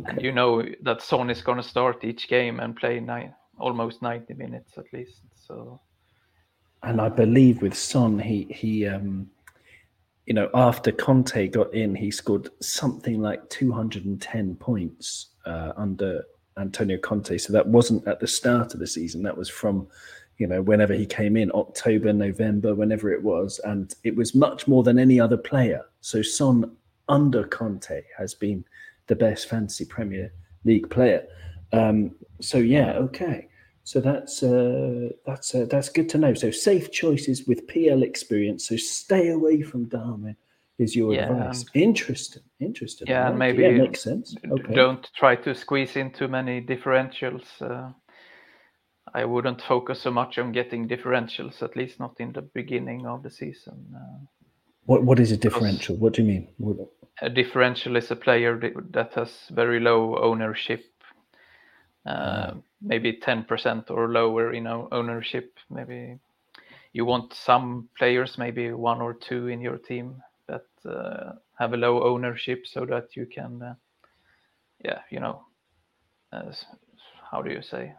and 0.07 0.21
you 0.21 0.33
know 0.33 0.63
that 0.83 1.01
Son 1.01 1.31
is 1.31 1.41
going 1.41 1.59
to 1.59 1.69
start 1.69 2.05
each 2.05 2.29
game 2.29 2.61
and 2.61 2.77
play 2.77 3.01
nine, 3.01 3.35
almost 3.59 4.03
90 4.03 4.35
minutes 4.35 4.77
at 4.77 4.93
least. 4.93 5.23
So 5.35 5.81
And 6.83 7.01
I 7.01 7.09
believe 7.09 7.63
with 7.63 7.75
Son, 7.75 8.19
he 8.19 8.47
he 8.51 8.87
um, 8.87 9.31
you 10.27 10.35
know, 10.35 10.51
after 10.55 10.91
Conte 10.93 11.49
got 11.49 11.73
in, 11.73 11.95
he 11.95 12.11
scored 12.11 12.51
something 12.61 13.23
like 13.23 13.49
two 13.49 13.73
hundred 13.73 14.05
and 14.05 14.21
ten 14.21 14.57
points 14.57 15.29
uh, 15.47 15.73
under 15.77 16.25
Antonio 16.59 16.99
Conte. 16.99 17.39
So 17.39 17.53
that 17.53 17.67
wasn't 17.67 18.07
at 18.07 18.21
the 18.21 18.27
start 18.27 18.75
of 18.75 18.81
the 18.81 18.87
season. 18.87 19.23
That 19.23 19.37
was 19.37 19.49
from 19.49 19.89
you 20.39 20.47
know 20.47 20.63
whenever 20.63 20.95
he 20.95 21.07
came 21.07 21.37
in, 21.37 21.51
October, 21.53 22.13
November, 22.13 22.75
whenever 22.75 23.11
it 23.13 23.23
was, 23.23 23.61
and 23.65 23.95
it 24.05 24.15
was 24.15 24.35
much 24.35 24.69
more 24.69 24.83
than 24.83 24.99
any 24.99 25.21
other 25.21 25.37
player. 25.37 25.85
So 26.01 26.23
Son 26.23 26.77
under 27.09 27.45
Conte 27.45 28.03
has 28.17 28.35
been 28.35 28.65
the 29.07 29.17
best 29.17 29.49
fantasy 29.49 29.85
Premier 29.85 30.33
League 30.65 30.91
player. 30.91 31.27
Um, 31.73 32.15
so 32.41 32.59
yeah, 32.59 32.93
okay. 32.95 33.49
So 33.85 34.01
that's 34.01 34.43
uh, 34.43 35.11
that's 35.25 35.55
uh, 35.55 35.67
that's 35.71 35.89
good 35.89 36.09
to 36.11 36.19
know. 36.19 36.35
So 36.35 36.51
safe 36.51 36.91
choices 36.91 37.47
with 37.47 37.69
PL 37.69 38.03
experience. 38.03 38.69
So 38.69 38.77
stay 38.77 39.29
away 39.29 39.63
from 39.63 39.85
Darwin 39.85 40.37
is 40.79 40.95
your 40.95 41.15
Yeah, 41.15 41.31
advice. 41.31 41.65
and- 41.75 41.83
Interesting, 41.83 42.43
interesting. 42.61 43.07
Yeah, 43.09 43.25
I 43.25 43.31
and 43.31 43.39
like 43.39 43.51
it. 43.51 43.57
maybe 43.59 43.77
yeah, 43.77 43.83
makes 43.83 44.03
sense. 44.03 44.35
Okay. 44.51 44.75
Don't 44.75 45.09
try 45.15 45.37
to 45.37 45.55
squeeze 45.55 45.97
in 45.97 46.11
too 46.13 46.29
many 46.29 46.61
differentials. 46.61 47.47
Uh, 47.61 47.93
I 49.15 49.25
wouldn't 49.25 49.63
focus 49.63 50.03
so 50.03 50.11
much 50.11 50.39
on 50.39 50.53
getting 50.53 50.89
differentials, 50.89 51.63
at 51.63 51.77
least 51.77 51.99
not 52.01 52.21
in 52.21 52.33
the 52.33 52.43
beginning 52.43 53.07
of 53.07 53.23
the 53.23 53.31
season. 53.31 53.95
Uh, 53.95 54.27
What 54.85 55.03
what 55.05 55.19
is 55.19 55.33
a 55.33 55.37
differential? 55.37 55.97
What 55.97 56.13
do 56.15 56.23
you 56.23 56.29
mean? 56.29 56.49
What- 56.59 56.89
a 57.23 57.31
differential 57.31 57.97
is 57.97 58.11
a 58.11 58.17
player 58.17 58.59
that- 58.93 59.15
has 59.15 59.49
very 59.51 59.81
low 59.81 60.17
ownership, 60.19 60.85
uh, 62.05 62.53
maybe 62.81 63.13
10% 63.15 63.91
or 63.91 64.09
lower 64.09 64.53
in 64.53 64.67
ownership. 64.67 65.59
Maybe 65.71 66.19
you 66.93 67.07
want 67.07 67.33
some 67.33 67.89
players, 67.99 68.39
maybe 68.39 68.71
one 68.73 69.01
or 69.03 69.15
two 69.15 69.49
in 69.49 69.61
your 69.63 69.79
team 69.79 70.23
have 71.59 71.73
a 71.73 71.77
low 71.77 72.03
ownership 72.03 72.67
so 72.67 72.85
that 72.87 73.17
you 73.17 73.27
can, 73.27 73.63
uh, 73.63 73.75
yeah, 74.85 75.01
you 75.11 75.21
know, 75.21 75.43
uh, 76.33 76.53
how 77.31 77.43
do 77.43 77.51
you 77.51 77.63
say? 77.63 77.93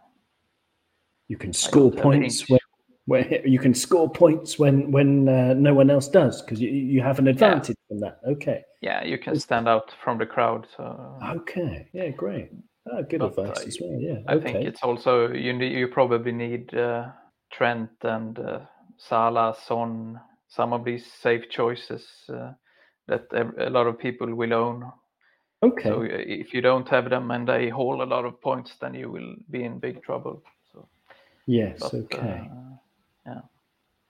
You 1.28 1.36
can 1.36 1.52
score 1.52 1.90
points 1.90 2.48
when, 2.48 2.60
when 3.06 3.40
you 3.44 3.58
can 3.58 3.74
score 3.74 4.10
points 4.10 4.58
when 4.58 4.90
when 4.90 5.28
uh, 5.28 5.54
no 5.54 5.74
one 5.74 5.90
else 5.90 6.08
does 6.08 6.40
because 6.42 6.60
you 6.60 6.70
you 6.70 7.02
have 7.02 7.18
an 7.18 7.28
advantage 7.28 7.76
from 7.88 8.00
that. 8.00 8.20
Okay. 8.26 8.64
Yeah, 8.80 9.04
you 9.04 9.18
can 9.18 9.38
stand 9.38 9.68
out 9.68 9.92
from 10.02 10.18
the 10.18 10.26
crowd. 10.26 10.66
So 10.76 11.18
Okay. 11.22 11.88
Yeah. 11.92 12.08
Great. 12.10 12.50
Ah, 12.90 13.02
good 13.02 13.20
But 13.20 13.38
advice 13.38 13.58
I- 13.64 13.66
as 13.66 13.78
well. 13.80 14.00
Yeah. 14.00 14.18
I 14.26 14.34
okay. 14.34 14.52
think 14.52 14.68
it's 14.68 14.82
also 14.82 15.32
you 15.32 15.52
need, 15.52 15.72
you 15.72 15.88
probably 15.88 16.32
need 16.32 16.72
uh, 16.74 17.08
Trent 17.52 17.90
and 18.02 18.38
uh, 18.38 18.60
Salah, 18.96 19.54
Son, 19.66 20.18
some 20.48 20.72
of 20.72 20.84
these 20.84 21.04
safe 21.12 21.50
choices 21.50 22.06
uh, 22.32 22.52
that 23.08 23.26
a 23.58 23.70
lot 23.70 23.86
of 23.86 23.98
people 23.98 24.32
will 24.34 24.52
own. 24.52 24.90
Okay. 25.62 25.88
So 25.88 26.02
if 26.08 26.54
you 26.54 26.60
don't 26.60 26.88
have 26.88 27.10
them 27.10 27.30
and 27.30 27.48
they 27.48 27.68
hold 27.68 28.00
a 28.00 28.04
lot 28.04 28.24
of 28.24 28.40
points, 28.40 28.74
then 28.80 28.94
you 28.94 29.10
will 29.10 29.34
be 29.50 29.64
in 29.64 29.78
big 29.78 30.02
trouble. 30.02 30.42
So, 30.72 30.86
yes. 31.46 31.78
But, 31.80 31.94
okay. 31.94 32.48
Uh, 32.50 32.76
yeah. 33.26 33.40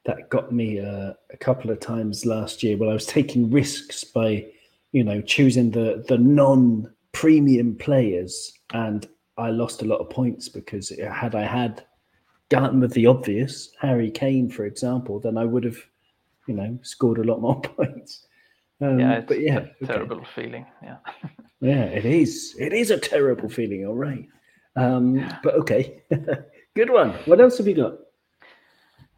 That 0.05 0.29
got 0.29 0.53
me 0.53 0.81
uh, 0.81 1.15
a 1.33 1.37
couple 1.39 1.71
of 1.71 1.81
times 1.81 2.25
last 2.27 2.63
year 2.63 2.77
Well, 2.77 2.91
I 2.91 2.95
was 2.95 3.07
taking 3.07 3.51
risks 3.51 4.05
by, 4.05 4.47
you 4.93 5.05
know, 5.05 5.21
choosing 5.21 5.71
the 5.71 6.05
the 6.09 6.19
non 6.19 6.93
premium 7.13 7.77
players, 7.77 8.53
and 8.73 9.07
I 9.37 9.51
lost 9.51 9.83
a 9.83 9.87
lot 9.87 10.01
of 10.01 10.11
points 10.11 10.49
because 10.49 10.91
had 10.91 11.35
I 11.35 11.45
had 11.45 11.85
gotten 12.49 12.81
with 12.81 12.93
the 12.93 13.07
obvious, 13.07 13.71
Harry 13.81 14.11
Kane, 14.11 14.49
for 14.49 14.65
example, 14.65 15.21
then 15.21 15.37
I 15.37 15.45
would 15.45 15.65
have, 15.65 15.79
you 16.47 16.55
know, 16.55 16.79
scored 16.83 17.19
a 17.19 17.25
lot 17.25 17.41
more 17.41 17.61
points. 17.77 18.27
Um, 18.81 19.01
yeah, 19.01 19.21
but 19.21 19.41
yeah, 19.41 19.67
a 19.81 19.87
terrible 19.87 20.25
feeling. 20.35 20.67
Yeah. 20.83 20.99
yeah, 21.61 21.85
it 21.85 22.05
is. 22.05 22.55
It 22.59 22.73
is 22.73 22.91
a 22.91 22.99
terrible 22.99 23.49
feeling. 23.49 23.87
All 23.87 23.97
right. 23.97 24.27
Um, 24.77 25.17
yeah. 25.17 25.39
But 25.43 25.55
okay, 25.55 26.03
good 26.77 26.91
one. 26.91 27.11
What 27.25 27.41
else 27.41 27.59
have 27.59 27.67
you 27.67 27.75
got? 27.75 27.95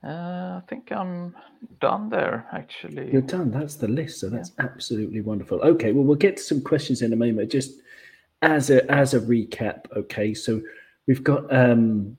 Uh, 0.02 0.60
I 0.60 0.62
think 0.66 0.90
I'm 0.90 1.36
done 1.78 2.08
there. 2.08 2.46
Actually, 2.52 3.12
you're 3.12 3.20
done. 3.20 3.50
That's 3.50 3.76
the 3.76 3.88
list. 3.88 4.20
So 4.20 4.30
that's 4.30 4.52
yeah. 4.58 4.64
absolutely 4.64 5.20
wonderful. 5.20 5.60
Okay, 5.60 5.92
well, 5.92 6.04
we'll 6.04 6.16
get 6.16 6.38
to 6.38 6.42
some 6.42 6.62
questions 6.62 7.02
in 7.02 7.12
a 7.12 7.16
moment. 7.16 7.52
Just 7.52 7.80
as 8.40 8.70
a 8.70 8.90
as 8.90 9.12
a 9.12 9.20
recap. 9.20 9.84
Okay, 9.94 10.32
so 10.32 10.62
we've 11.06 11.22
got 11.22 11.52
um, 11.54 12.16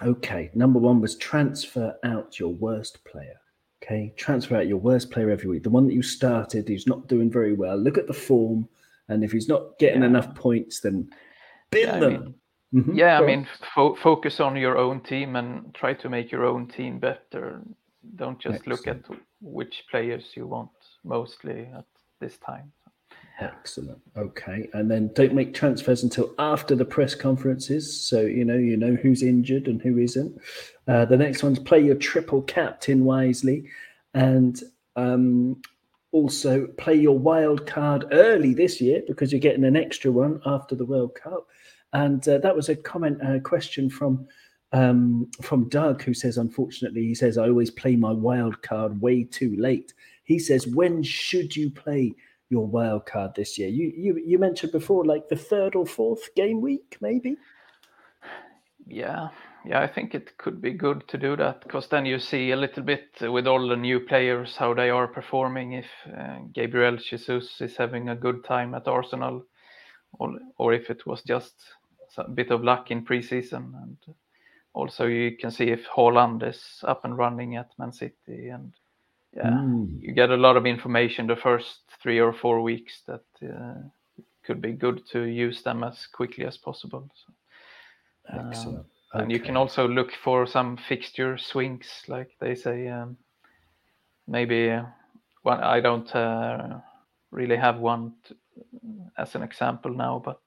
okay. 0.00 0.50
Number 0.54 0.78
one 0.78 1.00
was 1.00 1.16
transfer 1.16 1.96
out 2.04 2.38
your 2.38 2.50
worst 2.50 3.04
player. 3.04 3.40
Okay, 3.84 4.14
transfer 4.16 4.56
out 4.56 4.66
your 4.66 4.78
worst 4.78 5.10
player 5.10 5.30
every 5.30 5.48
week. 5.48 5.62
The 5.62 5.70
one 5.70 5.86
that 5.86 5.92
you 5.92 6.02
started 6.02 6.66
who's 6.66 6.86
not 6.86 7.06
doing 7.06 7.30
very 7.30 7.52
well. 7.52 7.76
Look 7.76 7.98
at 7.98 8.06
the 8.06 8.14
form, 8.14 8.66
and 9.08 9.22
if 9.22 9.30
he's 9.30 9.48
not 9.48 9.78
getting 9.78 10.00
yeah. 10.00 10.08
enough 10.08 10.34
points, 10.34 10.80
then 10.80 11.10
bin 11.70 11.88
yeah, 11.88 11.98
them. 11.98 12.14
I 12.14 12.18
mean, 12.18 12.34
mm-hmm. 12.74 12.94
Yeah, 12.94 13.18
Go 13.18 13.24
I 13.24 13.26
mean, 13.26 13.48
fo- 13.74 13.94
focus 13.96 14.40
on 14.40 14.56
your 14.56 14.78
own 14.78 15.02
team 15.02 15.36
and 15.36 15.74
try 15.74 15.92
to 15.92 16.08
make 16.08 16.32
your 16.32 16.46
own 16.46 16.66
team 16.66 16.98
better. 16.98 17.60
Don't 18.16 18.40
just 18.40 18.56
Excellent. 18.56 18.86
look 18.86 18.86
at 18.86 19.20
which 19.42 19.84
players 19.90 20.32
you 20.34 20.46
want 20.46 20.70
mostly 21.04 21.68
at 21.76 21.84
this 22.20 22.38
time. 22.38 22.72
Excellent. 23.40 24.00
Okay, 24.16 24.68
and 24.74 24.88
then 24.88 25.10
don't 25.14 25.34
make 25.34 25.54
transfers 25.54 26.04
until 26.04 26.32
after 26.38 26.76
the 26.76 26.84
press 26.84 27.16
conferences, 27.16 28.06
so 28.06 28.20
you 28.20 28.44
know 28.44 28.56
you 28.56 28.76
know 28.76 28.94
who's 28.94 29.22
injured 29.24 29.66
and 29.66 29.82
who 29.82 29.98
isn't. 29.98 30.40
Uh, 30.86 31.04
the 31.04 31.16
next 31.16 31.42
one's 31.42 31.58
play 31.58 31.80
your 31.80 31.96
triple 31.96 32.42
captain 32.42 33.04
wisely, 33.04 33.68
and 34.14 34.62
um, 34.94 35.60
also 36.12 36.68
play 36.78 36.94
your 36.94 37.18
wild 37.18 37.66
card 37.66 38.04
early 38.12 38.54
this 38.54 38.80
year 38.80 39.02
because 39.08 39.32
you're 39.32 39.40
getting 39.40 39.64
an 39.64 39.76
extra 39.76 40.12
one 40.12 40.40
after 40.46 40.76
the 40.76 40.86
World 40.86 41.16
Cup. 41.16 41.48
And 41.92 42.26
uh, 42.28 42.38
that 42.38 42.54
was 42.54 42.68
a 42.68 42.76
comment, 42.76 43.18
a 43.20 43.40
question 43.40 43.90
from 43.90 44.28
um, 44.72 45.28
from 45.42 45.68
Doug, 45.68 46.02
who 46.02 46.14
says, 46.14 46.36
unfortunately, 46.36 47.02
he 47.02 47.14
says 47.14 47.36
I 47.36 47.48
always 47.48 47.70
play 47.70 47.96
my 47.96 48.12
wild 48.12 48.62
card 48.62 49.00
way 49.00 49.24
too 49.24 49.56
late. 49.56 49.92
He 50.22 50.38
says, 50.38 50.68
when 50.68 51.02
should 51.02 51.54
you 51.56 51.70
play? 51.70 52.14
Your 52.54 52.66
wild 52.66 53.04
card 53.04 53.34
this 53.34 53.58
year? 53.58 53.68
You 53.68 53.92
you 53.96 54.22
you 54.24 54.38
mentioned 54.38 54.70
before, 54.70 55.04
like 55.04 55.28
the 55.28 55.36
third 55.50 55.74
or 55.74 55.86
fourth 55.86 56.32
game 56.36 56.60
week, 56.60 56.96
maybe. 57.00 57.36
Yeah, 58.86 59.30
yeah, 59.64 59.80
I 59.80 59.88
think 59.88 60.14
it 60.14 60.38
could 60.38 60.60
be 60.60 60.72
good 60.72 61.08
to 61.08 61.18
do 61.18 61.36
that 61.36 61.62
because 61.62 61.88
then 61.88 62.06
you 62.06 62.20
see 62.20 62.52
a 62.52 62.56
little 62.56 62.84
bit 62.84 63.08
with 63.20 63.48
all 63.48 63.66
the 63.68 63.76
new 63.76 63.98
players 63.98 64.56
how 64.56 64.74
they 64.74 64.90
are 64.90 65.08
performing. 65.08 65.72
If 65.72 65.86
uh, 66.06 66.38
Gabriel 66.52 66.96
Jesus 66.96 67.60
is 67.60 67.76
having 67.76 68.08
a 68.08 68.16
good 68.16 68.44
time 68.44 68.74
at 68.74 68.86
Arsenal, 68.86 69.42
or 70.18 70.38
or 70.58 70.74
if 70.74 70.90
it 70.90 71.06
was 71.06 71.22
just 71.22 71.54
a 72.18 72.28
bit 72.28 72.52
of 72.52 72.62
luck 72.62 72.90
in 72.92 73.04
preseason, 73.04 73.72
and 73.82 73.96
also 74.74 75.06
you 75.06 75.36
can 75.36 75.50
see 75.50 75.70
if 75.72 75.88
Haaland 75.88 76.48
is 76.48 76.84
up 76.84 77.04
and 77.04 77.18
running 77.18 77.56
at 77.56 77.78
Man 77.78 77.92
City 77.92 78.50
and 78.50 78.72
yeah, 79.36 79.50
mm. 79.50 80.00
you 80.00 80.12
get 80.12 80.30
a 80.30 80.36
lot 80.36 80.56
of 80.56 80.66
information 80.66 81.26
the 81.26 81.36
first 81.36 81.80
three 82.02 82.20
or 82.20 82.32
four 82.32 82.60
weeks 82.62 83.02
that 83.06 83.24
uh, 83.42 83.74
could 84.44 84.60
be 84.60 84.72
good 84.72 85.02
to 85.12 85.22
use 85.22 85.62
them 85.62 85.82
as 85.82 86.06
quickly 86.06 86.44
as 86.44 86.56
possible. 86.56 87.08
So, 87.14 87.32
Excellent. 88.38 88.78
Um, 88.78 88.84
okay. 89.14 89.22
And 89.22 89.32
you 89.32 89.40
can 89.40 89.56
also 89.56 89.88
look 89.88 90.12
for 90.22 90.46
some 90.46 90.76
fixture 90.88 91.36
swings, 91.38 91.86
like 92.08 92.30
they 92.40 92.54
say. 92.54 92.88
Um, 92.88 93.16
maybe 94.26 94.70
uh, 94.70 94.84
one. 95.42 95.62
I 95.62 95.80
don't 95.80 96.14
uh, 96.14 96.78
really 97.30 97.56
have 97.56 97.78
one 97.78 98.12
to, 98.28 98.36
as 99.18 99.34
an 99.34 99.42
example 99.42 99.92
now, 99.92 100.22
but 100.24 100.40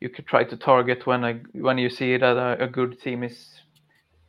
you 0.00 0.08
could 0.08 0.26
try 0.26 0.44
to 0.44 0.56
target 0.56 1.06
when 1.06 1.24
a, 1.24 1.40
when 1.54 1.78
you 1.78 1.90
see 1.90 2.16
that 2.16 2.36
a, 2.36 2.64
a 2.64 2.68
good 2.68 3.00
team 3.00 3.22
is 3.22 3.60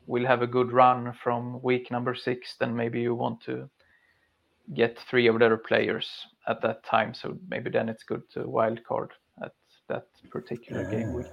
will 0.07 0.25
have 0.25 0.41
a 0.41 0.47
good 0.47 0.71
run 0.71 1.13
from 1.21 1.61
week 1.61 1.91
number 1.91 2.15
six, 2.15 2.55
then 2.59 2.75
maybe 2.75 3.01
you 3.01 3.13
want 3.13 3.41
to 3.41 3.69
get 4.73 4.97
three 5.09 5.27
of 5.27 5.39
their 5.39 5.57
players 5.57 6.09
at 6.47 6.61
that 6.61 6.83
time. 6.83 7.13
So 7.13 7.37
maybe 7.49 7.69
then 7.69 7.89
it's 7.89 8.03
good 8.03 8.23
to 8.31 8.47
wild 8.47 8.83
card 8.83 9.11
at 9.43 9.53
that 9.89 10.07
particular 10.31 10.83
yeah. 10.83 10.89
game 10.89 11.13
week. 11.13 11.25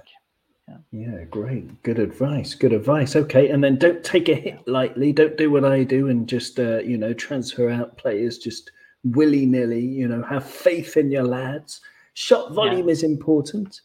Yeah. 0.67 0.77
yeah, 0.91 1.23
great. 1.25 1.83
Good 1.83 1.99
advice. 1.99 2.55
Good 2.55 2.73
advice. 2.73 3.15
Okay, 3.15 3.49
and 3.49 3.63
then 3.63 3.77
don't 3.77 4.03
take 4.03 4.29
a 4.29 4.35
hit 4.35 4.67
lightly. 4.67 5.13
Don't 5.13 5.37
do 5.37 5.51
what 5.51 5.63
I 5.63 5.83
do 5.83 6.09
and 6.09 6.27
just 6.27 6.59
uh, 6.59 6.79
you 6.79 6.97
know 6.97 7.13
transfer 7.13 7.69
out 7.69 7.97
players 7.97 8.39
just 8.39 8.71
willy 9.03 9.45
nilly. 9.45 9.85
You 9.85 10.07
know, 10.07 10.23
have 10.23 10.49
faith 10.49 10.97
in 10.97 11.11
your 11.11 11.23
lads. 11.23 11.81
Shot 12.15 12.53
volume 12.53 12.87
yeah. 12.87 12.93
is 12.93 13.03
important. 13.03 13.81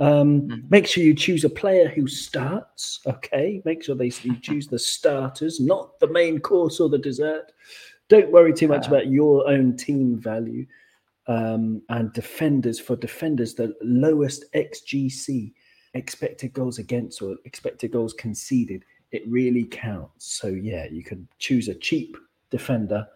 Um, 0.00 0.42
mm-hmm. 0.42 0.68
Make 0.70 0.86
sure 0.86 1.04
you 1.04 1.14
choose 1.14 1.44
a 1.44 1.50
player 1.50 1.88
who 1.88 2.08
starts. 2.08 3.00
Okay, 3.06 3.62
make 3.64 3.84
sure 3.84 3.94
they 3.94 4.10
you 4.22 4.36
choose 4.40 4.66
the 4.66 4.78
starters, 4.78 5.60
not 5.60 6.00
the 6.00 6.08
main 6.08 6.40
course 6.40 6.80
or 6.80 6.88
the 6.88 6.98
dessert. 6.98 7.52
Don't 8.08 8.32
worry 8.32 8.52
too 8.52 8.66
much 8.66 8.88
about 8.88 9.06
your 9.06 9.48
own 9.48 9.76
team 9.76 10.18
value. 10.18 10.66
Um, 11.28 11.82
and 11.90 12.12
defenders 12.12 12.80
for 12.80 12.96
defenders, 12.96 13.54
the 13.54 13.76
lowest 13.82 14.52
XGC 14.54 15.52
expected 15.94 16.52
goals 16.52 16.78
against 16.78 17.22
or 17.22 17.36
expected 17.44 17.92
goals 17.92 18.14
conceded, 18.14 18.84
it 19.12 19.22
really 19.28 19.64
counts. 19.64 20.32
So 20.40 20.48
yeah, 20.48 20.86
you 20.90 21.02
can 21.02 21.28
choose 21.38 21.68
a 21.68 21.74
cheap 21.74 22.16
defender 22.50 23.06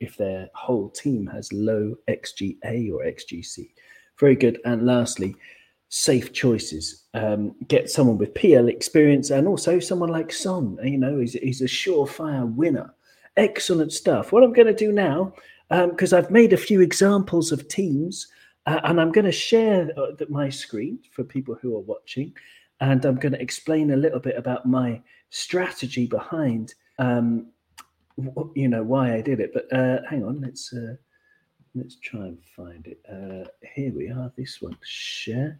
if 0.00 0.16
their 0.16 0.48
whole 0.54 0.90
team 0.90 1.26
has 1.26 1.52
low 1.52 1.96
XGA 2.08 2.92
or 2.92 3.04
XGC. 3.04 3.70
Very 4.18 4.36
good. 4.36 4.60
And 4.64 4.86
lastly, 4.86 5.34
safe 5.94 6.32
choices. 6.32 7.04
Um, 7.14 7.54
get 7.68 7.88
someone 7.88 8.18
with 8.18 8.34
PL 8.34 8.66
experience 8.66 9.30
and 9.30 9.46
also 9.46 9.78
someone 9.78 10.08
like 10.08 10.32
Son. 10.32 10.76
You 10.82 10.98
know, 10.98 11.20
he's, 11.20 11.34
he's 11.34 11.60
a 11.60 11.66
surefire 11.66 12.52
winner. 12.52 12.92
Excellent 13.36 13.92
stuff. 13.92 14.32
What 14.32 14.42
I'm 14.42 14.52
going 14.52 14.66
to 14.66 14.74
do 14.74 14.90
now, 14.90 15.32
because 15.70 16.12
um, 16.12 16.18
I've 16.18 16.32
made 16.32 16.52
a 16.52 16.56
few 16.56 16.80
examples 16.80 17.52
of 17.52 17.68
teams, 17.68 18.26
uh, 18.66 18.80
and 18.82 19.00
I'm 19.00 19.12
going 19.12 19.24
to 19.24 19.32
share 19.32 19.88
uh, 19.96 20.24
my 20.28 20.48
screen 20.48 20.98
for 21.12 21.22
people 21.22 21.56
who 21.62 21.76
are 21.76 21.80
watching, 21.80 22.34
and 22.80 23.04
I'm 23.04 23.16
going 23.16 23.32
to 23.32 23.40
explain 23.40 23.92
a 23.92 23.96
little 23.96 24.20
bit 24.20 24.36
about 24.36 24.66
my 24.66 25.00
strategy 25.30 26.08
behind, 26.08 26.74
um, 26.98 27.46
you 28.56 28.66
know, 28.66 28.82
why 28.82 29.14
I 29.14 29.20
did 29.20 29.38
it. 29.38 29.52
But 29.54 29.72
uh, 29.72 29.98
hang 30.10 30.24
on, 30.24 30.40
let's 30.40 30.72
uh, 30.72 30.96
Let's 31.76 31.96
try 31.96 32.26
and 32.26 32.38
find 32.56 32.86
it. 32.86 33.00
Uh, 33.10 33.48
here 33.74 33.92
we 33.92 34.08
are. 34.08 34.30
This 34.36 34.62
one, 34.62 34.76
share. 34.84 35.58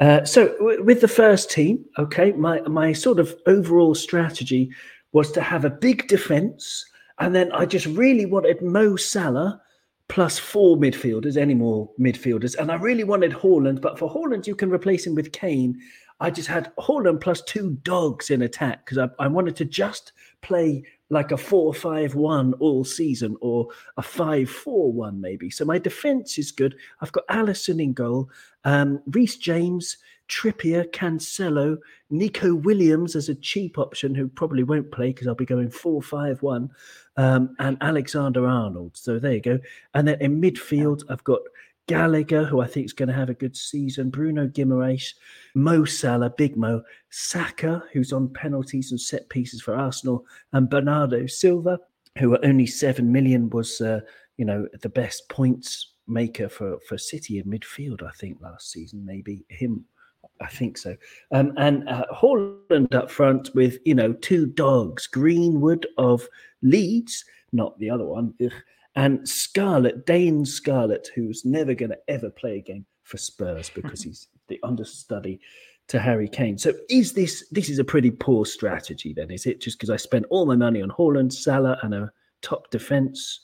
Uh, 0.00 0.24
so 0.24 0.48
w- 0.58 0.82
with 0.82 1.00
the 1.00 1.06
first 1.06 1.52
team, 1.52 1.84
okay, 1.98 2.32
my 2.32 2.60
my 2.62 2.92
sort 2.92 3.20
of 3.20 3.36
overall 3.46 3.94
strategy 3.94 4.72
was 5.12 5.30
to 5.32 5.40
have 5.40 5.64
a 5.64 5.70
big 5.70 6.08
defense, 6.08 6.84
and 7.20 7.32
then 7.32 7.52
I 7.52 7.66
just 7.66 7.86
really 7.86 8.26
wanted 8.26 8.60
Mo 8.60 8.96
Salah 8.96 9.60
plus 10.08 10.36
four 10.36 10.76
midfielders, 10.76 11.36
any 11.36 11.54
more 11.54 11.88
midfielders, 11.98 12.56
and 12.56 12.72
I 12.72 12.74
really 12.74 13.04
wanted 13.04 13.30
Haaland, 13.30 13.80
But 13.80 14.00
for 14.00 14.10
Haaland 14.12 14.48
you 14.48 14.56
can 14.56 14.70
replace 14.70 15.06
him 15.06 15.14
with 15.14 15.30
Kane. 15.30 15.78
I 16.18 16.30
just 16.30 16.48
had 16.48 16.72
Haaland 16.76 17.20
plus 17.20 17.40
two 17.42 17.78
dogs 17.82 18.30
in 18.30 18.42
attack 18.42 18.84
because 18.84 18.98
I, 18.98 19.08
I 19.24 19.28
wanted 19.28 19.54
to 19.56 19.64
just 19.64 20.12
play 20.40 20.82
like 21.12 21.30
a 21.30 21.36
4 21.36 21.74
5 21.74 22.14
1 22.14 22.54
all 22.54 22.84
season 22.84 23.36
or 23.42 23.68
a 23.98 24.02
5 24.02 24.48
4 24.48 24.92
1 24.92 25.20
maybe. 25.20 25.50
So 25.50 25.66
my 25.66 25.78
defense 25.78 26.38
is 26.38 26.50
good. 26.50 26.74
I've 27.02 27.12
got 27.12 27.26
Alisson 27.28 27.82
in 27.82 27.92
goal, 27.92 28.30
um, 28.64 28.98
Reece 29.06 29.36
James, 29.36 29.98
Trippier, 30.30 30.90
Cancelo, 30.90 31.76
Neco 32.08 32.54
Williams 32.54 33.14
as 33.14 33.28
a 33.28 33.34
cheap 33.34 33.78
option 33.78 34.14
who 34.14 34.26
probably 34.26 34.62
won't 34.62 34.90
play 34.90 35.08
because 35.08 35.26
I'll 35.26 35.34
be 35.34 35.44
going 35.44 35.70
4 35.70 36.00
5 36.00 36.42
1, 36.42 36.70
um, 37.18 37.54
and 37.58 37.76
Alexander 37.82 38.46
Arnold. 38.46 38.96
So 38.96 39.18
there 39.18 39.34
you 39.34 39.42
go. 39.42 39.58
And 39.92 40.08
then 40.08 40.18
in 40.22 40.40
midfield, 40.40 41.02
I've 41.10 41.24
got 41.24 41.42
Gallagher, 41.88 42.44
who 42.44 42.60
I 42.60 42.66
think 42.66 42.86
is 42.86 42.92
going 42.92 43.08
to 43.08 43.14
have 43.14 43.30
a 43.30 43.34
good 43.34 43.56
season, 43.56 44.10
Bruno 44.10 44.46
Guimaraes, 44.46 45.14
Mo 45.54 45.84
Salah, 45.84 46.30
Big 46.30 46.56
Mo, 46.56 46.82
Saka, 47.10 47.82
who's 47.92 48.12
on 48.12 48.32
penalties 48.32 48.92
and 48.92 49.00
set 49.00 49.28
pieces 49.28 49.60
for 49.60 49.74
Arsenal, 49.74 50.24
and 50.52 50.70
Bernardo 50.70 51.26
Silva. 51.26 51.78
who 52.18 52.34
at 52.34 52.44
only 52.44 52.66
seven 52.66 53.10
million 53.10 53.48
was, 53.50 53.80
uh, 53.80 54.00
you 54.36 54.44
know, 54.44 54.68
the 54.80 54.88
best 54.88 55.28
points 55.28 55.92
maker 56.06 56.48
for 56.48 56.78
for 56.88 56.98
City 56.98 57.38
in 57.38 57.44
midfield. 57.46 58.02
I 58.02 58.12
think 58.12 58.38
last 58.40 58.70
season, 58.70 59.04
maybe 59.04 59.44
him. 59.48 59.84
I 60.40 60.48
think 60.48 60.76
so. 60.76 60.96
Um, 61.30 61.52
and 61.56 61.88
uh, 61.88 62.04
Haaland 62.12 62.94
up 62.94 63.10
front 63.10 63.54
with 63.54 63.78
you 63.84 63.94
know 63.94 64.12
two 64.12 64.46
dogs, 64.46 65.06
Greenwood 65.06 65.86
of 65.98 66.28
Leeds, 66.62 67.24
not 67.52 67.78
the 67.78 67.90
other 67.90 68.04
one, 68.04 68.34
ugh, 68.44 68.52
and 68.94 69.26
Scarlett, 69.28 70.06
Dane 70.06 70.44
Scarlett, 70.44 71.08
who's 71.14 71.44
never 71.44 71.74
going 71.74 71.90
to 71.90 71.98
ever 72.08 72.30
play 72.30 72.58
again 72.58 72.84
for 73.04 73.16
Spurs 73.16 73.70
because 73.74 74.02
he's 74.02 74.28
the 74.48 74.60
understudy 74.62 75.40
to 75.88 75.98
Harry 75.98 76.28
Kane. 76.28 76.58
So 76.58 76.72
is 76.88 77.12
this 77.12 77.44
this 77.50 77.68
is 77.68 77.78
a 77.78 77.84
pretty 77.84 78.10
poor 78.10 78.46
strategy 78.46 79.12
then? 79.12 79.30
Is 79.30 79.46
it 79.46 79.60
just 79.60 79.78
because 79.78 79.90
I 79.90 79.96
spent 79.96 80.26
all 80.30 80.46
my 80.46 80.56
money 80.56 80.82
on 80.82 80.90
Haaland, 80.90 81.32
Salah, 81.32 81.78
and 81.82 81.94
a 81.94 82.12
top 82.40 82.70
defense, 82.70 83.40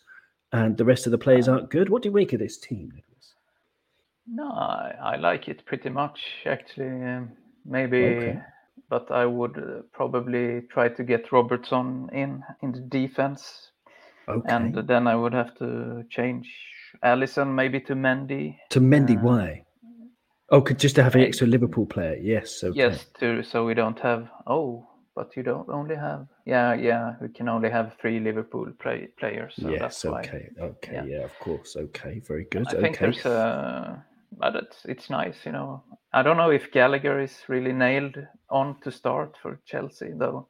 and 0.52 0.76
the 0.76 0.84
rest 0.84 1.06
of 1.06 1.12
the 1.12 1.18
players 1.18 1.48
aren't 1.48 1.70
good? 1.70 1.88
What 1.88 2.02
do 2.02 2.08
you 2.08 2.14
make 2.14 2.32
of 2.32 2.38
this 2.38 2.58
team, 2.58 2.90
Nicholas? 2.94 3.34
No, 4.26 4.48
I, 4.50 4.94
I 5.02 5.16
like 5.16 5.48
it 5.48 5.64
pretty 5.64 5.88
much 5.88 6.20
actually. 6.46 6.87
Um, 6.87 7.32
maybe, 7.64 8.04
Okay. 8.04 8.40
but 8.88 9.11
I 9.11 9.26
would 9.26 9.58
uh, 9.58 9.82
probably 9.92 10.62
try 10.70 10.88
to 10.88 11.02
get 11.02 11.32
Robertson 11.32 12.08
in 12.12 12.44
in 12.62 12.72
the 12.72 12.80
defense, 12.80 13.67
Okay. 14.28 14.54
and 14.54 14.74
then 14.88 15.06
I 15.06 15.16
would 15.16 15.32
have 15.32 15.54
to 15.58 16.04
change 16.10 16.48
Alisson 17.02 17.54
maybe 17.54 17.80
to 17.80 17.94
Mendy. 17.94 18.56
to 18.70 18.80
Mendy, 18.80 19.16
uh, 19.16 19.20
why? 19.20 19.64
Oh, 20.50 20.60
could 20.60 20.78
just 20.78 20.96
to 20.96 21.02
have 21.02 21.14
an 21.14 21.22
extra 21.22 21.46
Liverpool 21.46 21.86
player? 21.86 22.16
Yes. 22.20 22.64
Okay. 22.64 22.78
Yes, 22.78 23.06
to 23.20 23.42
so 23.42 23.66
we 23.66 23.74
don't 23.74 23.98
have 24.00 24.28
oh, 24.46 24.86
but 25.14 25.36
you 25.36 25.42
don't 25.42 25.68
only 25.68 25.96
have 25.96 26.26
yeah 26.46 26.74
yeah 26.74 27.14
we 27.20 27.28
can 27.28 27.48
only 27.48 27.70
have 27.70 27.96
three 28.00 28.18
Liverpool 28.20 28.66
play, 28.78 29.08
players. 29.18 29.54
So 29.60 29.68
yes. 29.68 29.80
that's 29.80 30.04
why. 30.04 30.20
Okay. 30.20 30.48
Okay. 30.60 30.92
yeah. 30.94 31.04
Yeah. 31.04 31.24
Of 31.24 31.38
course. 31.40 31.76
Okay. 31.76 32.20
Very 32.26 32.46
good. 32.50 32.66
I 32.68 32.80
think 32.80 32.96
okay. 32.96 33.06
there's 33.06 33.26
a, 33.26 34.04
but 34.38 34.56
it's 34.56 34.84
it's 34.84 35.10
nice, 35.10 35.44
you 35.44 35.52
know. 35.52 35.82
I 36.12 36.22
don't 36.22 36.38
know 36.38 36.50
if 36.50 36.72
Gallagher 36.72 37.20
is 37.20 37.36
really 37.48 37.72
nailed 37.72 38.16
on 38.48 38.80
to 38.80 38.90
start 38.90 39.36
for 39.42 39.60
Chelsea, 39.66 40.12
though. 40.16 40.48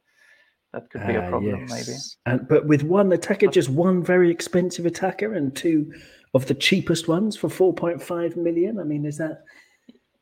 That 0.73 0.89
could 0.91 1.05
be 1.07 1.15
a 1.15 1.25
Ah, 1.25 1.29
problem, 1.29 1.67
yes. 1.67 2.17
And 2.25 2.47
but 2.47 2.65
with 2.67 2.83
one 2.83 3.11
attacker, 3.11 3.47
just 3.47 3.69
one 3.69 4.03
very 4.03 4.29
expensive 4.29 4.85
attacker, 4.85 5.33
and 5.33 5.55
two 5.55 5.91
of 6.33 6.45
the 6.45 6.53
cheapest 6.53 7.07
ones 7.07 7.35
for 7.35 7.49
four 7.49 7.73
point 7.73 8.01
five 8.01 8.37
million. 8.37 8.79
I 8.79 8.83
mean, 8.83 9.05
is 9.05 9.17
that 9.17 9.43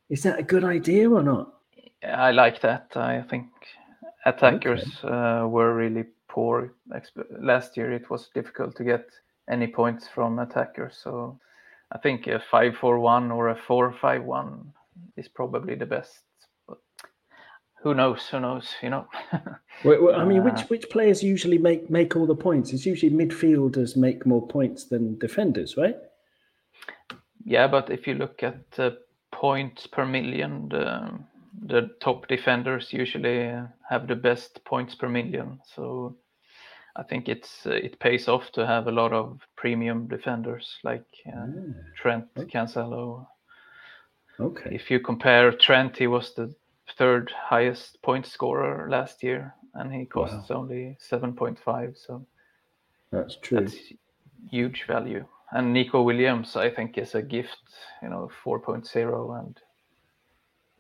is 0.09 0.23
that 0.23 0.39
a 0.39 0.43
good 0.43 0.63
idea 0.63 1.09
or 1.09 1.21
not? 1.21 1.53
I 2.03 2.31
like 2.31 2.61
that. 2.61 2.95
I 2.95 3.23
think 3.29 3.47
attackers 4.25 5.03
uh, 5.03 5.45
were 5.49 5.75
really 5.75 6.05
poor 6.29 6.73
last 7.41 7.75
year. 7.75 7.91
It 7.91 8.09
was 8.09 8.29
difficult 8.33 8.75
to 8.77 8.83
get 8.83 9.05
any 9.49 9.67
points 9.67 10.07
from 10.07 10.39
attackers, 10.39 10.97
so 11.03 11.37
I 11.91 11.97
think 11.97 12.27
a 12.27 12.39
five-four-one 12.51 13.31
or 13.31 13.49
a 13.49 13.55
four-five-one 13.67 14.73
is 15.17 15.27
probably 15.27 15.75
the 15.75 15.85
best. 15.85 16.19
Who 17.83 17.93
knows? 17.93 18.27
Who 18.29 18.39
knows? 18.39 18.75
You 18.81 18.89
know. 18.89 19.07
Well, 19.83 20.15
I 20.15 20.25
mean, 20.25 20.43
which 20.43 20.61
Uh, 20.61 20.67
which 20.69 20.89
players 20.89 21.21
usually 21.21 21.59
make 21.59 21.89
make 21.89 22.15
all 22.15 22.25
the 22.25 22.35
points? 22.35 22.73
It's 22.73 22.85
usually 22.85 23.11
midfielders 23.11 23.95
make 23.95 24.25
more 24.25 24.47
points 24.47 24.85
than 24.85 25.19
defenders, 25.19 25.77
right? 25.77 25.95
Yeah, 27.45 27.67
but 27.67 27.89
if 27.89 28.07
you 28.07 28.15
look 28.15 28.43
at 28.43 28.71
the 28.71 28.97
points 29.31 29.87
per 29.87 30.05
million, 30.05 30.69
the, 30.69 31.19
the 31.67 31.89
top 32.01 32.27
defenders 32.27 32.91
usually 32.91 33.49
uh, 33.49 33.67
have 33.89 34.07
the 34.07 34.15
best 34.15 34.63
points 34.65 34.95
per 34.95 35.07
million. 35.07 35.59
So 35.75 36.17
I 36.95 37.03
think 37.03 37.29
it's 37.29 37.65
uh, 37.67 37.71
it 37.71 37.99
pays 37.99 38.27
off 38.27 38.51
to 38.53 38.65
have 38.65 38.87
a 38.87 38.91
lot 38.91 39.13
of 39.13 39.39
premium 39.55 40.07
defenders 40.07 40.79
like 40.83 41.05
uh, 41.27 41.47
Trent, 41.95 42.25
Cancelo. 42.35 43.27
Okay. 44.39 44.75
If 44.75 44.89
you 44.91 44.99
compare 44.99 45.51
Trent, 45.51 45.97
he 45.97 46.07
was 46.07 46.33
the 46.33 46.53
third 46.97 47.31
highest 47.31 48.01
point 48.01 48.25
scorer 48.25 48.87
last 48.89 49.23
year, 49.23 49.53
and 49.73 49.93
he 49.93 50.05
costs 50.05 50.51
only 50.51 50.97
seven 50.99 51.33
point 51.33 51.59
five. 51.59 51.95
So 51.97 52.25
That's 53.11 53.37
true. 53.37 53.59
that's 53.59 53.75
huge 54.49 54.85
value. 54.87 55.25
And 55.51 55.73
Neco 55.73 56.01
Williams, 56.01 56.55
I 56.55 56.69
think, 56.69 56.97
is 56.97 57.15
a 57.15 57.21
gift, 57.21 57.63
you 58.01 58.09
know, 58.09 58.29
4.0, 58.43 59.39
and 59.39 59.57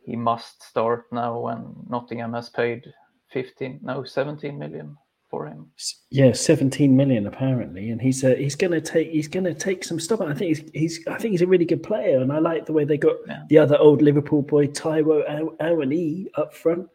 he 0.03 0.15
must 0.17 0.61
start 0.61 1.05
now 1.11 1.39
when 1.39 1.73
Nottingham 1.89 2.33
has 2.33 2.49
paid 2.49 2.93
15, 3.31 3.79
no, 3.81 4.03
17 4.03 4.57
million 4.57 4.97
for 5.29 5.45
him. 5.47 5.67
Yeah, 6.09 6.31
seventeen 6.33 6.95
million 6.95 7.27
apparently, 7.27 7.89
and 7.89 8.01
he's 8.01 8.23
uh, 8.23 8.35
he's 8.37 8.55
going 8.55 8.71
to 8.71 8.81
take 8.81 9.09
he's 9.11 9.27
going 9.27 9.43
to 9.43 9.53
take 9.53 9.83
some 9.83 9.99
stuff. 9.99 10.21
I 10.21 10.33
think 10.33 10.57
he's, 10.57 10.71
he's 10.73 11.07
I 11.07 11.17
think 11.17 11.33
he's 11.33 11.41
a 11.41 11.47
really 11.47 11.65
good 11.65 11.83
player, 11.83 12.19
and 12.19 12.31
I 12.31 12.39
like 12.39 12.65
the 12.65 12.73
way 12.73 12.85
they 12.85 12.97
got 12.97 13.17
Yeah. 13.27 13.43
the 13.49 13.57
other 13.57 13.77
old 13.77 14.01
Liverpool 14.01 14.41
boy 14.41 14.67
Taiwo 14.67 15.23
Aw- 15.29 15.63
Awoniyi 15.65 16.27
up 16.35 16.53
front. 16.53 16.87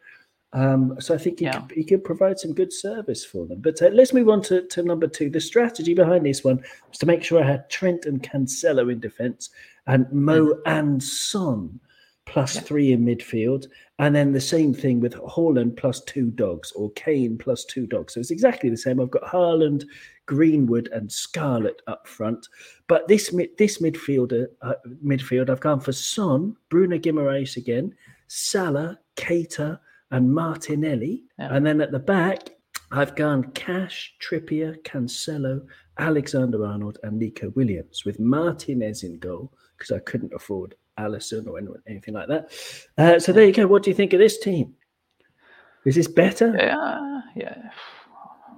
Um, 0.55 0.97
so 0.99 1.15
I 1.15 1.17
think 1.17 1.39
he, 1.39 1.45
Yeah. 1.45 1.61
could, 1.61 1.71
he 1.71 1.83
could 1.83 2.03
provide 2.03 2.37
some 2.39 2.53
good 2.53 2.71
service 2.71 3.25
for 3.25 3.47
them. 3.47 3.59
But 3.59 3.81
uh, 3.81 3.87
let's 3.87 4.13
move 4.13 4.29
on 4.29 4.41
to, 4.43 4.61
to 4.67 4.83
number 4.83 5.07
two. 5.07 5.31
The 5.31 5.41
strategy 5.41 5.95
behind 5.95 6.25
this 6.25 6.43
one 6.43 6.57
was 6.89 6.99
to 6.99 7.07
make 7.07 7.23
sure 7.23 7.43
I 7.43 7.47
had 7.47 7.69
Trent 7.71 8.05
and 8.05 8.21
Cancelo 8.21 8.91
in 8.91 8.99
defence 8.99 9.49
and 9.87 10.05
Mo 10.11 10.55
and 10.67 11.01
Son 11.01 11.79
plus 12.25 12.59
three 12.59 12.91
in 12.91 13.05
midfield. 13.05 13.67
And 13.99 14.15
then 14.15 14.31
the 14.31 14.41
same 14.41 14.73
thing 14.73 14.99
with 14.99 15.13
Haaland 15.15 15.77
plus 15.77 16.01
two 16.01 16.31
dogs 16.31 16.71
or 16.71 16.91
Kane 16.91 17.37
plus 17.37 17.65
two 17.65 17.85
dogs. 17.85 18.13
So 18.13 18.19
it's 18.19 18.31
exactly 18.31 18.69
the 18.69 18.77
same. 18.77 18.99
I've 18.99 19.11
got 19.11 19.23
Haaland, 19.23 19.85
Greenwood, 20.25 20.89
and 20.91 21.11
Scarlett 21.11 21.81
up 21.87 22.07
front. 22.07 22.47
But 22.87 23.07
this 23.07 23.33
mid, 23.33 23.57
this 23.57 23.81
midfielder 23.81 24.47
uh, 24.61 24.73
midfield, 25.05 25.49
I've 25.49 25.59
gone 25.59 25.79
for 25.79 25.91
Son, 25.91 26.55
Bruno 26.69 26.97
Guimaraes 26.97 27.57
again, 27.57 27.93
Salah, 28.27 28.99
Keita, 29.15 29.79
and 30.11 30.33
Martinelli. 30.33 31.23
Yeah. 31.37 31.55
And 31.55 31.65
then 31.65 31.81
at 31.81 31.91
the 31.91 31.99
back, 31.99 32.49
I've 32.91 33.15
gone 33.15 33.51
Cash, 33.53 34.15
Trippier, 34.21 34.81
Cancelo, 34.83 35.65
Alexander 35.97 36.65
Arnold, 36.65 36.99
and 37.03 37.19
Neco 37.19 37.49
Williams 37.55 38.05
with 38.05 38.19
Martinez 38.19 39.03
in 39.03 39.17
goal 39.19 39.51
because 39.77 39.91
I 39.91 39.99
couldn't 39.99 40.33
afford 40.33 40.75
Alisson 40.97 41.47
or 41.47 41.57
anyone, 41.57 41.81
anything 41.87 42.13
like 42.13 42.27
that. 42.27 42.51
Uh, 42.97 43.19
so 43.19 43.31
there 43.31 43.45
you 43.45 43.53
go. 43.53 43.67
What 43.67 43.83
do 43.83 43.89
you 43.89 43.95
think 43.95 44.13
of 44.13 44.19
this 44.19 44.39
team? 44.39 44.75
Is 45.85 45.95
this 45.95 46.07
better? 46.07 46.55
Yeah, 46.57 47.21
yeah. 47.35 47.69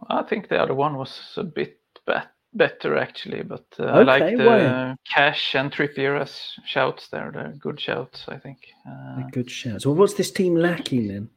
I 0.09 0.21
think 0.23 0.49
the 0.49 0.57
other 0.61 0.73
one 0.75 0.95
was 0.97 1.33
a 1.37 1.43
bit 1.43 1.79
bet- 2.05 2.31
better 2.53 2.97
actually, 2.97 3.41
but 3.41 3.65
uh, 3.79 3.85
I 3.85 4.03
like 4.03 4.37
the 4.37 4.43
why? 4.45 4.95
Cash 5.11 5.55
and 5.55 5.71
Trippier 5.71 6.21
as 6.21 6.39
shouts 6.65 7.07
there. 7.07 7.31
They're 7.33 7.53
good 7.59 7.79
shouts, 7.79 8.25
I 8.27 8.37
think. 8.37 8.59
Uh, 8.87 9.23
Good 9.31 9.49
shouts. 9.49 9.85
Well, 9.85 9.95
what's 9.95 10.13
this 10.13 10.31
team 10.31 10.55
lacking 10.55 11.07
then 11.07 11.29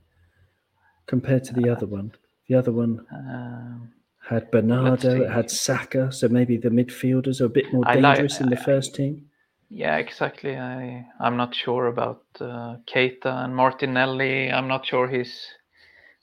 compared 1.06 1.44
to 1.44 1.54
the 1.54 1.70
other 1.70 1.86
one? 1.86 2.12
The 2.48 2.56
other 2.56 2.72
one 2.72 3.06
um, 3.12 3.92
had 4.28 4.50
Bernardo, 4.50 5.26
had 5.28 5.50
Saka, 5.50 6.12
so 6.12 6.28
maybe 6.28 6.56
the 6.58 6.68
midfielders 6.70 7.40
are 7.40 7.46
a 7.46 7.48
bit 7.50 7.72
more 7.72 7.82
I 7.86 7.94
like- 7.94 8.16
dangerous 8.16 8.40
in 8.40 8.50
the 8.50 8.56
first 8.56 8.94
team. 8.94 9.27
Yeah, 9.70 9.96
exactly. 9.96 10.56
I 10.56 11.06
I'm 11.20 11.36
not 11.36 11.54
sure 11.54 11.86
about 11.86 12.22
uh, 12.40 12.76
Keita 12.86 13.44
and 13.44 13.54
Martinelli. 13.54 14.50
I'm 14.50 14.68
not 14.68 14.86
sure 14.86 15.08
he's 15.08 15.46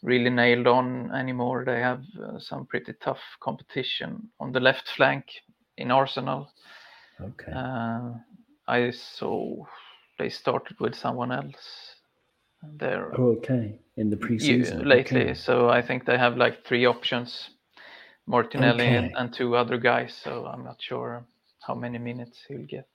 really 0.01 0.29
nailed 0.29 0.67
on 0.67 1.11
anymore. 1.13 1.63
They 1.65 1.79
have 1.79 2.03
uh, 2.21 2.39
some 2.39 2.65
pretty 2.65 2.93
tough 3.01 3.21
competition 3.41 4.29
on 4.39 4.51
the 4.51 4.59
left 4.59 4.89
flank 4.89 5.25
in 5.77 5.91
Arsenal. 5.91 6.49
Okay. 7.21 7.51
Uh, 7.53 8.13
I 8.67 8.91
saw 8.91 9.63
they 10.17 10.29
started 10.29 10.79
with 10.79 10.95
someone 10.95 11.31
else 11.31 11.95
there 12.77 13.13
Oh, 13.17 13.37
okay. 13.37 13.79
In 13.97 14.09
the 14.09 14.17
preseason. 14.17 14.85
lately, 14.85 15.21
Okay. 15.21 15.33
so 15.35 15.69
I 15.69 15.81
think 15.81 16.05
they 16.05 16.17
have 16.17 16.35
like 16.37 16.65
three 16.65 16.85
options: 16.85 17.51
Martinelli 18.25 18.85
and, 18.85 19.11
and 19.15 19.33
two 19.33 19.55
other 19.55 19.77
guys. 19.77 20.13
So 20.23 20.45
I'm 20.45 20.63
not 20.63 20.81
sure 20.81 21.25
how 21.61 21.75
many 21.75 21.99
minutes 21.99 22.43
he'll 22.47 22.65
get. 22.65 22.87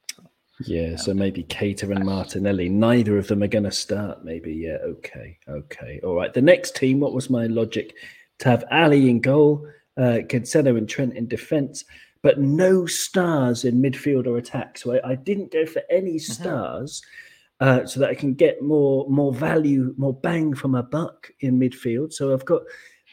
Yeah, 0.65 0.97
so 1.05 1.15
maybe 1.15 1.45
Keita 1.45 1.91
and 1.95 2.05
Martinelli. 2.05 2.69
Neither 2.69 3.19
of 3.19 3.29
them 3.29 3.43
are 3.43 3.49
going 3.49 3.65
to 3.65 3.71
start. 3.71 4.25
Maybe. 4.25 4.55
Yeah. 4.55 4.79
Okay. 4.83 5.39
Okay. 5.49 6.01
All 6.03 6.15
right. 6.15 6.33
The 6.33 6.43
next 6.43 6.77
team. 6.77 7.01
What 7.01 7.15
was 7.15 7.31
my 7.31 7.47
logic? 7.47 7.95
To 8.41 8.49
have 8.49 8.65
Ali 8.71 9.11
in 9.11 9.21
goal, 9.21 9.69
uh, 9.99 10.21
Cancelo 10.27 10.79
and 10.79 10.89
Trent 10.89 11.15
in 11.15 11.29
defence, 11.29 11.85
but 12.23 12.41
no 12.41 12.87
stars 12.87 13.65
in 13.65 13.83
midfield 13.83 14.27
or 14.27 14.39
attack. 14.39 14.79
So 14.79 14.95
I, 14.95 15.11
I 15.11 15.15
didn't 15.15 15.53
go 15.53 15.67
for 15.67 15.83
any 15.91 16.19
stars, 16.19 17.03
uh, 17.61 17.85
so 17.85 18.01
that 18.01 18.09
I 18.09 18.15
can 18.15 18.33
get 18.33 18.63
more 18.63 19.07
more 19.11 19.35
value, 19.35 19.95
more 19.99 20.15
bang 20.15 20.55
for 20.55 20.69
my 20.69 20.81
buck 20.81 21.31
in 21.41 21.61
midfield. 21.61 22.15
So 22.15 22.33
I've 22.33 22.47
got 22.47 22.63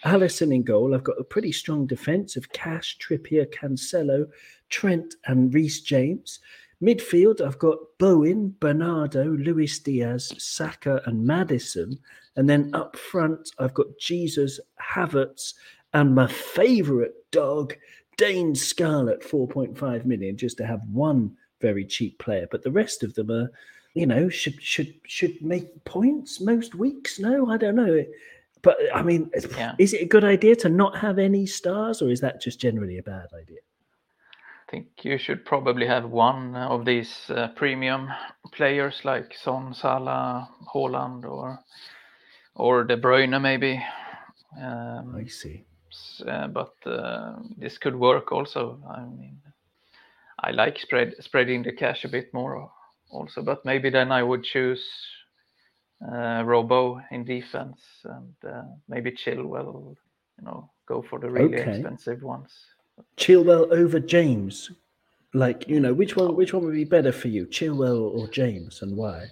Alisson 0.05 0.53
in 0.53 0.63
goal. 0.63 0.93
I've 0.95 1.03
got 1.03 1.19
a 1.19 1.23
pretty 1.23 1.51
strong 1.51 1.87
defence 1.87 2.35
of 2.35 2.51
Cash, 2.53 2.97
Trippier, 2.99 3.45
Cancelo, 3.51 4.27
Trent, 4.69 5.15
and 5.25 5.53
Reece 5.53 5.81
James. 5.81 6.39
Midfield, 6.81 7.41
I've 7.41 7.57
got 7.57 7.79
Bowen, 7.97 8.55
Bernardo, 8.59 9.23
Luis 9.25 9.79
Diaz, 9.79 10.31
Saka, 10.37 11.01
and 11.05 11.25
Maddison. 11.25 11.97
And 12.35 12.47
then 12.47 12.69
up 12.73 12.95
front, 12.95 13.49
I've 13.57 13.73
got 13.73 13.97
Jesus, 13.99 14.59
Havertz, 14.79 15.55
and 15.93 16.13
my 16.13 16.27
favorite 16.27 17.15
dog, 17.31 17.75
Dane 18.17 18.53
Scarlett, 18.53 19.21
4.5 19.21 20.05
million, 20.05 20.37
just 20.37 20.57
to 20.57 20.65
have 20.65 20.81
one 20.91 21.35
very 21.61 21.85
cheap 21.85 22.19
player. 22.19 22.47
But 22.51 22.61
the 22.61 22.71
rest 22.71 23.01
of 23.03 23.15
them 23.15 23.31
are, 23.31 23.51
you 23.95 24.05
know, 24.05 24.29
should 24.29 24.61
should 24.61 24.93
should 25.07 25.41
make 25.41 25.83
points 25.85 26.39
most 26.39 26.75
weeks. 26.75 27.17
No, 27.19 27.49
I 27.49 27.57
don't 27.57 27.75
know. 27.75 28.05
But 28.61 28.77
I 28.93 29.01
mean, 29.01 29.31
Yeah. 29.57 29.73
is 29.79 29.93
it 29.93 30.01
a 30.01 30.05
good 30.05 30.23
idea 30.23 30.55
to 30.57 30.69
not 30.69 30.97
have 30.97 31.17
any 31.17 31.47
stars, 31.47 32.01
or 32.01 32.11
is 32.11 32.21
that 32.21 32.41
just 32.41 32.59
generally 32.59 32.99
a 32.99 33.03
bad 33.03 33.27
idea? 33.33 33.59
I 34.67 34.71
think 34.71 34.87
you 35.03 35.17
should 35.17 35.45
probably 35.45 35.87
have 35.87 36.09
one 36.09 36.55
of 36.55 36.85
these 36.85 37.29
uh, 37.29 37.49
premium 37.55 38.09
players 38.53 39.05
like 39.05 39.33
Son, 39.33 39.73
Salah, 39.73 40.49
Haaland, 40.73 41.23
or 41.25 41.59
or 42.55 42.83
De 42.83 42.97
Bruyne 42.97 43.41
maybe. 43.41 43.81
Um, 44.61 45.15
I 45.15 45.27
see. 45.27 45.65
uh, 46.27 46.47
but 46.47 46.73
uh, 46.85 47.35
this 47.57 47.77
could 47.77 47.95
work 47.95 48.31
also. 48.31 48.81
I 48.89 49.01
mean, 49.05 49.41
I 50.43 50.51
like 50.51 50.79
spread 50.79 51.13
spreading 51.19 51.63
the 51.63 51.73
cash 51.73 52.03
a 52.05 52.09
bit 52.09 52.33
more 52.33 52.71
also, 53.11 53.41
but 53.41 53.65
maybe 53.65 53.89
then 53.89 54.11
I 54.11 54.23
would 54.23 54.43
choose 54.43 54.85
uh, 56.01 56.43
Robo 56.45 57.01
in 57.11 57.25
defense 57.25 57.81
and 58.03 58.35
uh, 58.47 58.63
maybe 58.89 59.11
Chilwell. 59.11 59.95
You 60.39 60.45
know, 60.45 60.71
go 60.87 61.03
for 61.09 61.19
the 61.19 61.31
really 61.31 61.57
Okay. 61.57 61.61
expensive 61.61 62.21
ones. 62.21 62.51
Chilwell 63.17 63.71
over 63.71 63.99
James. 63.99 64.71
Like, 65.33 65.67
you 65.67 65.79
know, 65.79 65.93
which 65.93 66.15
one 66.15 66.35
which 66.35 66.53
one 66.53 66.63
would 66.65 66.73
be 66.73 66.83
better 66.85 67.11
for 67.11 67.27
you, 67.27 67.45
Chilwell 67.45 67.99
or 67.99 68.27
James, 68.27 68.81
and 68.81 68.95
why? 68.95 69.27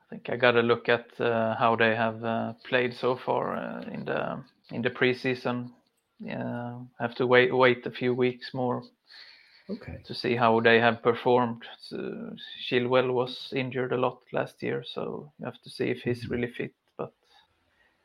I 0.00 0.04
think 0.10 0.30
I 0.30 0.36
got 0.36 0.52
to 0.52 0.62
look 0.62 0.88
at 0.88 1.18
uh, 1.20 1.56
how 1.56 1.74
they 1.74 1.96
have 1.96 2.22
uh, 2.22 2.52
played 2.68 2.94
so 2.94 3.16
far 3.16 3.56
uh, 3.56 3.82
in 3.90 4.04
the 4.04 4.44
in 4.70 4.82
the 4.82 4.90
preseason. 4.90 5.70
Yeah, 6.20 6.78
have 7.00 7.14
to 7.16 7.26
wait 7.26 7.54
wait 7.54 7.86
a 7.86 7.90
few 7.90 8.14
weeks 8.14 8.54
more 8.54 8.82
Okay. 9.70 10.02
to 10.04 10.14
see 10.14 10.36
how 10.36 10.60
they 10.60 10.78
have 10.80 11.02
performed. 11.02 11.64
So 11.80 12.34
Chilwell 12.68 13.12
was 13.12 13.52
injured 13.56 13.92
a 13.92 13.96
lot 13.96 14.18
last 14.32 14.62
year, 14.62 14.84
so 14.84 15.32
you 15.38 15.46
have 15.46 15.60
to 15.62 15.70
see 15.70 15.86
if 15.90 16.02
he's 16.02 16.28
really 16.28 16.52
fit. 16.52 16.74
But 16.98 17.12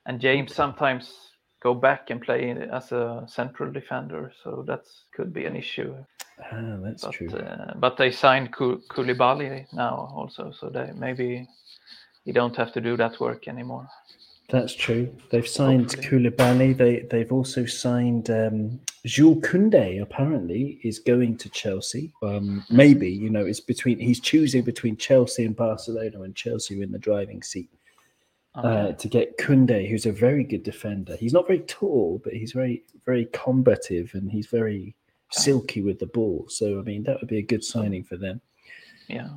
and 0.06 0.22
James 0.22 0.56
sometimes 0.56 1.14
go 1.62 1.74
back 1.74 2.10
and 2.10 2.22
play 2.22 2.52
as 2.72 2.92
a 2.92 3.26
central 3.28 3.72
defender, 3.72 4.32
so 4.44 4.64
that 4.68 4.82
could 5.14 5.34
be 5.34 5.46
an 5.46 5.56
issue. 5.56 5.96
Ah, 6.52 6.78
that's 6.84 7.04
But 7.04 7.14
true. 7.14 7.30
uh, 7.30 7.74
but 7.76 7.98
they 7.98 8.12
signed 8.12 8.54
Ku- 8.54 8.82
Koulibaly 8.90 9.66
now 9.74 10.12
also, 10.16 10.52
so 10.52 10.70
they 10.70 10.92
maybe 10.96 11.48
you 12.26 12.34
don't 12.34 12.56
have 12.56 12.74
to 12.74 12.82
do 12.82 12.96
that 12.98 13.20
work 13.20 13.48
anymore. 13.48 13.88
That's 14.50 14.74
true. 14.74 15.14
They've 15.30 15.48
signed 15.48 15.92
Hopefully. 15.94 16.30
Koulibaly. 16.32 16.78
They 16.78 17.00
they've 17.12 17.32
also 17.34 17.66
signed 17.66 18.30
um, 18.30 18.80
Jules 19.06 19.40
Koundé. 19.44 20.02
Apparently, 20.02 20.80
is 20.84 21.00
going 21.00 21.38
to 21.40 21.50
Chelsea. 21.50 22.14
Um, 22.24 22.64
maybe 22.70 23.10
you 23.10 23.30
know 23.30 23.46
it's 23.46 23.60
between. 23.60 24.00
He's 24.00 24.22
choosing 24.22 24.62
between 24.64 24.96
Chelsea 24.96 25.44
and 25.44 25.56
Barcelona, 25.56 26.22
and 26.22 26.34
Chelsea 26.36 26.80
are 26.80 26.84
in 26.84 26.92
the 26.94 27.00
driving 27.00 27.42
seat 27.44 27.70
uh, 28.58 28.92
to 28.94 29.08
get 29.08 29.38
Koundé, 29.38 29.90
who's 29.90 30.06
a 30.06 30.12
very 30.12 30.44
good 30.44 30.64
defender. 30.64 31.16
He's 31.16 31.34
not 31.34 31.48
very 31.48 31.60
tall, 31.60 32.22
but 32.24 32.34
he's 32.34 32.52
very 32.52 32.84
very 33.06 33.26
combative 33.34 34.12
and 34.14 34.32
he's 34.32 34.48
very 34.48 34.96
silky 35.32 35.82
with 35.82 36.00
the 36.00 36.08
ball. 36.08 36.46
So 36.50 36.80
I 36.80 36.84
mean, 36.84 37.04
that 37.04 37.20
would 37.20 37.30
be 37.30 37.38
a 37.40 37.42
good 37.44 37.64
signing 37.64 38.04
for 38.04 38.18
them. 38.18 38.42
yeah. 39.08 39.30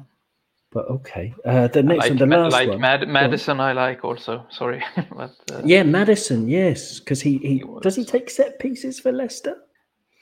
But 0.72 0.86
okay, 0.88 1.34
uh, 1.44 1.66
the 1.66 1.82
next 1.82 1.98
like 1.98 2.10
one, 2.10 2.18
the 2.18 2.26
last 2.26 2.52
like 2.52 2.68
one. 2.68 2.80
Mad- 2.80 3.08
Maddison, 3.08 3.58
I 3.60 3.72
like 3.72 4.04
also. 4.04 4.46
Sorry, 4.50 4.80
but 5.16 5.34
uh, 5.52 5.62
Yeah, 5.64 5.82
Maddison. 5.82 6.46
Yes, 6.46 7.00
because 7.00 7.20
he, 7.20 7.38
he 7.38 7.58
He 7.58 7.64
does 7.82 7.96
he 7.96 8.04
take 8.04 8.30
set 8.30 8.60
pieces 8.60 9.00
for 9.00 9.10
Leicester? 9.10 9.56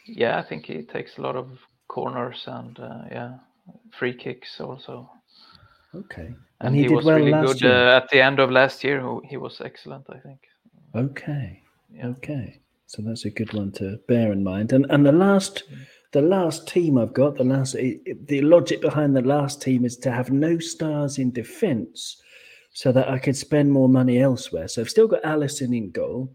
yeah, 0.06 0.38
I 0.38 0.42
think 0.42 0.64
he 0.64 0.82
takes 0.84 1.18
a 1.18 1.20
lot 1.20 1.36
of 1.36 1.50
corners 1.88 2.44
and 2.46 2.78
uh, 2.80 3.02
yeah, 3.10 3.34
free 3.98 4.14
kicks 4.14 4.58
also. 4.58 5.10
Okay, 5.94 6.34
And, 6.60 6.74
he, 6.74 6.88
was 6.88 7.06
really 7.06 7.30
good 7.30 7.60
year. 7.60 7.72
uh, 7.72 7.96
at 7.96 8.08
the 8.10 8.20
end 8.22 8.38
of 8.40 8.50
last 8.50 8.84
year. 8.84 9.02
He 9.24 9.36
was 9.36 9.60
excellent, 9.60 10.06
I 10.10 10.18
think. 10.18 10.40
okay, 10.94 11.62
Yeah. 11.90 12.08
okay. 12.08 12.60
So 12.86 13.02
that's 13.02 13.24
a 13.26 13.30
good 13.30 13.52
one 13.52 13.72
to 13.72 13.98
bear 14.08 14.32
in 14.32 14.42
mind. 14.42 14.72
And 14.72 14.86
and 14.88 15.04
the 15.04 15.12
last, 15.12 15.64
the 16.12 16.22
last 16.22 16.66
team 16.66 16.96
I've 16.96 17.12
got, 17.12 17.36
the 17.36 17.44
last, 17.44 17.74
the 17.74 18.40
logic 18.40 18.80
behind 18.80 19.14
the 19.14 19.20
last 19.22 19.60
team 19.60 19.84
is 19.84 19.96
to 19.98 20.10
have 20.10 20.30
no 20.30 20.58
stars 20.58 21.18
in 21.18 21.30
defence, 21.30 22.22
so 22.72 22.90
that 22.92 23.08
I 23.10 23.18
could 23.18 23.36
spend 23.36 23.70
more 23.72 23.88
money 23.90 24.20
elsewhere. 24.20 24.68
So 24.68 24.80
I've 24.80 24.88
still 24.90 25.06
got 25.08 25.22
Alisson 25.22 25.76
in 25.76 25.90
goal. 25.90 26.34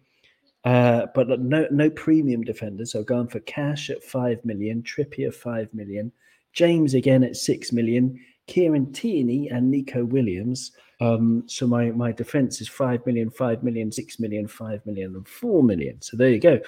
Uh, 0.64 1.08
but 1.16 1.28
no, 1.40 1.68
no 1.72 1.90
premium 1.90 2.42
defenders. 2.44 2.92
So 2.92 3.00
I've 3.00 3.06
gone 3.08 3.28
for 3.28 3.40
Cash 3.42 3.90
at 3.90 4.04
five 4.04 4.44
million, 4.46 4.82
Trippier 4.84 5.34
five 5.34 5.74
million, 5.74 6.12
James 6.54 6.94
again 6.94 7.24
at 7.24 7.36
six 7.36 7.72
million, 7.74 8.18
Kieran 8.48 8.92
Tierney 8.92 9.50
and 9.50 9.70
Neco 9.72 10.04
Williams. 10.04 10.72
Um, 11.02 11.44
so 11.48 11.68
my 11.68 11.92
my 11.92 12.12
defense 12.12 12.62
is 12.62 12.68
five 12.68 13.06
million, 13.06 13.30
five 13.30 13.64
million, 13.64 13.92
six 13.92 14.20
million, 14.20 14.48
five 14.48 14.86
million, 14.86 15.16
and 15.16 15.28
four 15.28 15.64
million. 15.64 16.02
So 16.02 16.18
there 16.18 16.30
you 16.30 16.40
go. 16.40 16.60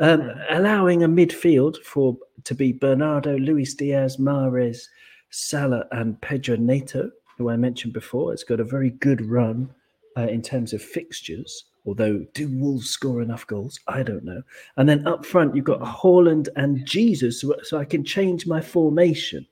Um, 0.00 0.30
allowing 0.50 1.02
a 1.02 1.08
midfield 1.08 1.78
for 1.82 2.16
to 2.44 2.54
be 2.54 2.72
Bernardo, 2.72 3.36
Luis 3.36 3.74
Diaz, 3.74 4.16
Mahrez, 4.16 4.84
Salah, 5.30 5.86
and 5.90 6.20
Pedro 6.20 6.56
Neto, 6.56 7.10
who 7.36 7.50
I 7.50 7.56
mentioned 7.56 7.92
before. 7.92 8.32
It's 8.32 8.44
got 8.44 8.60
a 8.60 8.64
very 8.64 8.90
good 8.90 9.24
run 9.24 9.74
uh, 10.16 10.28
in 10.28 10.42
terms 10.42 10.72
of 10.72 10.82
fixtures. 10.82 11.64
Although, 11.86 12.24
do 12.34 12.48
Wolves 12.58 12.90
score 12.90 13.22
enough 13.22 13.46
goals? 13.46 13.80
I 13.88 14.02
don't 14.02 14.24
know. 14.24 14.42
And 14.76 14.88
then 14.88 15.06
up 15.06 15.24
front, 15.24 15.56
you've 15.56 15.64
got 15.64 15.80
Haaland 15.80 16.48
and 16.56 16.84
Jesus, 16.84 17.40
so, 17.40 17.54
so 17.62 17.78
I 17.78 17.84
can 17.84 18.04
change 18.04 18.46
my 18.46 18.60
formation. 18.60 19.46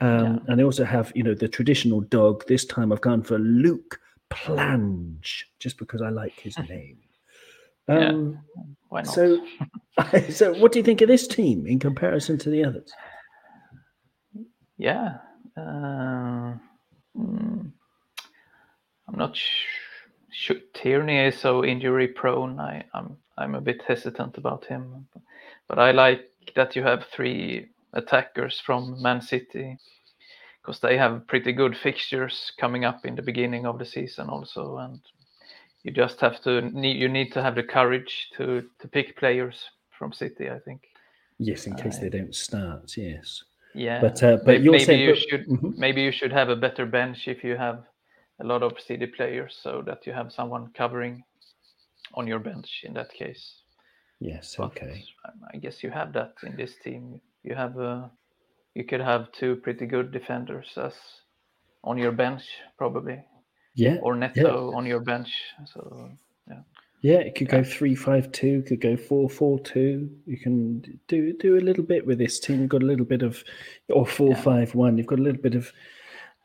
Um, 0.00 0.24
Yeah. 0.24 0.38
And 0.48 0.58
they 0.58 0.64
also 0.64 0.84
have, 0.84 1.12
you 1.14 1.22
know, 1.22 1.34
the 1.34 1.48
traditional 1.48 2.00
dog. 2.00 2.44
This 2.46 2.64
time 2.64 2.92
I've 2.92 3.00
gone 3.00 3.22
for 3.22 3.38
Luke 3.38 4.00
Plange, 4.30 5.44
just 5.58 5.78
because 5.78 6.02
I 6.02 6.10
like 6.10 6.38
his 6.38 6.56
name. 6.68 6.98
Yeah. 7.88 8.10
Um, 8.10 8.38
Why 8.90 9.02
not? 9.02 9.14
so, 9.14 9.44
so 10.30 10.52
what 10.58 10.72
do 10.72 10.78
you 10.78 10.84
think 10.84 11.00
of 11.00 11.08
this 11.08 11.26
team 11.26 11.66
in 11.66 11.78
comparison 11.78 12.38
to 12.38 12.50
the 12.50 12.64
others? 12.64 12.92
Yeah. 14.76 15.18
Uh, 15.56 16.54
mm, 17.16 17.72
I'm 19.08 19.16
not 19.16 19.36
sh- 19.36 19.64
sure. 20.30 20.58
Tierney 20.74 21.18
is 21.26 21.38
so 21.38 21.64
injury 21.64 22.08
prone. 22.08 22.60
I, 22.60 22.84
I'm 22.94 23.16
I'm 23.38 23.54
a 23.54 23.60
bit 23.60 23.82
hesitant 23.86 24.36
about 24.38 24.66
him, 24.66 25.08
but 25.68 25.78
I 25.78 25.90
like 25.92 26.30
that 26.54 26.76
you 26.76 26.82
have 26.82 27.06
three 27.06 27.68
attackers 27.92 28.60
from 28.60 29.00
Man 29.02 29.20
City 29.20 29.78
because 30.60 30.80
they 30.80 30.96
have 30.98 31.26
pretty 31.26 31.52
good 31.52 31.76
fixtures 31.76 32.52
coming 32.60 32.84
up 32.84 33.04
in 33.06 33.14
the 33.14 33.22
beginning 33.22 33.66
of 33.66 33.78
the 33.78 33.84
season 33.86 34.28
also, 34.28 34.78
and 34.78 35.00
you 35.82 35.90
just 35.92 36.20
have 36.20 36.40
to 36.42 36.60
need 36.62 36.96
you 37.00 37.08
need 37.08 37.32
to 37.32 37.42
have 37.42 37.54
the 37.54 37.62
courage 37.62 38.28
to 38.36 38.62
to 38.78 38.88
pick 38.88 39.16
players 39.16 39.64
from 39.98 40.12
City. 40.12 40.50
I 40.50 40.58
think. 40.58 40.82
Yes, 41.38 41.66
in 41.66 41.74
case 41.76 41.98
they 41.98 42.08
don't 42.10 42.34
start. 42.34 42.96
Yes, 42.96 43.44
Yeah, 43.74 44.00
but 44.00 44.22
uh, 44.22 44.36
but 44.44 44.46
May- 44.46 44.58
you're 44.58 44.72
maybe 44.72 44.84
saying 44.84 45.00
you 45.00 45.12
but- 45.14 45.22
should 45.28 45.46
Mhm. 45.48 45.78
maybe 45.78 46.02
you 46.02 46.12
should 46.12 46.32
have 46.32 46.48
a 46.50 46.56
better 46.56 46.84
bench 46.86 47.28
if 47.28 47.44
you 47.44 47.56
have 47.56 47.84
a 48.40 48.44
lot 48.44 48.62
of 48.62 48.72
CD 48.80 49.06
players, 49.06 49.58
so 49.62 49.82
that 49.86 50.06
you 50.06 50.12
have 50.12 50.32
someone 50.32 50.72
covering 50.74 51.22
on 52.14 52.26
your 52.26 52.38
bench 52.40 52.82
in 52.84 52.92
that 52.94 53.10
case. 53.12 53.62
Yes, 54.20 54.56
But 54.56 54.64
okay. 54.76 55.04
I 55.54 55.58
guess 55.58 55.82
you 55.84 55.90
have 55.90 56.12
that 56.12 56.32
in 56.42 56.56
this 56.56 56.74
team. 56.82 57.20
You 57.44 57.54
have 57.54 57.78
uh, 57.78 58.08
you 58.74 58.84
could 58.84 59.00
have 59.00 59.32
two 59.32 59.56
pretty 59.56 59.86
good 59.86 60.12
defenders 60.12 60.68
as 60.76 60.94
on 61.84 61.96
your 61.98 62.12
bench 62.12 62.42
probably, 62.76 63.24
Yeah, 63.74 63.96
or 64.02 64.16
Neto 64.16 64.72
on 64.74 64.84
your 64.86 65.00
bench. 65.00 65.32
So 65.66 66.10
yeah. 66.48 66.62
yeah. 67.00 67.18
It 67.18 67.34
could 67.36 67.48
Yeah. 67.48 67.62
go 67.62 67.64
three 67.64 67.94
five 67.94 68.30
two. 68.32 68.62
Could 68.62 68.80
go 68.80 68.96
four 68.96 69.30
four 69.30 69.60
two. 69.60 70.10
You 70.26 70.36
can 70.38 70.82
do 71.06 71.32
do 71.32 71.56
a 71.56 71.60
little 71.60 71.84
bit 71.84 72.06
with 72.06 72.18
this 72.18 72.40
team. 72.40 72.60
You've 72.60 72.68
got 72.70 72.82
a 72.82 72.86
little 72.86 73.06
bit 73.06 73.22
of, 73.22 73.42
or 73.88 74.06
four 74.06 74.30
Yeah. 74.30 74.42
five 74.42 74.74
one. 74.74 74.98
You've 74.98 75.06
got 75.06 75.20
a 75.20 75.22
little 75.22 75.40
bit 75.42 75.54
of 75.54 75.72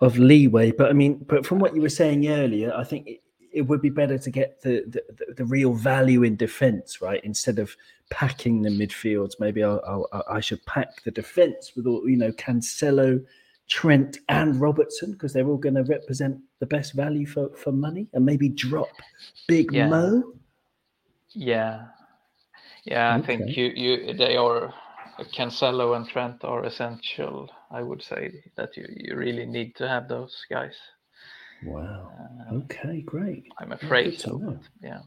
of 0.02 0.18
leeway. 0.18 0.72
But 0.72 0.90
I 0.90 0.94
mean, 0.94 1.26
but 1.28 1.46
from 1.46 1.60
what 1.60 1.76
you 1.76 1.82
were 1.82 1.90
saying 1.90 2.28
earlier, 2.28 2.74
I 2.76 2.84
think 2.84 3.08
it, 3.08 3.23
it 3.54 3.62
would 3.62 3.82
be 3.82 3.90
better 3.90 4.18
to 4.18 4.30
get 4.32 4.62
the, 4.62 4.84
the 4.88 5.34
the- 5.34 5.46
real 5.46 5.74
value 5.74 6.24
in 6.24 6.36
defence, 6.36 7.02
right? 7.02 7.24
Instead 7.24 7.60
of 7.60 7.76
packing 8.10 8.62
the 8.62 8.70
midfields, 8.70 9.40
maybe 9.40 9.64
I'll, 9.64 9.82
I'll, 9.88 10.24
I 10.30 10.40
should 10.42 10.64
pack 10.66 11.04
the 11.04 11.12
defence 11.12 11.74
with 11.76 11.86
all 11.88 12.08
you 12.10 12.18
know 12.18 12.32
Cancelo, 12.34 13.24
Trent, 13.68 14.18
and 14.30 14.60
Robertson 14.60 15.14
because 15.14 15.34
they're 15.34 15.48
all 15.48 15.58
going 15.58 15.76
to 15.76 15.84
represent 15.84 16.38
the 16.60 16.66
best 16.66 16.94
value 16.94 17.26
for 17.26 17.50
for 17.56 17.72
money, 17.72 18.08
and 18.14 18.26
maybe 18.26 18.50
drop 18.50 18.90
Big 19.48 19.72
Yeah. 19.72 19.88
Mo. 19.88 20.34
yeah, 21.30 21.86
yeah, 22.86 23.16
I 23.16 23.22
think 23.22 23.56
you 23.58 23.66
you 23.76 24.14
they 24.14 24.36
are 24.38 24.74
Cancelo 25.36 25.96
and 25.96 26.08
Trent 26.08 26.44
are 26.44 26.64
essential. 26.66 27.50
I 27.72 27.82
would 27.82 28.02
say 28.04 28.44
that 28.56 28.76
you 28.78 28.86
you 28.90 29.16
really 29.16 29.46
need 29.46 29.76
to 29.76 29.88
have 29.88 30.08
those 30.08 30.36
guys. 30.50 30.76
Wow. 31.66 32.12
Uh, 32.20 32.56
Okay, 32.56 33.02
great. 33.02 33.46
I'm 33.60 33.72
afraid 33.72 34.20
so. 34.20 34.60
yeah. 34.82 35.00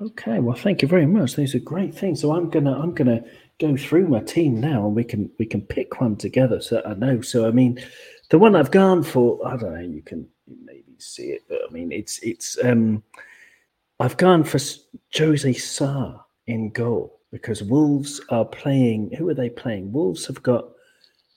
Okay, 0.00 0.38
well, 0.38 0.56
thank 0.56 0.80
you 0.80 0.88
very 0.88 1.04
much. 1.04 1.36
These 1.36 1.54
are 1.54 1.58
great 1.58 1.94
things. 1.94 2.20
So 2.22 2.34
I'm 2.34 2.48
gonna 2.48 2.78
I'm 2.80 2.94
gonna 2.94 3.22
go 3.58 3.76
through 3.76 4.08
my 4.08 4.20
team 4.20 4.58
now, 4.60 4.86
and 4.86 4.94
we 4.94 5.04
can 5.04 5.30
we 5.38 5.44
can 5.44 5.60
pick 5.60 6.00
one 6.00 6.16
together. 6.16 6.60
So 6.62 6.80
I 6.86 6.94
know. 6.94 7.20
So 7.20 7.46
I 7.46 7.50
mean, 7.50 7.78
the 8.30 8.38
one 8.38 8.56
I've 8.56 8.70
gone 8.70 9.02
for, 9.02 9.46
I 9.46 9.56
don't 9.58 9.74
know. 9.74 9.80
You 9.80 10.00
can 10.02 10.26
maybe 10.64 10.94
see 10.98 11.30
it, 11.32 11.42
but 11.48 11.60
I 11.68 11.70
mean, 11.72 11.92
it's 11.92 12.18
it's. 12.20 12.56
um 12.64 13.02
I've 13.98 14.16
gone 14.16 14.44
for 14.44 14.58
Jose 15.14 15.52
Sa 15.54 16.20
in 16.46 16.70
goal 16.70 17.20
because 17.30 17.62
Wolves 17.62 18.18
are 18.30 18.46
playing. 18.46 19.10
Who 19.18 19.28
are 19.28 19.34
they 19.34 19.50
playing? 19.50 19.92
Wolves 19.92 20.24
have 20.26 20.42
got 20.42 20.64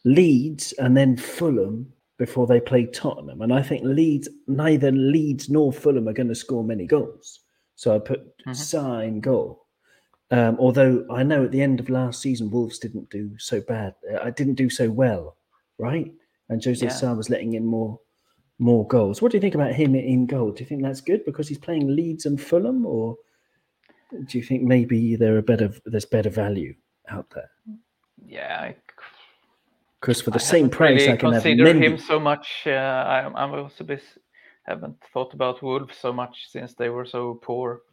Leeds 0.05 0.71
and 0.73 0.95
then 0.95 1.17
Fulham 1.17 1.91
before 2.25 2.47
they 2.47 2.61
play 2.61 2.85
Tottenham, 2.85 3.41
and 3.41 3.51
I 3.53 3.61
think 3.61 3.81
Leeds 3.83 4.29
neither 4.47 4.91
Leeds 4.91 5.49
nor 5.49 5.73
Fulham 5.73 6.07
are 6.07 6.13
going 6.19 6.29
to 6.29 6.35
score 6.45 6.63
many 6.63 6.85
goals. 6.87 7.41
So 7.75 7.93
I 7.95 7.99
put 7.99 8.21
Mhm. 8.45 9.07
In 9.07 9.19
goal. 9.19 9.49
Um, 10.31 10.55
although 10.57 11.05
I 11.11 11.21
know 11.23 11.43
at 11.43 11.51
the 11.51 11.61
end 11.61 11.79
of 11.81 11.89
last 11.89 12.21
season, 12.21 12.49
Wolves 12.49 12.79
didn't 12.79 13.09
do 13.09 13.37
so 13.39 13.59
bad. 13.59 13.93
Uh, 14.09 14.19
I 14.27 14.29
didn't 14.29 14.55
do 14.55 14.69
so 14.69 14.89
well, 14.89 15.35
right? 15.77 16.09
And 16.49 16.63
Jose 16.63 16.85
Yeah. 16.85 16.91
Sa 16.99 17.13
was 17.13 17.29
letting 17.29 17.53
in 17.55 17.65
more 17.65 17.99
more 18.59 18.87
goals. 18.87 19.21
What 19.21 19.31
do 19.31 19.37
you 19.37 19.41
think 19.41 19.55
about 19.55 19.73
him 19.73 19.95
in 19.95 20.25
goal? 20.25 20.51
Do 20.51 20.61
you 20.63 20.67
think 20.69 20.83
that's 20.83 21.01
good 21.01 21.25
because 21.25 21.49
he's 21.49 21.57
playing 21.67 21.87
Leeds 21.93 22.25
and 22.25 22.39
Fulham, 22.39 22.85
or 22.85 23.17
do 24.27 24.37
you 24.37 24.43
think 24.43 24.61
maybe 24.63 25.15
there 25.17 25.35
are 25.35 25.41
better 25.41 25.69
there's 25.85 26.05
better 26.05 26.29
value 26.29 26.73
out 27.09 27.27
there? 27.35 27.51
Yeah, 28.25 28.59
I, 28.61 28.75
Because 30.03 30.21
for 30.21 30.31
the 30.31 30.39
same 30.39 30.69
price, 30.69 31.03
I 31.03 31.05
same 31.05 31.07
price, 31.07 31.07
really 31.07 31.13
I 31.13 31.17
can 31.17 31.33
have 31.33 31.43
consider 31.43 31.85
him 31.85 31.97
so 31.97 32.19
much. 32.19 32.63
Uh, 32.65 32.71
I, 32.71 33.19
I'm 33.41 33.53
also 33.53 33.85
haven't 34.63 34.97
thought 35.13 35.33
about 35.33 35.63
Wolves 35.63 35.95
so 35.97 36.11
much 36.11 36.49
since 36.49 36.73
they 36.73 36.89
were 36.89 37.05
so 37.05 37.35
poor 37.41 37.83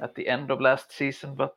at 0.00 0.12
the 0.16 0.26
end 0.26 0.50
of 0.50 0.60
last 0.60 0.92
season. 0.92 1.36
But 1.36 1.54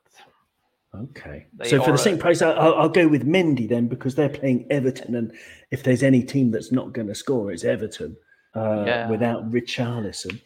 Okay. 0.93 1.47
So 1.63 1.81
for 1.81 1.91
the 1.91 1.97
same 1.97 2.17
uh, 2.17 2.21
price, 2.21 2.43
I'll, 2.43 2.75
I'll 2.75 2.89
go 2.89 3.07
with 3.07 3.25
Mendy 3.25 3.67
then 3.67 3.87
because 3.87 4.13
they're 4.13 4.29
playing 4.29 4.67
Everton, 4.69 5.15
and 5.15 5.33
if 5.71 5.81
there's 5.81 6.03
any 6.03 6.21
team 6.21 6.51
that's 6.51 6.71
not 6.71 6.93
going 6.93 7.07
to 7.07 7.15
score, 7.15 7.51
it's 7.51 7.63
Everton 7.63 8.15
uh, 8.55 8.83
Yeah. 8.85 9.09
without 9.09 9.49
Richarlison. 9.49 10.39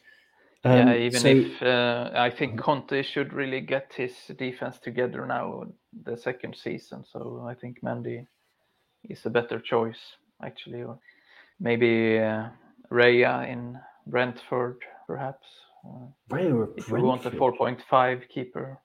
yeah, 0.64 0.84
Um, 0.84 0.94
even 0.94 1.20
so- 1.20 1.28
if 1.28 1.62
uh, 1.62 2.12
I 2.14 2.30
think 2.30 2.60
Conte 2.62 3.04
should 3.04 3.34
really 3.34 3.60
get 3.60 3.92
his 3.94 4.14
defense 4.38 4.80
together 4.80 5.26
now, 5.26 5.66
the 6.06 6.16
second 6.16 6.56
season. 6.56 7.04
So 7.04 7.46
I 7.46 7.56
think 7.56 7.82
Mendy 7.82 8.26
is 9.10 9.26
a 9.26 9.30
better 9.30 9.60
choice 9.60 10.00
actually, 10.44 10.84
or 10.84 10.98
maybe 11.60 12.20
uh, 12.20 12.48
Raya 12.92 13.48
in 13.50 13.80
Brentford 14.08 14.78
perhaps. 15.08 15.48
Uh, 15.86 16.08
Raya 16.30 16.68
if 16.78 16.88
you 16.88 16.96
want 16.96 17.26
a 17.26 17.32
4.5 17.32 18.30
keeper. 18.30 18.80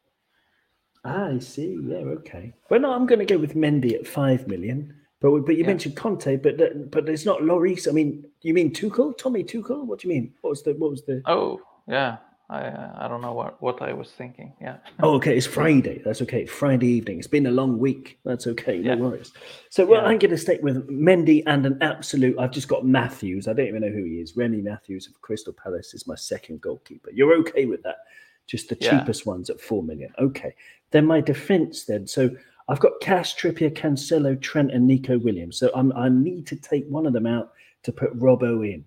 Ah, 1.05 1.29
I 1.29 1.39
see. 1.39 1.79
Yeah, 1.83 1.99
okay. 1.99 2.53
Well, 2.71 2.81
no, 2.81 2.93
I'm 2.93 3.07
going 3.07 3.21
to 3.21 3.25
go 3.25 3.39
with 3.39 3.55
Mendy 3.55 3.95
at 3.95 4.07
five 4.07 4.47
million. 4.49 4.95
But 5.21 5.31
but 5.47 5.57
you 5.57 5.62
Yeah. 5.62 5.69
mentioned 5.69 5.97
Conte, 5.97 6.37
but 6.37 6.91
but 6.91 7.09
it's 7.09 7.25
not 7.25 7.41
Lloris. 7.41 7.89
I 7.89 7.93
mean, 7.93 8.25
you 8.43 8.53
mean 8.55 8.73
Tuchel, 8.73 9.16
Tommy 9.16 9.45
Tuchel? 9.45 9.85
What 9.87 10.01
do 10.01 10.09
you 10.09 10.14
mean? 10.14 10.35
What 10.41 10.51
was 10.51 10.62
the 10.62 10.75
what 10.75 10.91
was 10.91 11.03
the? 11.03 11.23
Oh, 11.27 11.61
yeah. 11.87 12.19
I 12.51 13.05
I 13.05 13.09
don't 13.09 13.21
know 13.21 13.33
what, 13.35 13.61
what 13.63 13.83
I 13.83 13.93
was 13.93 14.11
thinking. 14.11 14.53
Yeah. 14.61 14.79
Oh, 15.03 15.15
okay. 15.17 15.37
It's 15.37 15.47
Friday. 15.47 16.01
That's 16.05 16.23
okay. 16.23 16.47
Friday 16.47 16.87
evening. 16.89 17.19
It's 17.19 17.27
been 17.27 17.47
a 17.47 17.51
long 17.51 17.79
week. 17.79 18.19
That's 18.25 18.47
okay. 18.47 18.79
No 18.79 18.93
Yeah. 18.95 18.97
worries. 18.97 19.33
So, 19.71 19.85
well, 19.85 20.03
Yeah. 20.03 20.09
I'm 20.09 20.19
going 20.19 20.31
to 20.31 20.39
stick 20.39 20.61
with 20.63 20.89
Mendy 20.89 21.43
and 21.47 21.67
an 21.67 21.79
absolute. 21.83 22.39
I've 22.39 22.51
just 22.51 22.69
got 22.69 22.87
Matthews. 22.87 23.49
I 23.49 23.53
don't 23.53 23.67
even 23.69 23.83
know 23.83 23.91
who 23.91 24.05
he 24.05 24.21
is. 24.21 24.37
Remi 24.37 24.63
Matthews 24.63 25.07
of 25.09 25.21
Crystal 25.21 25.53
Palace 25.53 25.93
is 25.95 26.07
my 26.07 26.15
second 26.17 26.61
goalkeeper. 26.61 27.11
You're 27.13 27.35
okay 27.41 27.67
with 27.67 27.83
that? 27.83 27.99
Just 28.47 28.69
the 28.71 28.79
Yeah. 28.81 28.99
cheapest 29.01 29.27
ones 29.27 29.51
at 29.51 29.61
four 29.61 29.83
million. 29.83 30.11
Okay. 30.19 30.55
Then 30.91 31.05
my 31.07 31.21
defense. 31.21 31.85
Then 31.85 32.07
so 32.07 32.31
I've 32.71 32.81
got 32.81 32.93
Cash, 33.01 33.37
Trippier, 33.37 33.71
Cancelo, 33.71 34.41
Trent, 34.41 34.73
and 34.73 34.87
Neco 34.87 35.19
Williams. 35.19 35.59
So 35.59 35.71
I'm, 35.75 35.93
I 35.93 36.09
need 36.09 36.47
to 36.49 36.57
take 36.57 36.87
one 36.89 37.07
of 37.07 37.13
them 37.13 37.27
out 37.27 37.53
to 37.83 37.93
put 37.93 38.19
Robbo 38.19 38.67
in. 38.67 38.85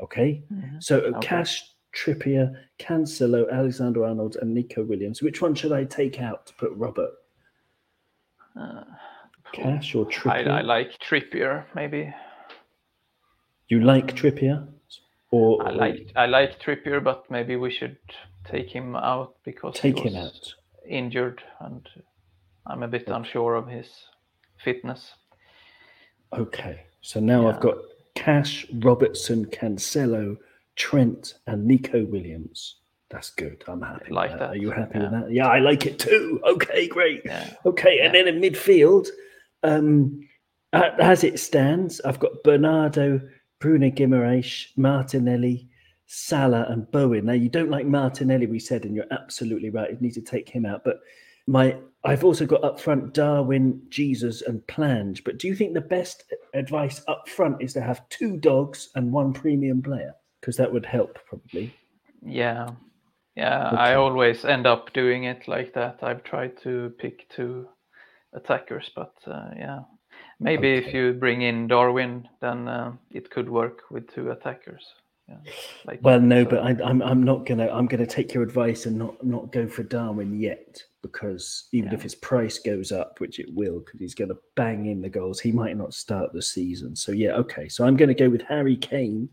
Okay. 0.00 0.42
Mhm. 0.52 0.82
So 0.82 1.00
Okay. 1.00 1.20
Cash, 1.20 1.71
Trippier, 1.94 2.54
Cancelo, 2.78 3.50
Alexander 3.52 4.04
Arnold, 4.04 4.36
and 4.40 4.54
Neco 4.54 4.84
Williams. 4.84 5.22
Which 5.22 5.42
one 5.42 5.54
should 5.54 5.72
I 5.72 5.84
take 5.84 6.20
out 6.20 6.46
to 6.46 6.54
put 6.54 6.72
Robert? 6.72 7.10
Uh, 8.58 8.84
Cash 9.52 9.94
or 9.94 10.06
Trippier? 10.06 10.48
I 10.48 10.62
like 10.62 10.98
Trippier 10.98 11.64
maybe. 11.74 12.12
you 13.68 13.80
like 13.80 14.14
Trippier? 14.14 14.66
Or 15.30 15.66
I 15.66 15.70
like 15.70 16.12
I 16.14 16.26
like 16.26 16.60
Trippier, 16.60 17.02
but 17.02 17.30
maybe 17.30 17.56
we 17.56 17.70
should 17.70 17.96
take 18.44 18.68
him 18.68 18.94
out 18.96 19.36
because 19.44 19.74
take 19.74 19.98
him 19.98 20.14
out. 20.16 20.54
injured, 20.86 21.42
and 21.60 21.88
I'm 22.66 22.82
a 22.82 22.88
bit 22.88 23.08
unsure 23.08 23.54
of 23.54 23.66
his 23.66 23.88
fitness. 24.62 25.14
Okay. 26.32 26.82
So 27.00 27.18
now 27.18 27.48
I've 27.48 27.60
got 27.60 27.78
Cash, 28.14 28.66
Robertson, 28.74 29.46
Cancelo, 29.46 30.36
Trent, 30.76 31.34
and 31.46 31.66
Neco 31.66 32.04
Williams. 32.04 32.76
That's 33.10 33.30
good. 33.30 33.62
I'm 33.68 33.82
happy. 33.82 34.04
with 34.04 34.12
like 34.12 34.30
that. 34.38 34.50
Are 34.50 34.56
you 34.56 34.70
happy 34.70 34.98
with 34.98 35.10
that? 35.10 35.30
Yeah, 35.30 35.48
I 35.48 35.58
like 35.58 35.84
it 35.84 35.98
too. 35.98 36.40
Okay, 36.44 36.88
great. 36.88 37.22
Yeah. 37.24 37.54
Okay, 37.66 38.00
and 38.00 38.14
then 38.14 38.26
in 38.26 38.40
midfield, 38.40 39.08
um, 39.62 40.26
as 40.72 41.22
it 41.22 41.38
stands, 41.38 42.00
I've 42.00 42.18
got 42.18 42.42
Bernardo, 42.42 43.20
Bruno 43.60 43.90
Guimaraes, 43.90 44.68
Martinelli, 44.76 45.68
Salah, 46.06 46.66
and 46.70 46.90
Bowen. 46.90 47.26
Now, 47.26 47.34
you 47.34 47.50
don't 47.50 47.70
like 47.70 47.86
Martinelli, 47.86 48.46
we 48.46 48.58
said, 48.58 48.84
and 48.84 48.96
you're 48.96 49.04
absolutely 49.10 49.70
right. 49.70 49.90
You 49.90 49.98
need 50.00 50.14
to 50.14 50.22
take 50.22 50.48
him 50.48 50.64
out. 50.64 50.82
But 50.82 51.00
my, 51.46 51.76
I've 52.04 52.24
also 52.24 52.46
got 52.46 52.64
up 52.64 52.80
front 52.80 53.12
Darwin, 53.12 53.82
Jesus, 53.90 54.42
and 54.42 54.66
Plange. 54.66 55.22
But 55.22 55.38
do 55.38 55.48
you 55.48 55.54
think 55.54 55.74
the 55.74 55.80
best 55.80 56.24
advice 56.54 57.02
up 57.08 57.28
front 57.28 57.62
is 57.62 57.74
to 57.74 57.82
have 57.82 58.08
two 58.08 58.38
dogs 58.38 58.88
and 58.94 59.12
one 59.12 59.32
premium 59.34 59.82
player? 59.82 60.14
Because 60.42 60.56
that 60.56 60.72
would 60.72 60.84
help 60.84 61.18
probably. 61.28 61.72
Yeah. 62.20 62.70
Yeah, 63.36 63.70
I 63.70 63.94
always 63.94 64.44
end 64.44 64.66
up 64.66 64.92
doing 64.92 65.24
it 65.24 65.48
like 65.48 65.72
that. 65.72 66.00
I've 66.02 66.22
tried 66.22 66.60
to 66.64 66.92
pick 66.98 67.30
two 67.30 67.66
attackers, 68.34 68.90
but 68.94 69.14
uh, 69.26 69.48
yeah, 69.56 69.78
maybe 70.38 70.74
if 70.74 70.92
you 70.92 71.14
bring 71.14 71.40
in 71.40 71.66
Darwin, 71.66 72.28
then 72.42 72.68
uh, 72.68 72.92
it 73.10 73.30
could 73.30 73.48
work 73.48 73.84
with 73.90 74.12
two 74.12 74.32
attackers. 74.32 74.84
Yeah, 75.28 75.36
like 75.86 76.00
Well, 76.02 76.20
no, 76.20 76.42
so- 76.44 76.50
but 76.50 76.58
I, 76.58 76.76
I'm 76.84 77.00
I'm 77.00 77.22
not 77.22 77.46
gonna 77.46 77.70
I'm 77.70 77.86
gonna 77.86 78.04
take 78.06 78.34
your 78.34 78.42
advice 78.42 78.84
and 78.84 78.98
not 78.98 79.24
not 79.24 79.50
go 79.50 79.66
for 79.66 79.82
Darwin 79.82 80.38
yet 80.38 80.82
because 81.00 81.68
even 81.72 81.92
if 81.94 82.02
his 82.02 82.14
price 82.14 82.58
goes 82.58 82.92
up, 82.92 83.18
which 83.18 83.38
it 83.38 83.48
will, 83.54 83.80
because 83.80 83.98
he's 83.98 84.14
gonna 84.14 84.34
bang 84.56 84.86
in 84.86 85.00
the 85.00 85.08
goals, 85.08 85.40
he 85.40 85.52
might 85.52 85.78
not 85.78 85.94
start 85.94 86.34
the 86.34 86.42
season. 86.42 86.94
So 86.96 87.12
yeah, 87.12 87.32
okay. 87.36 87.68
So 87.68 87.86
I'm 87.86 87.96
gonna 87.96 88.12
go 88.14 88.28
with 88.28 88.42
Harry 88.42 88.76
Kane 88.76 89.30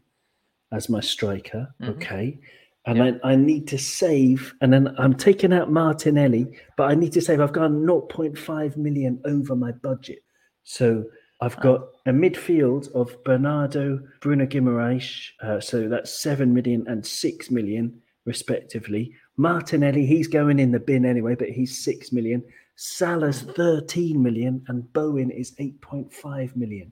as 0.71 0.89
my 0.89 0.99
striker. 0.99 1.73
Mhm. 1.81 1.89
Okay. 1.89 2.39
And 2.85 2.97
Yeah. 2.97 3.03
then 3.05 3.19
I 3.23 3.35
need 3.35 3.67
to 3.67 3.77
save, 3.77 4.53
and 4.61 4.71
then 4.71 4.95
I'm 4.97 5.13
taking 5.13 5.53
out 5.53 5.71
Martinelli, 5.71 6.47
but 6.77 6.89
I 6.89 6.95
need 6.95 7.11
to 7.13 7.21
save. 7.21 7.39
I've 7.41 7.53
gone 7.53 7.85
0.5 7.85 8.77
million 8.77 9.19
over 9.25 9.55
my 9.55 9.71
budget. 9.71 10.19
So 10.63 11.05
I've 11.41 11.59
got 11.59 11.87
a 12.05 12.11
midfield 12.11 12.91
of 12.93 13.15
Bernardo, 13.23 13.99
Bruno 14.21 14.45
Guimaraes, 14.45 15.31
uh, 15.41 15.59
so 15.59 15.87
that's 15.87 16.11
7 16.11 16.53
million 16.53 16.85
and 16.87 17.05
6 17.05 17.49
million, 17.51 18.01
respectively. 18.25 19.13
Martinelli, 19.37 20.05
he's 20.05 20.27
going 20.27 20.59
in 20.59 20.71
the 20.71 20.79
bin 20.79 21.05
anyway, 21.05 21.35
but 21.35 21.49
he's 21.49 21.83
6 21.83 22.11
million. 22.11 22.43
Salah's 22.75 23.41
13 23.41 24.21
million, 24.21 24.63
and 24.67 24.91
Bowen 24.93 25.31
is 25.31 25.53
8.5 25.59 26.55
million. 26.55 26.91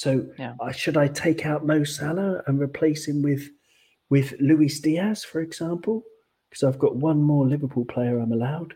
So 0.00 0.24
Yeah. 0.38 0.54
uh, 0.60 0.72
should 0.72 0.96
I 0.96 1.08
take 1.08 1.44
out 1.44 1.66
Mo 1.66 1.84
Salah 1.84 2.42
and 2.46 2.58
replace 2.58 3.06
him 3.06 3.20
with 3.22 3.42
with 4.08 4.34
Luis 4.40 4.80
Diaz, 4.80 5.24
for 5.24 5.40
example? 5.42 6.02
Because 6.48 6.64
I've 6.64 6.78
got 6.78 6.96
one 6.96 7.20
more 7.22 7.46
Liverpool 7.46 7.84
player 7.84 8.18
I'm 8.18 8.32
allowed. 8.32 8.74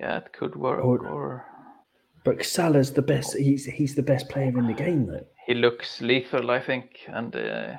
yeah, 0.00 0.16
it 0.16 0.32
could 0.32 0.56
work. 0.56 0.82
Or- 0.84 1.06
Or, 1.06 1.44
But 2.24 2.44
Salah's 2.44 2.92
the 2.92 3.02
best. 3.02 3.36
He's 3.36 3.64
he's 3.66 3.94
the 3.94 4.02
best 4.12 4.28
player 4.30 4.58
in 4.58 4.66
the 4.66 4.72
game, 4.84 5.06
though. 5.06 5.26
he 5.46 5.54
looks 5.54 6.00
lethal, 6.00 6.50
I 6.50 6.60
think, 6.60 6.86
and 7.08 7.34
uh, 7.36 7.76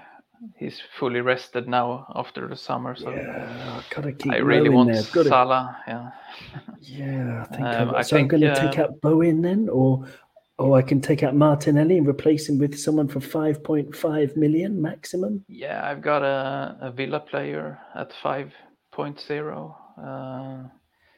he's 0.59 0.79
fully 0.99 1.21
rested 1.21 1.67
now 1.67 2.05
after 2.15 2.47
the 2.47 2.55
summer. 2.55 2.95
So 2.95 3.09
Yeah, 3.09 3.77
I've 3.77 3.89
got 3.95 4.03
to 4.03 4.11
keep 4.11 4.33
I 4.33 4.37
really 4.37 4.69
want 4.69 4.91
there. 4.91 5.23
Salah. 5.23 5.75
Yeah. 5.87 6.11
yeah, 6.81 7.41
I 7.43 7.55
think. 7.55 7.67
Um, 7.67 7.95
I 7.95 8.01
so 8.03 8.17
I'm 8.17 8.27
going 8.27 8.41
to 8.43 8.51
uh, 8.51 8.61
take 8.69 8.79
out 8.79 9.01
Bowen 9.01 9.41
then, 9.41 9.69
or 9.69 10.05
or 10.59 10.77
I 10.77 10.81
can 10.81 11.01
take 11.01 11.23
out 11.23 11.35
Martinelli 11.35 11.97
and 11.97 12.07
replace 12.07 12.47
him 12.47 12.57
with 12.59 12.77
someone 12.77 13.07
for 13.07 13.19
5.5 13.19 14.37
million 14.37 14.81
maximum. 14.81 15.43
Yeah, 15.47 15.81
I've 15.83 16.01
got 16.01 16.21
a, 16.23 16.77
a 16.81 16.91
Villa 16.91 17.19
player 17.19 17.79
at 17.95 18.11
5.0. 18.23 19.75
Uh, 19.97 20.67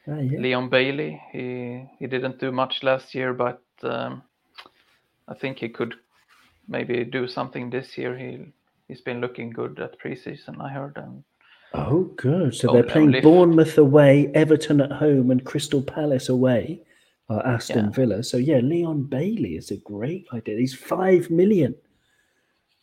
Ah, 0.08 0.20
yeah. 0.20 0.38
Leon 0.38 0.68
Bailey. 0.68 1.20
He 1.32 1.84
he 1.98 2.06
didn't 2.06 2.38
do 2.38 2.52
much 2.52 2.84
last 2.84 3.12
year, 3.12 3.32
but 3.34 3.60
um, 3.82 4.22
I 5.26 5.34
think 5.34 5.58
he 5.58 5.68
could 5.68 5.94
maybe 6.68 7.04
do 7.04 7.26
something 7.26 7.70
this 7.70 7.98
year. 7.98 8.16
He 8.16 8.52
he's 8.86 9.00
been 9.00 9.20
looking 9.20 9.50
good 9.50 9.80
at 9.80 9.98
preseason. 9.98 10.60
I 10.60 10.68
heard, 10.68 10.96
and 10.96 11.24
Oh, 11.74 12.04
good. 12.16 12.54
So 12.54 12.68
Oh, 12.70 12.72
they're 12.74 12.84
playing 12.84 13.20
Bournemouth 13.20 13.76
away, 13.78 14.30
Everton 14.32 14.80
at 14.80 14.92
home, 14.92 15.32
and 15.32 15.44
Crystal 15.44 15.82
Palace 15.82 16.28
away. 16.28 16.82
Are 17.28 17.44
Aston 17.44 17.86
Yeah. 17.86 17.90
Villa. 17.90 18.22
So 18.22 18.36
yeah, 18.36 18.58
Leon 18.58 19.04
Bailey 19.04 19.56
is 19.56 19.70
a 19.72 19.76
great 19.78 20.26
idea. 20.32 20.58
He's 20.58 20.74
five 20.74 21.28
million. 21.30 21.74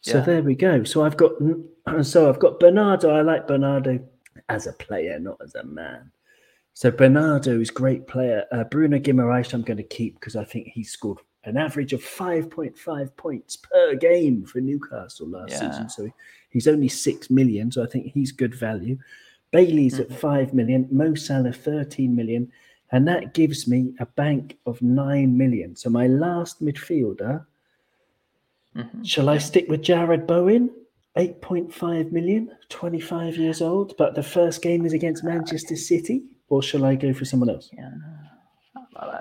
So 0.02 0.18
Yeah. 0.18 0.26
there 0.26 0.44
we 0.44 0.56
go. 0.56 0.84
So 0.84 1.04
I've 1.04 1.16
got 1.18 1.32
so 2.04 2.28
I've 2.30 2.40
got 2.40 2.60
Bernardo. 2.60 3.10
I 3.12 3.22
like 3.22 3.48
Bernardo 3.48 4.00
as 4.50 4.68
a 4.68 4.74
player, 4.74 5.18
not 5.20 5.38
as 5.42 5.56
a 5.56 5.64
man. 5.64 6.12
So 6.74 6.92
Bernardo 6.92 7.60
is 7.62 7.70
a 7.70 7.74
great 7.74 8.08
player. 8.08 8.46
Uh, 8.52 8.64
Bruno 8.66 8.98
Guimaraes, 9.00 9.54
I'm 9.54 9.62
going 9.62 9.78
to 9.78 9.84
keep 9.84 10.20
because 10.20 10.36
I 10.36 10.44
think 10.44 10.68
he 10.70 10.84
scored 10.84 11.20
an 11.46 11.56
average 11.56 11.94
of 11.94 12.02
5.5 12.02 13.16
points 13.16 13.56
per 13.58 13.96
game 13.96 14.44
for 14.44 14.60
Newcastle 14.60 15.28
last 15.30 15.52
Yeah. 15.52 15.72
season. 15.72 15.90
So 15.90 16.10
he's 16.50 16.68
only 16.68 16.88
six 16.90 17.30
million. 17.30 17.72
So 17.72 17.84
I 17.84 17.86
think 17.86 18.08
he's 18.08 18.32
good 18.32 18.56
value. 18.56 18.98
Bailey's 19.52 20.00
at 20.00 20.12
five 20.12 20.54
million. 20.54 20.88
Mo 20.92 21.14
Salah 21.16 21.54
13 21.54 22.14
million. 22.16 22.52
And 22.94 23.08
that 23.08 23.34
gives 23.34 23.68
me 23.68 23.96
a 24.00 24.06
bank 24.06 24.58
of 24.68 24.80
nine 24.82 25.36
million. 25.36 25.76
So 25.76 25.90
my 25.90 26.06
last 26.06 26.62
midfielder, 26.64 27.46
Mhm. 28.76 29.06
shall 29.06 29.30
I 29.30 29.40
stick 29.40 29.68
with 29.68 29.82
Jarrod 29.82 30.28
Bowen? 30.28 30.70
8.5 31.16 32.12
million, 32.12 32.52
25 32.70 33.36
years 33.38 33.62
old, 33.62 33.96
but 33.98 34.16
the 34.16 34.24
first 34.24 34.62
game 34.64 34.86
is 34.86 34.94
against 34.94 35.24
Manchester 35.24 35.76
City, 35.76 36.24
or 36.50 36.62
shall 36.64 36.86
I 36.86 36.96
go 36.96 37.14
for 37.14 37.26
someone 37.26 37.50
else? 37.50 37.70
Yeah. 37.74 37.92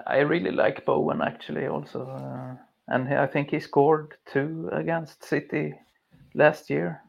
I 0.07 0.19
really 0.19 0.51
like 0.51 0.85
Bowen 0.85 1.23
actually 1.23 1.67
also, 1.67 2.07
uh, 2.07 2.57
and 2.89 3.09
I 3.09 3.27
think 3.27 3.51
he 3.51 3.61
scored 3.61 4.17
two 4.27 4.69
against 4.73 5.25
City 5.25 5.75
last 6.35 6.71
year. 6.71 7.03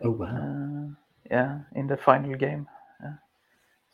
Oh 0.00 0.10
wow. 0.10 0.36
Uh, 0.36 0.94
yeah, 1.30 1.60
in 1.74 1.86
the 1.86 1.96
final 1.96 2.34
game. 2.34 2.68
Yeah. 3.00 3.14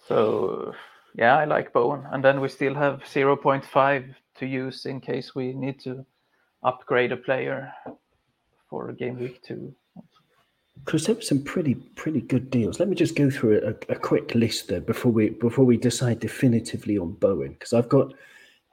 So 0.09 0.75
yeah, 1.15 1.37
I 1.37 1.45
like 1.45 1.73
Bowen, 1.73 2.05
and 2.13 2.25
then 2.25 2.41
we 2.41 2.49
still 2.49 2.75
have 2.75 3.01
0.5 3.01 4.15
to 4.37 4.47
use 4.47 4.87
in 4.87 5.01
case 5.01 5.35
we 5.35 5.53
need 5.53 5.81
to 5.81 6.05
upgrade 6.63 7.13
a 7.13 7.17
player 7.17 7.73
for 8.69 8.93
game 8.93 9.19
week 9.19 9.43
two. 9.43 9.75
Because 10.85 11.05
there 11.05 11.15
were 11.15 11.21
some 11.21 11.43
pretty 11.43 11.75
pretty 11.75 12.23
good 12.23 12.51
deals. 12.51 12.81
Let 12.81 12.89
me 12.89 12.97
just 12.97 13.15
go 13.15 13.29
through 13.29 13.59
a, 13.59 13.93
a 13.93 13.97
quick 13.97 14.35
list 14.35 14.69
there 14.69 14.81
before 14.81 15.13
we 15.13 15.31
before 15.31 15.65
we 15.65 15.77
decide 15.77 16.21
definitively 16.21 16.97
on 16.97 17.13
Bowen. 17.13 17.53
Because 17.53 17.75
I've 17.75 17.89
got, 17.89 18.15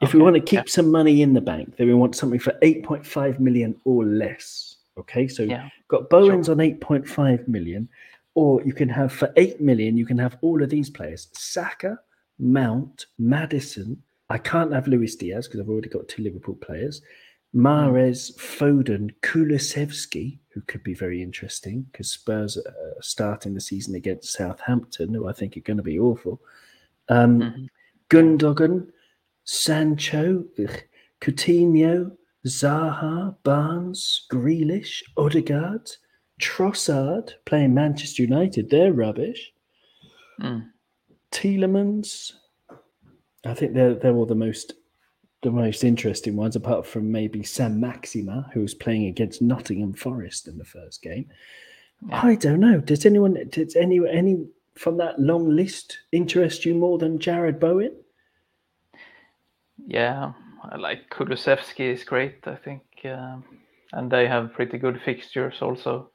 if 0.01 0.13
we 0.13 0.21
want 0.21 0.35
to 0.35 0.41
keep 0.41 0.59
yeah. 0.59 0.63
some 0.71 0.89
money 0.89 1.21
in 1.21 1.33
the 1.33 1.41
bank, 1.41 1.75
then 1.75 1.87
we 1.87 1.93
want 1.93 2.15
something 2.15 2.39
for 2.39 2.53
8.5 2.61 3.39
million 3.39 3.75
or 3.83 4.05
less. 4.05 4.77
Okay, 4.97 5.27
so 5.27 5.43
Yeah. 5.43 5.69
got 5.89 6.09
Bowen's 6.09 6.49
on 6.49 6.57
8.5 6.57 7.47
million, 7.47 7.89
or 8.35 8.63
you 8.63 8.73
can 8.73 8.89
have 8.89 9.11
for 9.11 9.31
8 9.35 9.59
million, 9.59 9.97
you 9.97 10.05
can 10.05 10.17
have 10.17 10.37
all 10.41 10.63
of 10.63 10.69
these 10.69 10.89
players 10.89 11.27
Saka, 11.33 11.99
Mount, 12.39 13.05
Maddison. 13.17 14.01
I 14.29 14.37
can't 14.37 14.73
have 14.73 14.87
Luis 14.87 15.15
Diaz 15.15 15.47
because 15.47 15.59
I've 15.59 15.69
already 15.69 15.89
got 15.89 16.07
two 16.07 16.23
Liverpool 16.23 16.55
players. 16.55 17.01
Mahrez, 17.55 18.35
Foden, 18.37 19.11
Kulusevski, 19.21 20.37
who 20.49 20.61
could 20.61 20.83
be 20.83 20.93
very 20.93 21.21
interesting 21.21 21.83
because 21.91 22.11
Spurs 22.11 22.57
are 22.57 22.95
starting 23.01 23.53
the 23.53 23.61
season 23.61 23.95
against 23.95 24.33
Southampton, 24.33 25.13
who 25.13 25.27
I 25.27 25.31
think 25.31 25.55
are 25.55 25.61
going 25.61 25.77
to 25.77 25.83
be 25.83 25.97
awful. 25.99 26.41
Um, 27.09 27.39
Mhm. 27.41 27.67
Gundogan, 28.09 28.91
Sancho, 29.45 30.45
ugh, 30.59 30.83
Coutinho, 31.21 32.17
Zaha, 32.45 33.35
Barnes, 33.43 34.27
Grealish, 34.31 35.01
Odegaard, 35.15 35.89
Trossard 36.41 37.33
playing 37.45 37.73
Manchester 37.73 38.23
United. 38.23 38.69
They're 38.69 38.93
rubbish. 38.93 39.53
Mm. 40.41 40.69
Tielemans. 41.31 42.33
I 43.45 43.53
think 43.53 43.73
they're 43.73 43.95
they're 43.95 44.15
all 44.15 44.25
the 44.25 44.35
most 44.35 44.73
the 45.43 45.51
most 45.51 45.83
interesting 45.83 46.35
ones, 46.35 46.55
apart 46.55 46.85
from 46.85 47.11
maybe 47.11 47.43
Saint-Maximin, 47.43 48.45
who 48.53 48.61
was 48.61 48.73
playing 48.73 49.05
against 49.05 49.41
Nottingham 49.41 49.93
Forest 49.93 50.47
in 50.47 50.57
the 50.57 50.65
first 50.65 51.01
game. 51.01 51.29
I 52.11 52.35
don't 52.35 52.59
know. 52.59 52.79
Does 52.79 53.05
anyone 53.05 53.37
does 53.49 53.75
any 53.75 53.99
any 54.09 54.45
from 54.75 54.97
that 54.97 55.19
long 55.19 55.49
list 55.55 55.99
interest 56.11 56.65
you 56.65 56.75
more 56.75 56.97
than 56.97 57.19
Jarrod 57.19 57.59
Bowen? 57.59 57.95
Yeah, 59.85 60.33
I 60.63 60.77
like 60.77 61.09
Kulusevski 61.09 61.93
is 61.93 62.03
great. 62.03 62.45
I 62.45 62.55
think, 62.55 62.83
um, 63.05 63.43
and 63.93 64.11
they 64.11 64.27
have 64.27 64.53
pretty 64.53 64.77
good 64.77 65.01
fixtures 65.03 65.61
also. 65.61 66.09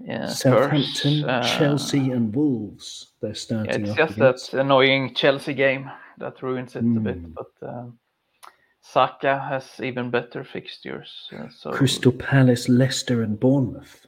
Yeah, 0.00 0.26
Southampton, 0.28 1.24
uh, 1.28 1.42
Chelsea, 1.58 2.10
and 2.12 2.34
Wolves. 2.34 3.12
They're 3.20 3.30
Yeah, 3.30 3.34
starting 3.34 3.80
it's 3.82 3.90
off 3.90 3.96
just 3.96 4.16
against. 4.16 4.50
that 4.52 4.60
annoying 4.60 5.14
Chelsea 5.14 5.54
game 5.54 5.90
that 6.18 6.40
ruins 6.42 6.76
it 6.76 6.80
a 6.80 6.82
Mm. 6.82 7.02
bit. 7.02 7.34
But 7.34 7.50
um, 7.62 7.98
Saka 8.80 9.38
has 9.38 9.80
even 9.82 10.10
better 10.10 10.44
fixtures. 10.44 11.28
Uh, 11.36 11.48
so 11.50 11.72
Crystal 11.72 12.12
Palace, 12.12 12.68
Leicester, 12.68 13.22
and 13.22 13.38
Bournemouth. 13.40 14.06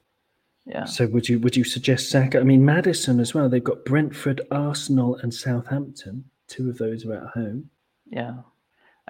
yeah, 0.65 0.85
So 0.85 1.07
would 1.09 1.29
you 1.29 1.41
would 1.41 1.57
you 1.57 1.65
suggest 1.65 2.09
Saka? 2.09 2.39
I 2.41 2.45
mean 2.45 2.65
Maddison 2.65 3.19
as 3.21 3.35
well. 3.35 3.49
They've 3.49 3.63
got 3.65 3.85
Brentford, 3.85 4.43
Arsenal, 4.53 5.17
and 5.17 5.35
Southampton. 5.35 6.25
Two 6.47 6.71
of 6.71 6.79
those 6.79 7.05
are 7.05 7.15
at 7.15 7.27
home. 7.35 7.71
yeah, 8.07 8.35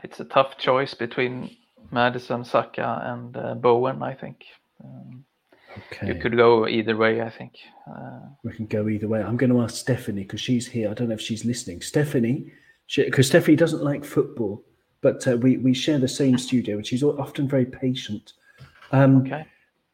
it's 0.03 0.21
a 0.21 0.25
tough 0.25 0.57
choice 0.57 0.95
between 0.95 1.57
Maddison, 1.91 2.45
Saka, 2.45 3.03
and 3.05 3.37
uh, 3.37 3.55
Bowen. 3.55 4.03
I 4.03 4.15
think 4.15 4.45
um, 4.83 5.25
Okay, 5.79 6.09
you 6.09 6.15
could 6.17 6.37
go 6.37 6.67
either 6.67 6.97
way. 6.97 7.21
I 7.21 7.31
think. 7.31 7.59
Uh, 7.89 8.21
we 8.43 8.53
can 8.53 8.67
go 8.67 8.89
either 8.89 9.09
way. 9.09 9.23
I'm 9.23 9.37
going 9.37 9.51
to 9.51 9.61
ask 9.61 9.77
Stephanie 9.77 10.23
because 10.23 10.41
she's 10.41 10.67
here. 10.67 10.91
I 10.91 10.95
don't 10.95 11.09
know 11.09 11.15
if 11.15 11.21
she's 11.21 11.45
listening. 11.45 11.81
Stephanie, 11.81 12.53
because 12.95 13.29
Stephanie 13.29 13.57
doesn't 13.57 13.83
like 13.83 14.05
football, 14.05 14.65
but 15.01 15.27
uh, 15.27 15.37
we 15.37 15.59
we 15.59 15.75
share 15.75 15.99
the 15.99 16.09
same 16.09 16.39
studio, 16.39 16.77
and 16.77 16.87
she's 16.87 17.03
often 17.03 17.49
very 17.49 17.67
patient. 17.67 18.33
Um, 18.93 19.19
okay. 19.19 19.47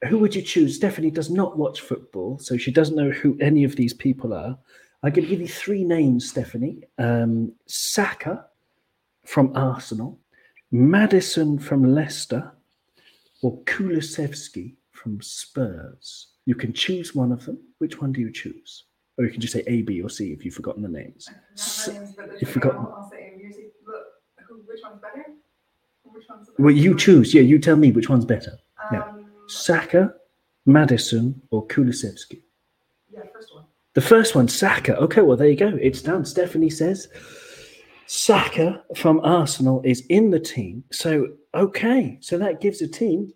who 0.09 0.19
would 0.19 0.35
you 0.35 0.43
choose? 0.43 0.77
Stephanie 0.77 1.11
does 1.11 1.31
not 1.31 1.59
watch 1.59 1.83
football, 1.83 2.39
so 2.39 2.57
she 2.57 2.71
doesn't 2.71 2.97
know 2.97 3.11
who 3.11 3.37
any 3.41 3.65
of 3.65 3.77
these 3.77 3.93
people 3.93 4.33
are. 4.33 4.59
I'm 5.03 5.13
going 5.13 5.25
to 5.25 5.31
give 5.31 5.41
you 5.41 5.49
three 5.49 5.85
names, 5.85 6.31
Stephanie. 6.31 6.83
Um, 6.99 7.53
Saka 7.67 8.47
from 9.25 9.53
Arsenal, 9.55 10.19
Maddison 10.71 11.59
from 11.59 11.95
Leicester, 11.95 12.53
or 13.43 13.61
Kulusevski 13.65 14.75
from 14.97 15.21
Spurs. 15.21 16.29
You 16.47 16.55
can 16.55 16.73
choose 16.73 17.15
one 17.15 17.33
of 17.33 17.45
them. 17.45 17.59
Which 17.79 18.01
one 18.01 18.13
do 18.13 18.21
you 18.21 18.33
choose? 18.33 18.85
Or 19.19 19.25
you 19.25 19.31
can 19.31 19.41
just 19.41 19.53
say 19.53 19.63
A, 19.67 19.83
B, 19.83 20.01
or 20.03 20.09
C 20.09 20.33
if 20.33 20.45
you've 20.45 20.55
forgotten 20.55 20.83
the 20.83 20.89
names. 20.89 21.29
S- 21.55 21.89
you 22.41 22.47
forgot- 22.47 22.75
I'll, 22.75 22.95
I'll 23.03 23.11
say 23.11 23.33
music. 23.41 23.73
Look, 23.87 24.05
who, 24.49 24.57
which 24.67 24.81
one's 24.83 25.01
better? 25.01 25.25
Which 26.05 26.25
one's 26.29 26.51
Well, 26.59 26.75
you 26.75 26.97
choose. 26.97 27.33
Yeah, 27.35 27.43
you 27.43 27.59
tell 27.59 27.77
me 27.77 27.93
which 27.93 28.09
one's 28.09 28.25
better. 28.25 28.59
yeah. 28.93 29.03
Um, 29.05 29.27
Saka, 29.49 30.15
Maddison, 30.67 31.41
or 31.51 31.67
Kulusevski. 31.69 32.43
yeah, 33.11 33.21
first 33.33 33.55
one. 33.55 33.65
The 33.95 34.01
first 34.03 34.35
one, 34.35 34.49
Saka. 34.49 34.97
Okay, 34.99 35.23
well, 35.23 35.37
there 35.37 35.49
you 35.49 35.57
go. 35.57 35.79
It's 35.81 36.03
done. 36.03 36.25
Stephanie 36.25 36.69
says 36.71 37.09
Saka 38.07 38.83
from 38.95 39.21
Arsenal 39.21 39.81
is 39.85 40.05
in 40.11 40.31
the 40.31 40.41
team. 40.41 40.85
So, 40.93 41.29
okay. 41.55 42.19
So 42.21 42.37
that 42.39 42.61
gives 42.61 42.83
a 42.83 42.89
team 42.89 43.33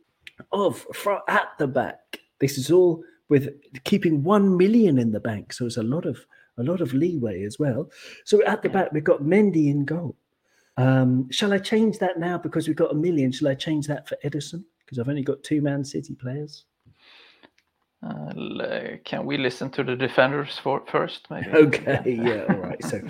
of 0.52 0.86
fro- 0.94 1.22
at 1.28 1.48
the 1.58 1.66
back. 1.66 2.20
This 2.40 2.58
is 2.58 2.70
all 2.70 3.02
with 3.28 3.50
keeping 3.84 4.22
1 4.22 4.56
million 4.56 4.98
in 4.98 5.12
the 5.12 5.20
bank. 5.20 5.52
So 5.52 5.66
it's 5.66 5.76
a 5.76 5.82
lot 5.82 6.04
of 6.06 6.26
a 6.58 6.62
lot 6.62 6.80
of 6.80 6.92
leeway 6.92 7.44
as 7.44 7.58
well. 7.58 7.90
So 8.24 8.44
at 8.44 8.62
the 8.62 8.68
back, 8.68 8.92
we've 8.92 9.04
got 9.04 9.22
Mendy 9.22 9.68
in 9.70 9.84
goal. 9.84 10.16
Um, 10.76 11.30
shall 11.30 11.52
I 11.52 11.58
change 11.58 11.98
that 11.98 12.18
now 12.18 12.38
because 12.38 12.66
we've 12.66 12.76
got 12.76 12.92
a 12.92 12.94
million? 12.94 13.32
Shall 13.32 13.48
I 13.48 13.54
change 13.54 13.86
that 13.86 14.08
for 14.08 14.16
Ederson? 14.24 14.64
Because 14.84 14.98
I've 14.98 15.08
only 15.08 15.22
got 15.22 15.42
two 15.42 15.62
Man 15.62 15.84
City 15.84 16.14
players. 16.14 16.64
Uh, 18.02 18.96
can 19.04 19.26
we 19.26 19.36
listen 19.36 19.70
to 19.70 19.84
the 19.84 19.94
defenders 19.94 20.58
for 20.58 20.82
first? 20.86 21.26
Maybe. 21.30 21.50
Okay, 21.52 22.18
yeah, 22.22 22.44
all 22.48 22.60
right. 22.60 22.82
So 22.84 23.00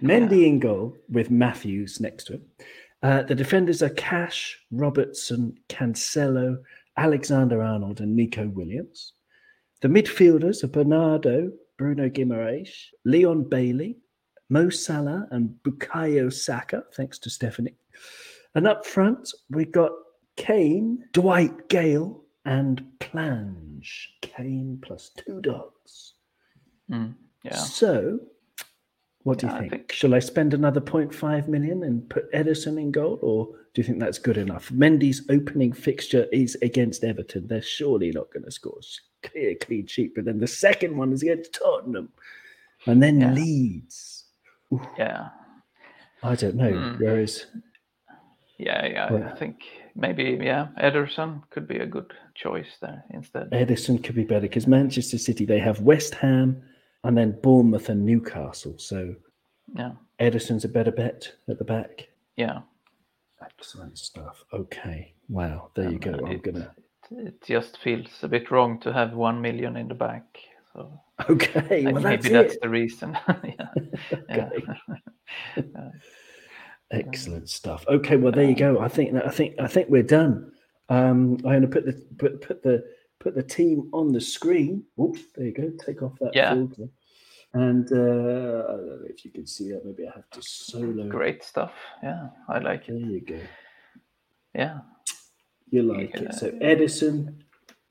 Mendy 0.00 0.46
in 0.46 0.60
goal 0.60 0.96
with 1.08 1.30
Matthews 1.30 2.00
next 2.00 2.24
to 2.24 2.34
him. 2.34 2.42
Uh, 3.02 3.22
the 3.22 3.34
defenders 3.34 3.82
are 3.82 3.90
Cash, 3.90 4.58
Robertson, 4.70 5.58
Cancelo, 5.68 6.58
Alexander 6.96 7.62
Arnold, 7.62 8.00
and 8.00 8.16
Neco 8.16 8.46
Williams. 8.48 9.12
The 9.82 9.88
midfielders 9.88 10.64
are 10.64 10.68
Bernardo, 10.68 11.52
Bruno 11.76 12.08
Guimaraes, 12.08 12.70
Leon 13.04 13.48
Bailey, 13.48 13.98
Mo 14.48 14.70
Salah, 14.70 15.26
and 15.30 15.54
Bukayo 15.64 16.32
Saka, 16.32 16.84
thanks 16.94 17.18
to 17.20 17.30
Stephanie. 17.30 17.76
And 18.54 18.66
up 18.66 18.86
front, 18.86 19.30
we've 19.50 19.72
got 19.72 19.92
Kane, 20.36 21.04
Dwight 21.12 21.68
Gayle, 21.68 22.24
and 22.44 22.82
Plange. 23.00 24.08
Kane 24.22 24.78
plus 24.80 25.10
two 25.16 25.40
dogs. 25.40 26.14
Mm, 26.90 27.14
yeah. 27.42 27.56
So, 27.56 28.20
what 29.26 29.38
do 29.38 29.46
you 29.46 29.52
Yeah, 29.52 29.56
I 29.56 29.60
think? 29.60 29.70
think- 29.72 29.92
Shall 29.92 30.14
I 30.14 30.20
spend 30.20 30.54
another 30.54 30.80
0.5 30.80 31.48
million 31.48 31.82
and 31.82 32.08
put 32.08 32.30
Ederson 32.32 32.80
in 32.80 32.92
goal, 32.92 33.18
or 33.22 33.46
do 33.74 33.80
you 33.80 33.82
think 33.82 33.98
that's 33.98 34.18
good 34.20 34.36
enough? 34.36 34.70
Mendy's 34.70 35.20
opening 35.28 35.72
fixture 35.72 36.26
is 36.32 36.56
against 36.62 37.02
Everton. 37.02 37.48
They're 37.48 37.60
surely 37.60 38.10
not 38.12 38.32
going 38.32 38.44
to 38.44 38.50
score 38.52 38.78
clear 39.24 39.56
clean 39.60 39.86
sheet. 39.88 40.14
But 40.14 40.24
then 40.26 40.38
the 40.38 40.46
second 40.46 40.96
one 40.96 41.12
is 41.12 41.22
against 41.22 41.54
Tottenham, 41.54 42.10
and 42.86 43.02
then 43.02 43.20
Yeah. 43.20 43.32
Leeds. 43.32 44.26
Yeah, 44.98 45.28
I 46.22 46.34
don't 46.36 46.54
know. 46.54 46.72
Hmm. 46.72 47.02
Whereas 47.02 47.46
yeah, 48.58 48.86
yeah. 48.86 49.12
Well- 49.12 49.24
I 49.24 49.34
think 49.36 49.56
maybe 49.96 50.38
yeah, 50.40 50.68
Ederson 50.80 51.42
could 51.50 51.66
be 51.66 51.78
a 51.78 51.86
good 51.86 52.12
choice 52.34 52.72
there 52.80 53.02
instead. 53.10 53.50
Ederson 53.50 54.02
could 54.04 54.14
be 54.14 54.24
better 54.24 54.42
because 54.48 54.66
Manchester 54.68 55.18
City 55.18 55.44
they 55.44 55.58
have 55.58 55.80
West 55.80 56.14
Ham 56.16 56.62
and 57.04 57.16
then 57.16 57.38
Bournemouth 57.42 57.88
and 57.88 58.04
Newcastle. 58.04 58.74
So 58.78 59.14
Yeah, 59.74 59.92
Ederson's 60.20 60.64
a 60.64 60.68
better 60.68 60.92
bet 60.92 61.30
at 61.48 61.58
the 61.58 61.64
back. 61.64 62.08
yeah. 62.36 62.60
Excellent 63.42 63.98
stuff. 63.98 64.44
Okay. 64.52 65.12
Wow. 65.28 65.70
There 65.74 65.90
you 65.90 65.98
go. 65.98 66.12
I'm 66.14 66.32
it- 66.32 66.42
gonna. 66.42 66.74
It 67.10 67.40
just 67.42 67.78
feels 67.78 68.08
a 68.22 68.28
bit 68.28 68.50
wrong 68.50 68.80
to 68.80 68.92
have 68.92 69.12
one 69.12 69.40
million 69.40 69.76
in 69.76 69.86
the 69.88 69.94
bank. 69.94 70.24
So 70.72 71.00
Okay. 71.30 71.84
Well, 71.84 72.02
maybe 72.02 72.28
that's 72.28 72.48
that's 72.52 72.58
the 72.62 72.68
reason. 72.68 73.16
yeah. 73.44 73.68
yeah. 75.56 75.90
Excellent 76.90 77.48
stuff. 77.48 77.84
Okay, 77.88 78.16
well 78.16 78.32
there 78.32 78.48
you 78.48 78.54
go. 78.56 78.80
I 78.80 78.88
think 78.88 79.14
I 79.14 79.30
think 79.30 79.54
I 79.60 79.66
think 79.66 79.88
we're 79.88 80.02
done. 80.02 80.52
Um, 80.88 81.34
I'm 81.44 81.60
going 81.60 81.62
to 81.62 81.68
put 81.68 81.84
the 81.84 81.92
put 82.16 82.40
put 82.40 82.62
the 82.62 82.84
put 83.20 83.34
the 83.34 83.42
team 83.42 83.88
on 83.92 84.12
the 84.12 84.20
screen. 84.20 84.84
Oops, 85.00 85.20
there 85.34 85.46
you 85.46 85.52
go. 85.52 85.72
Take 85.84 86.02
off 86.02 86.18
that 86.20 86.34
Yeah. 86.34 86.54
filter. 86.54 86.88
And 87.54 87.90
uh, 87.90 87.94
I 87.94 88.72
don't 88.72 88.86
know 88.86 89.06
if 89.08 89.24
you 89.24 89.30
can 89.30 89.46
see 89.46 89.70
that. 89.72 89.84
Maybe 89.84 90.06
I 90.06 90.12
have 90.14 90.28
to 90.30 90.42
solo. 90.42 91.08
Great 91.08 91.42
stuff. 91.42 91.72
Yeah, 92.02 92.28
I 92.48 92.58
like 92.58 92.86
There 92.86 92.96
it. 92.96 93.00
There 93.00 93.10
you 93.10 93.20
go. 93.20 93.40
Yeah, 94.54 94.78
You 95.70 95.82
like 95.82 96.14
it. 96.14 96.34
So 96.34 96.50
Ederson, 96.52 97.36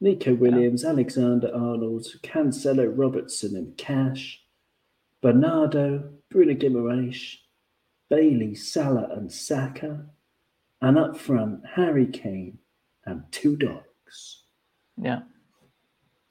Neco 0.02 0.34
Williams, 0.36 0.84
Alexander 0.84 1.52
Arnold, 1.54 2.06
Cancelo, 2.24 2.92
Robertson, 2.96 3.56
and 3.56 3.76
Cash, 3.78 4.42
Bernardo, 5.22 6.12
Bruno 6.30 6.54
Guimaraes, 6.54 7.36
Bailey, 8.10 8.56
Salah, 8.56 9.10
and 9.16 9.32
Saka, 9.32 10.06
and 10.82 10.98
up 10.98 11.18
front 11.18 11.62
Harry 11.76 12.08
Kane 12.08 12.60
and 13.06 13.24
two 13.32 13.56
dogs. 13.56 14.45
Yeah, 15.02 15.22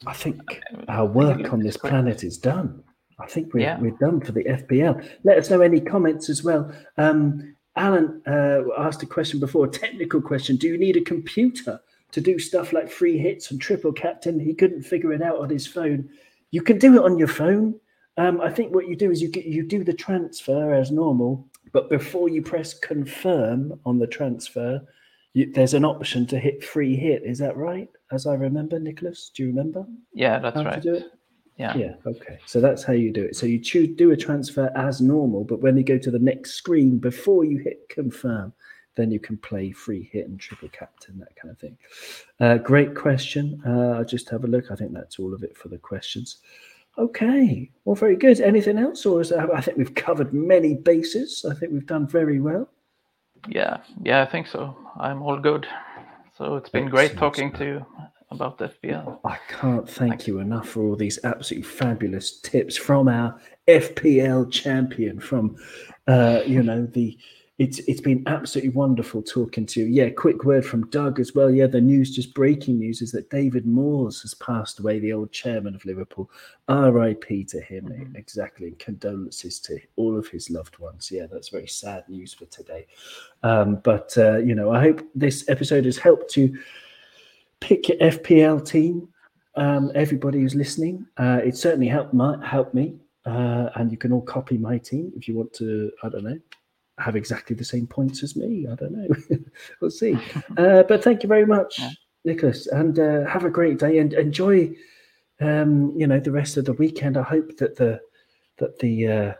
I 0.06 0.12
think 0.12 0.60
our 0.88 1.06
work 1.06 1.52
on 1.52 1.60
this 1.60 1.76
planet 1.76 2.24
is 2.24 2.38
done. 2.38 2.82
I 3.18 3.26
think 3.26 3.54
we're, 3.54 3.60
Yeah. 3.60 3.78
we're 3.80 3.96
done 4.00 4.20
for 4.20 4.32
the 4.32 4.44
FPL. 4.44 5.04
Let 5.22 5.38
us 5.38 5.50
know 5.50 5.60
any 5.60 5.80
comments 5.80 6.28
as 6.28 6.42
well. 6.42 6.72
Um, 6.98 7.54
Alan 7.76 8.22
uh, 8.26 8.62
asked 8.78 9.02
a 9.02 9.06
question 9.06 9.40
before, 9.40 9.66
a 9.66 9.70
technical 9.70 10.20
question. 10.20 10.56
Do 10.56 10.66
you 10.68 10.78
need 10.78 10.96
a 10.96 11.00
computer 11.00 11.80
to 12.12 12.20
do 12.20 12.38
stuff 12.38 12.72
like 12.72 12.90
free 12.90 13.18
hits 13.18 13.50
and 13.50 13.60
triple 13.60 13.92
captain? 13.92 14.38
He 14.38 14.54
couldn't 14.54 14.82
figure 14.82 15.12
it 15.12 15.22
out 15.22 15.38
on 15.38 15.48
his 15.50 15.66
phone. 15.66 16.08
You 16.50 16.62
can 16.62 16.78
do 16.78 16.94
it 16.96 17.04
on 17.04 17.18
your 17.18 17.28
phone. 17.28 17.74
Um, 18.16 18.40
I 18.40 18.50
think 18.50 18.74
what 18.74 18.88
you 18.88 18.94
do 18.96 19.10
is 19.10 19.20
you 19.20 19.28
get, 19.28 19.44
you 19.46 19.66
do 19.66 19.82
the 19.82 19.92
transfer 19.92 20.72
as 20.72 20.92
normal, 20.92 21.48
but 21.72 21.90
before 21.90 22.28
you 22.28 22.42
press 22.42 22.74
confirm 22.74 23.78
on 23.84 23.98
the 23.98 24.06
transfer, 24.06 24.80
you, 25.32 25.52
there's 25.52 25.74
an 25.74 25.84
option 25.84 26.26
to 26.26 26.38
hit 26.38 26.62
free 26.64 26.94
hit. 26.94 27.22
Is 27.24 27.38
that 27.38 27.56
right? 27.56 27.88
As 28.14 28.26
I 28.26 28.34
remember, 28.34 28.78
Nicholas, 28.78 29.30
do 29.34 29.42
you 29.42 29.48
remember? 29.48 29.86
yeah. 30.12 30.38
That's 30.38 30.56
how 30.56 30.62
to 30.62 30.68
right. 30.68 30.82
do 30.82 30.94
it? 30.94 31.12
Yeah, 31.56 31.76
Yeah, 31.76 31.94
okay. 32.04 32.38
So 32.46 32.60
that's 32.60 32.82
how 32.82 32.94
you 32.94 33.12
do 33.12 33.22
it. 33.22 33.36
So 33.36 33.46
you 33.46 33.60
choose 33.60 33.96
do 33.96 34.10
a 34.10 34.16
transfer 34.16 34.72
as 34.74 35.00
normal, 35.00 35.44
but 35.44 35.60
when 35.60 35.76
you 35.76 35.84
go 35.84 35.98
to 35.98 36.10
the 36.10 36.18
next 36.18 36.54
screen 36.54 36.98
before 36.98 37.44
you 37.44 37.58
hit 37.58 37.88
confirm, 37.88 38.52
then 38.96 39.10
you 39.10 39.20
can 39.20 39.36
play 39.36 39.70
free 39.70 40.08
hit 40.12 40.28
and 40.28 40.38
triple 40.38 40.68
captain, 40.70 41.18
that 41.18 41.34
kind 41.36 41.50
of 41.50 41.58
thing. 41.58 41.76
Uh, 42.40 42.58
great 42.58 42.94
question. 42.96 43.62
Uh, 43.66 43.98
I'll 43.98 44.04
just 44.04 44.28
have 44.30 44.44
a 44.44 44.48
look. 44.48 44.70
I 44.70 44.74
think 44.74 44.92
that's 44.92 45.18
all 45.18 45.32
of 45.32 45.44
it 45.44 45.56
for 45.56 45.68
the 45.68 45.78
questions. 45.78 46.38
Okay. 46.98 47.70
Well, 47.84 47.96
very 47.96 48.16
good. 48.16 48.40
Anything 48.40 48.78
else? 48.78 49.04
Or 49.06 49.20
is 49.20 49.30
that, 49.30 49.52
I 49.52 49.60
think 49.60 49.78
we've 49.78 49.94
covered 49.94 50.32
many 50.32 50.74
bases. 50.74 51.44
I 51.48 51.54
think 51.54 51.72
we've 51.72 51.86
done 51.86 52.06
very 52.06 52.40
well. 52.40 52.68
yeah, 53.48 53.78
yeah. 54.02 54.22
I 54.22 54.26
think 54.26 54.46
so. 54.46 54.76
I'm 54.98 55.22
all 55.22 55.38
good. 55.38 55.66
So 56.36 56.56
it's 56.56 56.68
been 56.68 56.88
great 56.88 57.16
talking 57.16 57.52
to 57.52 57.64
you 57.64 57.86
about 58.32 58.58
FPL. 58.58 59.20
I 59.24 59.38
can't 59.48 59.88
thank 59.88 60.26
you 60.26 60.40
enough 60.40 60.68
for 60.68 60.82
all 60.82 60.96
these 60.96 61.20
absolutely 61.22 61.68
fabulous 61.68 62.40
tips 62.40 62.76
from 62.76 63.06
our 63.06 63.40
FPL 63.68 64.50
champion. 64.50 65.20
From 65.20 65.56
uh, 66.08 66.40
you 66.44 66.64
know 66.64 66.86
the, 66.86 67.16
it's 67.58 67.78
it's 67.80 68.00
been 68.00 68.24
absolutely 68.26 68.70
wonderful 68.70 69.22
talking 69.22 69.64
to 69.66 69.80
you. 69.80 69.86
Yeah, 69.86 70.10
quick 70.10 70.44
word 70.44 70.66
from 70.66 70.88
Doug 70.90 71.20
as 71.20 71.36
well. 71.36 71.50
Yeah, 71.50 71.68
the 71.68 71.80
news, 71.80 72.10
just 72.14 72.34
breaking 72.34 72.78
news, 72.80 73.00
is 73.00 73.12
that 73.12 73.30
David 73.30 73.64
Moores 73.64 74.22
has 74.22 74.34
passed 74.34 74.80
away, 74.80 74.98
the 74.98 75.12
old 75.12 75.30
chairman 75.30 75.74
of 75.74 75.84
Liverpool. 75.84 76.28
R.I.P. 76.66 77.44
to 77.44 77.60
him. 77.60 77.84
Mhm. 77.84 78.16
Exactly, 78.16 78.66
and 78.68 78.78
condolences 78.80 79.60
to 79.60 79.78
all 79.94 80.18
of 80.18 80.26
his 80.26 80.50
loved 80.50 80.78
ones. 80.78 81.10
Yeah, 81.12 81.26
that's 81.30 81.50
very 81.50 81.68
sad 81.68 82.08
news 82.08 82.34
for 82.34 82.46
today. 82.46 82.86
Um, 83.44 83.76
but 83.84 84.12
uh, 84.18 84.38
you 84.38 84.56
know, 84.56 84.72
I 84.72 84.80
hope 84.80 85.06
this 85.14 85.48
episode 85.48 85.84
has 85.84 85.96
helped 85.96 86.36
you 86.36 86.58
pick 87.60 87.88
your 87.88 87.98
FPL 87.98 88.66
team. 88.66 89.08
Um, 89.56 89.92
everybody 89.94 90.40
who's 90.40 90.56
listening, 90.56 91.06
uh, 91.18 91.40
it 91.44 91.56
certainly 91.56 91.86
helped 91.86 92.12
my 92.14 92.44
helped 92.44 92.74
me, 92.74 92.96
uh, 93.26 93.68
and 93.76 93.92
you 93.92 93.96
can 93.96 94.10
all 94.12 94.22
copy 94.22 94.58
my 94.58 94.78
team 94.78 95.12
if 95.14 95.28
you 95.28 95.36
want 95.36 95.52
to. 95.52 95.92
I 96.02 96.08
don't 96.08 96.24
know, 96.24 96.40
have 96.98 97.16
exactly 97.16 97.56
the 97.56 97.64
same 97.64 97.86
points 97.86 98.22
as 98.22 98.36
me. 98.36 98.66
I 98.70 98.74
don't 98.74 98.92
know. 98.92 99.38
we'll 99.80 99.90
see. 99.90 100.16
Uh, 100.56 100.82
but 100.84 101.02
thank 101.02 101.22
you 101.22 101.28
very 101.28 101.46
much, 101.46 101.78
Yeah. 101.78 101.90
Nicholas, 102.24 102.66
and 102.68 102.98
uh, 102.98 103.24
have 103.26 103.44
a 103.44 103.50
great 103.50 103.78
day 103.78 103.98
and 103.98 104.12
enjoy. 104.12 104.70
Um, 105.40 105.92
you 105.96 106.06
know 106.06 106.20
the 106.20 106.30
rest 106.30 106.56
of 106.56 106.64
the 106.64 106.74
weekend. 106.74 107.16
I 107.16 107.22
hope 107.24 107.56
that 107.56 107.76
the 107.76 108.00
that 108.58 108.78
the 108.78 109.08
uh, 109.08 109.32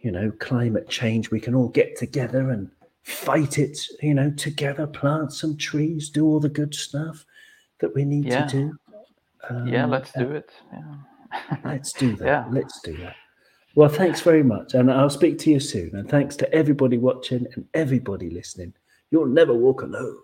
you 0.00 0.12
know 0.12 0.30
climate 0.38 0.88
change 0.88 1.30
we 1.30 1.40
can 1.40 1.54
all 1.54 1.68
get 1.68 1.96
together 1.96 2.50
and 2.50 2.70
fight 3.04 3.58
it. 3.58 3.78
You 4.02 4.12
know 4.14 4.30
together, 4.32 4.86
plant 4.86 5.32
some 5.32 5.56
trees, 5.56 6.10
do 6.10 6.26
all 6.26 6.40
the 6.40 6.50
good 6.50 6.74
stuff 6.74 7.24
that 7.80 7.94
we 7.94 8.04
need 8.04 8.26
Yeah. 8.26 8.44
to 8.46 8.56
do. 8.56 8.78
yeah, 9.66 9.84
Um, 9.84 9.90
let's 9.90 10.12
do 10.12 10.30
it. 10.32 10.50
Yeah. 10.72 11.56
Let's 11.64 11.92
do 11.94 12.16
that. 12.16 12.24
Yeah. 12.26 12.44
Let's 12.50 12.80
do 12.82 12.96
that. 12.98 13.16
Well, 13.76 13.88
thanks 13.88 14.20
very 14.20 14.44
much. 14.44 14.74
And 14.74 14.90
I'll 14.90 15.10
speak 15.10 15.38
to 15.40 15.50
you 15.50 15.58
soon. 15.58 15.96
And 15.96 16.08
thanks 16.08 16.36
to 16.36 16.52
everybody 16.54 16.96
watching 16.96 17.46
and 17.54 17.66
everybody 17.74 18.30
listening. 18.30 18.74
You'll 19.10 19.26
never 19.26 19.52
walk 19.52 19.82
alone. 19.82 20.18